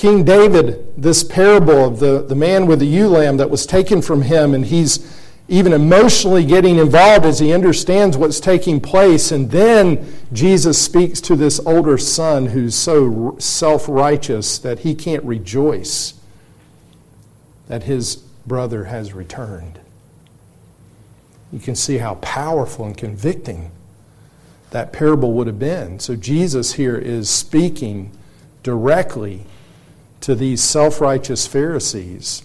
King 0.01 0.23
David 0.23 0.95
this 0.97 1.23
parable 1.23 1.85
of 1.85 1.99
the, 1.99 2.23
the 2.23 2.33
man 2.33 2.65
with 2.65 2.79
the 2.79 2.87
ewe 2.87 3.07
lamb 3.07 3.37
that 3.37 3.51
was 3.51 3.67
taken 3.67 4.01
from 4.01 4.23
him, 4.23 4.55
and 4.55 4.65
he's 4.65 5.15
even 5.47 5.73
emotionally 5.73 6.43
getting 6.43 6.77
involved 6.77 7.23
as 7.23 7.37
he 7.37 7.53
understands 7.53 8.17
what's 8.17 8.39
taking 8.39 8.81
place. 8.81 9.31
And 9.31 9.51
then 9.51 10.11
Jesus 10.33 10.81
speaks 10.81 11.21
to 11.21 11.35
this 11.35 11.59
older 11.67 11.99
son 11.99 12.47
who's 12.47 12.73
so 12.73 13.35
self 13.37 13.87
righteous 13.87 14.57
that 14.57 14.79
he 14.79 14.95
can't 14.95 15.23
rejoice 15.23 16.15
that 17.67 17.83
his 17.83 18.15
brother 18.47 18.85
has 18.85 19.13
returned. 19.13 19.79
You 21.53 21.59
can 21.59 21.75
see 21.75 21.99
how 21.99 22.15
powerful 22.15 22.85
and 22.85 22.97
convicting 22.97 23.69
that 24.71 24.93
parable 24.93 25.33
would 25.33 25.45
have 25.45 25.59
been. 25.59 25.99
So 25.99 26.15
Jesus 26.15 26.73
here 26.73 26.97
is 26.97 27.29
speaking 27.29 28.11
directly 28.63 29.45
to 30.21 30.35
these 30.35 30.63
self 30.63 31.01
righteous 31.01 31.45
Pharisees 31.47 32.43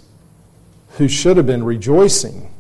who 0.97 1.09
should 1.09 1.37
have 1.37 1.47
been 1.47 1.65
rejoicing 1.65 2.53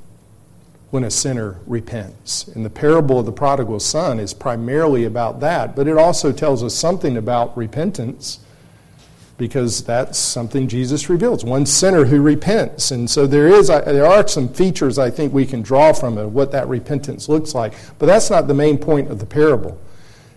when 0.90 1.04
a 1.04 1.10
sinner 1.10 1.60
repents. 1.66 2.46
And 2.48 2.64
the 2.64 2.70
parable 2.70 3.18
of 3.18 3.26
the 3.26 3.32
prodigal 3.32 3.80
son 3.80 4.20
is 4.20 4.32
primarily 4.32 5.04
about 5.04 5.40
that, 5.40 5.74
but 5.74 5.88
it 5.88 5.98
also 5.98 6.32
tells 6.32 6.62
us 6.62 6.74
something 6.74 7.16
about 7.16 7.56
repentance 7.56 8.40
because 9.38 9.84
that's 9.84 10.18
something 10.18 10.66
Jesus 10.66 11.10
reveals 11.10 11.44
one 11.44 11.66
sinner 11.66 12.06
who 12.06 12.22
repents. 12.22 12.90
And 12.90 13.08
so 13.08 13.26
there, 13.26 13.48
is, 13.48 13.68
uh, 13.68 13.80
there 13.82 14.06
are 14.06 14.26
some 14.26 14.48
features 14.48 14.98
I 14.98 15.10
think 15.10 15.32
we 15.32 15.44
can 15.44 15.60
draw 15.60 15.92
from 15.92 16.16
it, 16.16 16.26
what 16.26 16.52
that 16.52 16.68
repentance 16.68 17.28
looks 17.28 17.54
like, 17.54 17.74
but 17.98 18.06
that's 18.06 18.30
not 18.30 18.48
the 18.48 18.54
main 18.54 18.78
point 18.78 19.10
of 19.10 19.18
the 19.18 19.26
parable. 19.26 19.78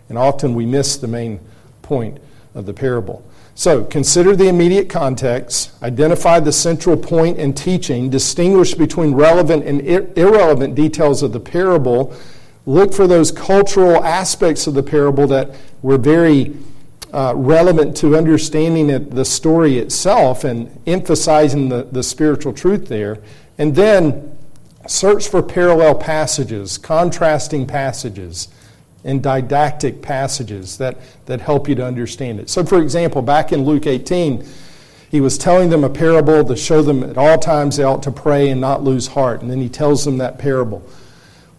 And 0.10 0.18
often 0.18 0.54
we 0.54 0.66
miss 0.66 0.98
the 0.98 1.08
main 1.08 1.40
point 1.82 2.20
of 2.56 2.66
the 2.66 2.74
parable. 2.74 3.24
So, 3.60 3.84
consider 3.84 4.38
the 4.38 4.48
immediate 4.48 4.88
context, 4.88 5.72
identify 5.84 6.40
the 6.40 6.54
central 6.54 6.96
point 6.96 7.38
in 7.38 7.52
teaching, 7.52 8.10
distinguish 8.10 8.74
between 8.74 9.14
relevant 9.14 9.66
and 9.66 9.82
irrelevant 10.18 10.76
details 10.76 11.24
of 11.24 11.34
the 11.34 11.42
parable, 11.42 12.16
look 12.66 12.94
for 12.94 13.06
those 13.06 13.34
cultural 13.34 14.02
aspects 14.02 14.66
of 14.66 14.76
the 14.76 14.82
parable 14.82 15.28
that 15.28 15.58
were 15.82 15.98
very 15.98 16.56
uh, 17.12 17.34
relevant 17.36 17.98
to 17.98 18.16
understanding 18.16 18.90
it, 18.90 19.12
the 19.12 19.26
story 19.26 19.78
itself 19.78 20.46
and 20.46 20.72
emphasizing 20.88 21.68
the, 21.68 21.84
the 21.92 22.02
spiritual 22.02 22.54
truth 22.54 22.88
there, 22.88 23.18
and 23.58 23.76
then 23.76 24.38
search 24.88 25.28
for 25.28 25.44
parallel 25.44 25.96
passages, 25.96 26.78
contrasting 26.78 27.68
passages 27.68 28.48
and 29.04 29.24
didactic 29.24 30.02
passages 30.02 30.78
that, 30.78 30.98
that 31.26 31.42
help 31.42 31.70
you 31.70 31.76
to 31.76 31.86
understand 31.86 32.40
it. 32.40 32.50
So, 32.50 32.66
for 32.66 32.82
example, 32.82 33.22
back 33.22 33.52
in 33.52 33.64
Luke 33.64 33.88
18, 33.88 34.46
he 35.10 35.22
was 35.22 35.38
telling 35.38 35.70
them 35.70 35.84
a 35.84 35.90
parable 35.90 36.44
to 36.46 36.56
show 36.56 36.82
them 36.82 37.04
at 37.04 37.18
all 37.18 37.40
times 37.40 37.78
they 37.78 37.84
ought 37.84 38.04
to 38.04 38.12
pray 38.12 38.50
and 38.50 38.62
not 38.62 38.84
lose 38.84 39.08
heart. 39.08 39.42
And 39.42 39.50
then 39.50 39.60
he 39.60 39.70
tells 39.70 40.06
them 40.06 40.18
that 40.18 40.38
parable. 40.38 40.88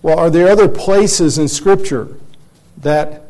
Well, 0.03 0.18
are 0.18 0.30
there 0.30 0.49
other 0.49 0.68
places 0.68 1.38
in 1.38 1.49
Scripture 1.49 2.09
that 2.78 3.24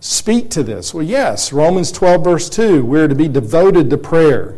speak 0.00 0.50
to 0.50 0.62
this? 0.62 0.92
Well, 0.92 1.04
yes. 1.04 1.52
Romans 1.52 1.92
12, 1.92 2.24
verse 2.24 2.50
2, 2.50 2.84
we're 2.84 3.08
to 3.08 3.14
be 3.14 3.28
devoted 3.28 3.90
to 3.90 3.98
prayer. 3.98 4.56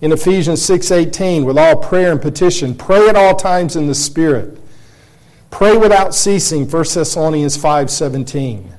In 0.00 0.12
Ephesians 0.12 0.62
6:18, 0.62 1.44
with 1.44 1.58
all 1.58 1.76
prayer 1.76 2.12
and 2.12 2.22
petition, 2.22 2.74
pray 2.74 3.08
at 3.08 3.16
all 3.16 3.34
times 3.34 3.74
in 3.74 3.88
the 3.88 3.94
Spirit 3.96 4.58
Pray 5.50 5.76
without 5.76 6.14
ceasing, 6.14 6.68
1 6.68 6.94
Thessalonians 6.94 7.56
5:17. 7.56 8.72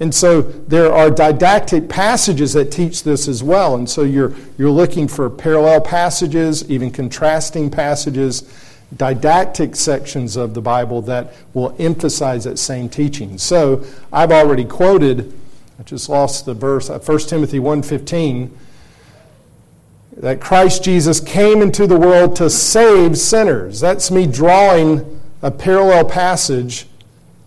And 0.00 0.14
so 0.14 0.40
there 0.40 0.90
are 0.90 1.10
didactic 1.10 1.88
passages 1.88 2.54
that 2.54 2.72
teach 2.72 3.02
this 3.02 3.28
as 3.28 3.42
well. 3.42 3.74
And 3.76 3.88
so 3.88 4.02
you're, 4.02 4.32
you're 4.56 4.70
looking 4.70 5.06
for 5.06 5.28
parallel 5.28 5.82
passages, 5.82 6.68
even 6.70 6.90
contrasting 6.90 7.70
passages, 7.70 8.44
didactic 8.96 9.76
sections 9.76 10.36
of 10.36 10.54
the 10.54 10.62
Bible 10.62 11.02
that 11.02 11.34
will 11.52 11.76
emphasize 11.78 12.44
that 12.44 12.58
same 12.58 12.88
teaching. 12.88 13.36
So 13.36 13.84
I've 14.10 14.32
already 14.32 14.64
quoted, 14.64 15.38
I 15.78 15.82
just 15.82 16.08
lost 16.08 16.46
the 16.46 16.54
verse, 16.54 16.88
1 16.88 16.98
uh, 16.98 17.18
Timothy 17.18 17.58
1.15, 17.58 18.50
that 20.16 20.40
Christ 20.40 20.82
Jesus 20.82 21.20
came 21.20 21.60
into 21.60 21.86
the 21.86 21.98
world 21.98 22.36
to 22.36 22.48
save 22.48 23.18
sinners. 23.18 23.80
That's 23.80 24.10
me 24.10 24.26
drawing 24.26 25.20
a 25.42 25.50
parallel 25.50 26.04
passage 26.04 26.86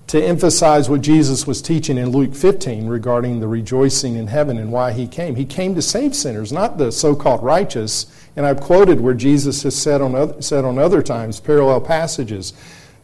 to 0.07 0.23
emphasize 0.23 0.89
what 0.89 1.01
Jesus 1.01 1.47
was 1.47 1.61
teaching 1.61 1.97
in 1.97 2.09
Luke 2.09 2.35
15 2.35 2.87
regarding 2.87 3.39
the 3.39 3.47
rejoicing 3.47 4.15
in 4.15 4.27
heaven 4.27 4.57
and 4.57 4.71
why 4.71 4.91
he 4.91 5.07
came. 5.07 5.35
He 5.35 5.45
came 5.45 5.75
to 5.75 5.81
save 5.81 6.15
sinners, 6.15 6.51
not 6.51 6.77
the 6.77 6.91
so 6.91 7.15
called 7.15 7.43
righteous. 7.43 8.05
And 8.35 8.45
I've 8.45 8.59
quoted 8.59 8.99
where 8.99 9.13
Jesus 9.13 9.63
has 9.63 9.75
said 9.75 10.01
on, 10.01 10.13
other, 10.15 10.41
said 10.41 10.65
on 10.65 10.77
other 10.77 11.01
times, 11.01 11.39
parallel 11.39 11.81
passages, 11.81 12.53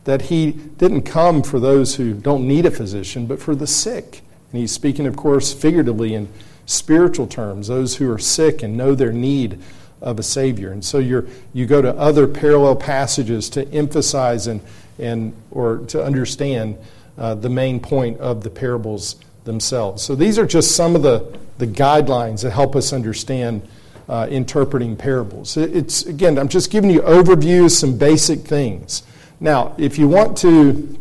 that 0.04 0.24
he 0.24 0.52
didn't 0.52 1.04
come 1.04 1.44
for 1.44 1.60
those 1.60 1.96
who 1.96 2.14
don't 2.14 2.48
need 2.48 2.66
a 2.66 2.72
physician, 2.72 3.26
but 3.28 3.40
for 3.40 3.56
the 3.56 3.68
sick. 3.68 4.22
And 4.52 4.60
he's 4.60 4.72
speaking, 4.72 5.06
of 5.06 5.16
course, 5.16 5.54
figuratively 5.54 6.16
in 6.16 6.28
spiritual 6.66 7.28
terms, 7.28 7.68
those 7.68 7.96
who 7.96 8.12
are 8.12 8.20
sick 8.20 8.62
and 8.64 8.76
know 8.76 8.96
their 8.96 9.12
need 9.12 9.60
of 10.02 10.20
a 10.20 10.24
Savior. 10.24 10.72
And 10.72 10.84
so 10.84 11.00
you 11.00 11.28
you 11.54 11.66
go 11.66 11.82
to 11.82 11.94
other 11.96 12.28
parallel 12.28 12.76
passages 12.76 13.50
to 13.52 13.68
emphasize 13.74 14.48
and, 14.48 14.62
and 14.98 15.34
or 15.52 15.80
to 15.88 16.04
understand 16.04 16.78
uh, 17.18 17.36
the 17.36 17.50
main 17.50 17.80
point 17.80 18.20
of 18.20 18.44
the 18.44 18.50
parables 18.50 19.18
themselves. 19.44 20.04
So 20.04 20.16
these 20.16 20.40
are 20.40 20.46
just 20.46 20.76
some 20.76 20.96
of 20.96 21.02
the, 21.02 21.38
the 21.58 21.68
guidelines 21.68 22.44
that 22.44 22.52
help 22.52 22.76
us 22.76 22.94
understand 22.94 23.68
uh, 24.08 24.28
interpreting 24.30 24.96
parables. 24.96 25.58
It's 25.58 26.06
again, 26.06 26.40
I'm 26.40 26.48
just 26.48 26.72
giving 26.72 26.90
you 26.90 27.02
overviews, 27.02 27.72
some 27.72 27.98
basic 27.98 28.40
things. 28.40 29.04
Now, 29.40 29.76
if 29.78 29.98
you 29.98 30.08
want 30.08 30.38
to 30.40 30.98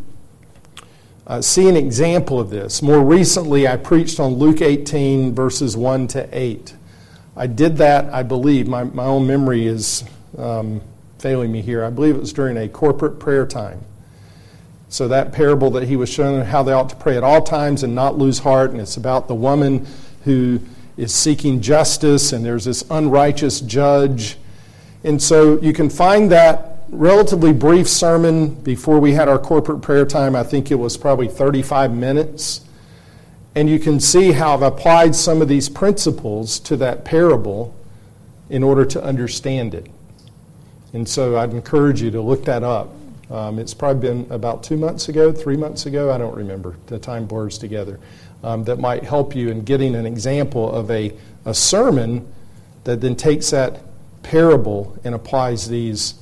uh, 1.27 1.41
see 1.41 1.69
an 1.69 1.77
example 1.77 2.39
of 2.39 2.51
this, 2.51 2.83
more 2.83 3.03
recently 3.03 3.67
I 3.67 3.77
preached 3.77 4.21
on 4.21 4.35
Luke 4.35 4.61
18 4.61 5.35
verses 5.35 5.77
1 5.77 6.09
to 6.09 6.29
8. 6.33 6.75
I 7.39 7.47
did 7.47 7.77
that, 7.77 8.13
I 8.13 8.25
believe, 8.25 8.67
my, 8.67 8.83
my 8.83 9.05
own 9.05 9.25
memory 9.25 9.65
is 9.65 10.03
um, 10.37 10.81
failing 11.21 11.53
me 11.53 11.63
here. 11.63 11.85
I 11.85 11.91
believe 11.91 12.17
it 12.17 12.21
was 12.21 12.33
during 12.33 12.57
a 12.57 12.69
corporate 12.69 13.21
prayer 13.21 13.47
time. 13.47 13.85
So, 14.89 15.07
that 15.07 15.33
parable 15.33 15.71
that 15.73 15.85
he 15.85 15.95
was 15.95 16.09
showing 16.09 16.45
how 16.45 16.65
they 16.65 16.73
ought 16.73 16.89
to 16.89 16.97
pray 16.97 17.17
at 17.17 17.23
all 17.23 17.41
times 17.43 17.85
and 17.85 17.95
not 17.95 18.19
lose 18.19 18.41
heart, 18.41 18.73
and 18.73 18.81
it's 18.81 18.97
about 18.97 19.29
the 19.29 19.37
woman 19.37 19.87
who 20.25 20.61
is 20.97 21.15
seeking 21.15 21.61
justice, 21.61 22.33
and 22.33 22.45
there's 22.45 22.65
this 22.65 22.83
unrighteous 22.91 23.61
judge. 23.61 24.37
And 25.05 25.23
so, 25.23 25.61
you 25.61 25.73
can 25.73 25.91
find 25.91 26.33
that 26.33 26.79
relatively 26.89 27.53
brief 27.53 27.87
sermon 27.89 28.55
before 28.63 28.99
we 28.99 29.13
had 29.13 29.29
our 29.29 29.39
corporate 29.39 29.81
prayer 29.81 30.07
time. 30.07 30.35
I 30.35 30.43
think 30.43 30.73
it 30.73 30.77
was 30.77 30.97
probably 30.97 31.29
35 31.29 31.95
minutes. 31.95 32.63
And 33.59 33.69
you 33.69 33.81
can 33.81 33.99
see 33.99 34.31
how 34.31 34.55
I've 34.55 34.63
applied 34.63 35.17
some 35.17 35.43
of 35.43 35.49
these 35.49 35.69
principles 35.69 36.61
to 36.61 36.77
that 36.77 37.05
parable 37.05 37.75
in 38.49 38.63
order 38.63 38.85
to 38.85 39.03
understand 39.03 39.75
it. 39.75 39.91
And 40.93 41.09
so 41.09 41.37
I'd 41.37 41.51
encourage 41.51 42.01
you 42.01 42.13
to 42.13 42.21
look 42.21 42.45
that 42.45 42.63
up. 42.63 42.91
Um, 43.33 43.59
it's 43.59 43.75
probably 43.75 44.01
been 44.01 44.31
about 44.31 44.63
two 44.63 44.77
months 44.77 45.09
ago, 45.09 45.33
three 45.33 45.57
months 45.57 45.87
ago, 45.87 46.13
I 46.13 46.19
don't 46.19 46.37
remember. 46.37 46.77
The 46.87 47.01
time 47.01 47.27
blurs 47.27 47.59
together. 47.59 47.99
Um, 48.45 48.63
that 48.63 48.79
might 48.79 49.03
help 49.03 49.35
you 49.35 49.49
in 49.49 49.65
getting 49.65 49.97
an 49.97 50.07
example 50.07 50.71
of 50.71 50.89
a, 50.93 51.13
a 51.45 51.53
sermon 51.53 52.33
that 52.85 53.01
then 53.01 53.17
takes 53.17 53.51
that 53.51 53.81
parable 54.23 54.97
and 55.03 55.17
applies 55.17 55.69
these 55.69 56.15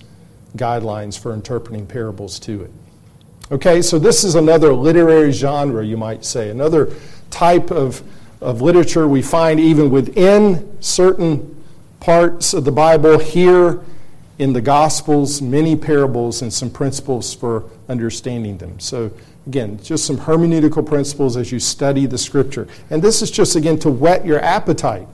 guidelines 0.56 1.18
for 1.18 1.34
interpreting 1.34 1.86
parables 1.86 2.38
to 2.40 2.62
it. 2.62 2.70
Okay, 3.52 3.82
so 3.82 3.98
this 3.98 4.24
is 4.24 4.36
another 4.36 4.72
literary 4.72 5.32
genre, 5.32 5.84
you 5.84 5.98
might 5.98 6.24
say, 6.24 6.48
another 6.48 6.92
type 7.30 7.70
of, 7.70 8.02
of 8.40 8.62
literature 8.62 9.06
we 9.08 9.22
find 9.22 9.60
even 9.60 9.90
within 9.90 10.76
certain 10.80 11.64
parts 12.00 12.54
of 12.54 12.64
the 12.64 12.72
Bible 12.72 13.18
here 13.18 13.80
in 14.38 14.52
the 14.52 14.60
Gospels, 14.60 15.40
many 15.40 15.76
parables 15.76 16.42
and 16.42 16.52
some 16.52 16.70
principles 16.70 17.34
for 17.34 17.64
understanding 17.88 18.58
them. 18.58 18.78
So, 18.78 19.10
again, 19.46 19.82
just 19.82 20.04
some 20.04 20.18
hermeneutical 20.18 20.86
principles 20.86 21.36
as 21.36 21.50
you 21.50 21.58
study 21.58 22.06
the 22.06 22.18
Scripture. 22.18 22.68
And 22.90 23.02
this 23.02 23.22
is 23.22 23.30
just, 23.30 23.56
again, 23.56 23.78
to 23.80 23.90
whet 23.90 24.26
your 24.26 24.40
appetite. 24.40 25.08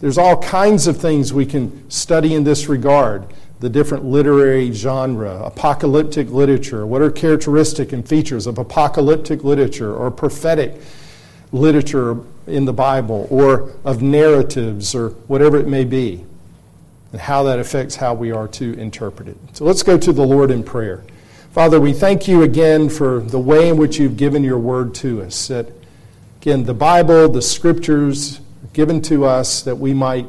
There's 0.00 0.18
all 0.18 0.42
kinds 0.42 0.86
of 0.86 0.96
things 0.98 1.32
we 1.32 1.46
can 1.46 1.88
study 1.90 2.34
in 2.34 2.44
this 2.44 2.68
regard 2.68 3.26
the 3.62 3.70
different 3.70 4.04
literary 4.04 4.72
genre, 4.72 5.40
apocalyptic 5.44 6.28
literature, 6.30 6.84
what 6.84 7.00
are 7.00 7.12
characteristic 7.12 7.92
and 7.92 8.06
features 8.06 8.48
of 8.48 8.58
apocalyptic 8.58 9.44
literature 9.44 9.94
or 9.94 10.10
prophetic 10.10 10.74
literature 11.52 12.18
in 12.46 12.64
the 12.64 12.72
Bible 12.72 13.28
or 13.30 13.72
of 13.84 14.02
narratives 14.02 14.94
or 14.94 15.10
whatever 15.28 15.58
it 15.58 15.68
may 15.68 15.84
be, 15.84 16.24
and 17.12 17.20
how 17.20 17.44
that 17.44 17.58
affects 17.58 17.96
how 17.96 18.14
we 18.14 18.32
are 18.32 18.48
to 18.48 18.72
interpret 18.74 19.28
it. 19.28 19.36
So 19.52 19.64
let's 19.64 19.82
go 19.82 19.96
to 19.98 20.12
the 20.12 20.26
Lord 20.26 20.50
in 20.50 20.64
prayer. 20.64 21.04
Father, 21.52 21.78
we 21.78 21.92
thank 21.92 22.26
you 22.26 22.42
again 22.42 22.88
for 22.88 23.20
the 23.20 23.38
way 23.38 23.68
in 23.68 23.76
which 23.76 23.98
you've 23.98 24.16
given 24.16 24.42
your 24.42 24.58
word 24.58 24.94
to 24.96 25.22
us. 25.22 25.48
That, 25.48 25.68
again, 26.40 26.64
the 26.64 26.74
Bible, 26.74 27.28
the 27.28 27.42
scriptures 27.42 28.40
given 28.72 29.02
to 29.02 29.26
us 29.26 29.60
that 29.62 29.76
we 29.76 29.92
might 29.92 30.26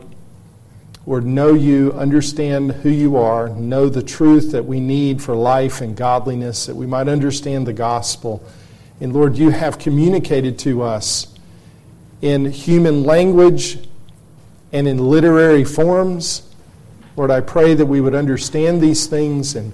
or 1.05 1.21
know 1.21 1.53
you, 1.53 1.91
understand 1.93 2.71
who 2.71 2.89
you 2.89 3.17
are, 3.17 3.49
know 3.49 3.89
the 3.89 4.03
truth 4.03 4.51
that 4.51 4.65
we 4.65 4.79
need 4.79 5.21
for 5.21 5.35
life 5.35 5.81
and 5.81 5.95
godliness, 5.95 6.65
that 6.65 6.75
we 6.75 6.85
might 6.85 7.07
understand 7.07 7.67
the 7.67 7.73
gospel. 7.73 8.43
And 8.99 9.13
Lord, 9.13 9.37
you 9.37 9.49
have 9.49 9.79
communicated 9.79 10.57
to 10.59 10.81
us 10.81 11.27
in 12.21 12.45
human 12.45 13.03
language 13.03 13.79
and 14.71 14.87
in 14.87 14.97
literary 14.97 15.63
forms. 15.63 16.49
Lord, 17.15 17.31
I 17.31 17.41
pray 17.41 17.73
that 17.73 17.85
we 17.85 18.01
would 18.01 18.15
understand 18.15 18.81
these 18.81 19.07
things 19.07 19.55
and, 19.55 19.73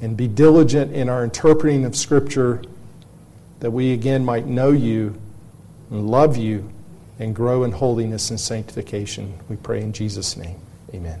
and 0.00 0.16
be 0.16 0.28
diligent 0.28 0.92
in 0.92 1.08
our 1.08 1.24
interpreting 1.24 1.84
of 1.84 1.96
Scripture, 1.96 2.62
that 3.60 3.70
we 3.70 3.92
again 3.92 4.24
might 4.24 4.46
know 4.46 4.70
you 4.70 5.14
and 5.90 6.10
love 6.10 6.36
you 6.36 6.70
and 7.18 7.34
grow 7.34 7.64
in 7.64 7.72
holiness 7.72 8.30
and 8.30 8.38
sanctification. 8.38 9.38
We 9.48 9.56
pray 9.56 9.80
in 9.80 9.92
Jesus' 9.92 10.36
name. 10.36 10.60
Amen. 10.94 11.20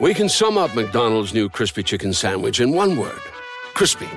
We 0.00 0.12
can 0.12 0.28
sum 0.28 0.58
up 0.58 0.74
McDonald's 0.74 1.32
new 1.32 1.48
crispy 1.48 1.84
chicken 1.84 2.12
sandwich 2.12 2.58
in 2.58 2.72
one 2.72 2.96
word 2.96 3.20
crispy. 3.74 4.08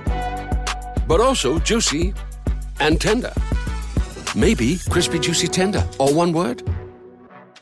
But 1.08 1.20
also 1.20 1.60
juicy 1.60 2.14
and 2.80 3.00
tender. 3.00 3.34
Maybe 4.36 4.78
crispy, 4.90 5.20
juicy, 5.20 5.48
tender, 5.48 5.88
all 6.00 6.14
one 6.14 6.32
word? 6.32 6.64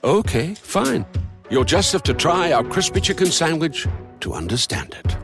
Okay, 0.03 0.55
fine. 0.55 1.05
You'll 1.49 1.65
just 1.65 1.91
have 1.93 2.03
to 2.03 2.13
try 2.13 2.51
our 2.51 2.63
crispy 2.63 3.01
chicken 3.01 3.27
sandwich 3.27 3.87
to 4.21 4.33
understand 4.33 4.95
it. 5.03 5.17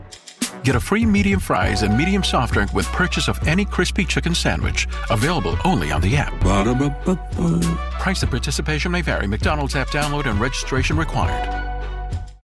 Get 0.62 0.76
a 0.76 0.80
free 0.80 1.04
medium 1.04 1.40
fries 1.40 1.82
and 1.82 1.96
medium 1.96 2.22
soft 2.22 2.52
drink 2.52 2.72
with 2.72 2.86
purchase 2.86 3.28
of 3.28 3.38
any 3.48 3.64
crispy 3.64 4.04
chicken 4.04 4.34
sandwich. 4.34 4.86
Available 5.10 5.56
only 5.64 5.92
on 5.92 6.00
the 6.00 6.16
app. 6.16 6.32
Ba-da-ba-ba-ba. 6.40 7.60
Price 8.00 8.22
and 8.22 8.30
participation 8.30 8.92
may 8.92 9.02
vary. 9.02 9.26
McDonald's 9.26 9.76
app 9.76 9.88
download 9.88 10.26
and 10.26 10.40
registration 10.40 10.96
required. 10.96 11.71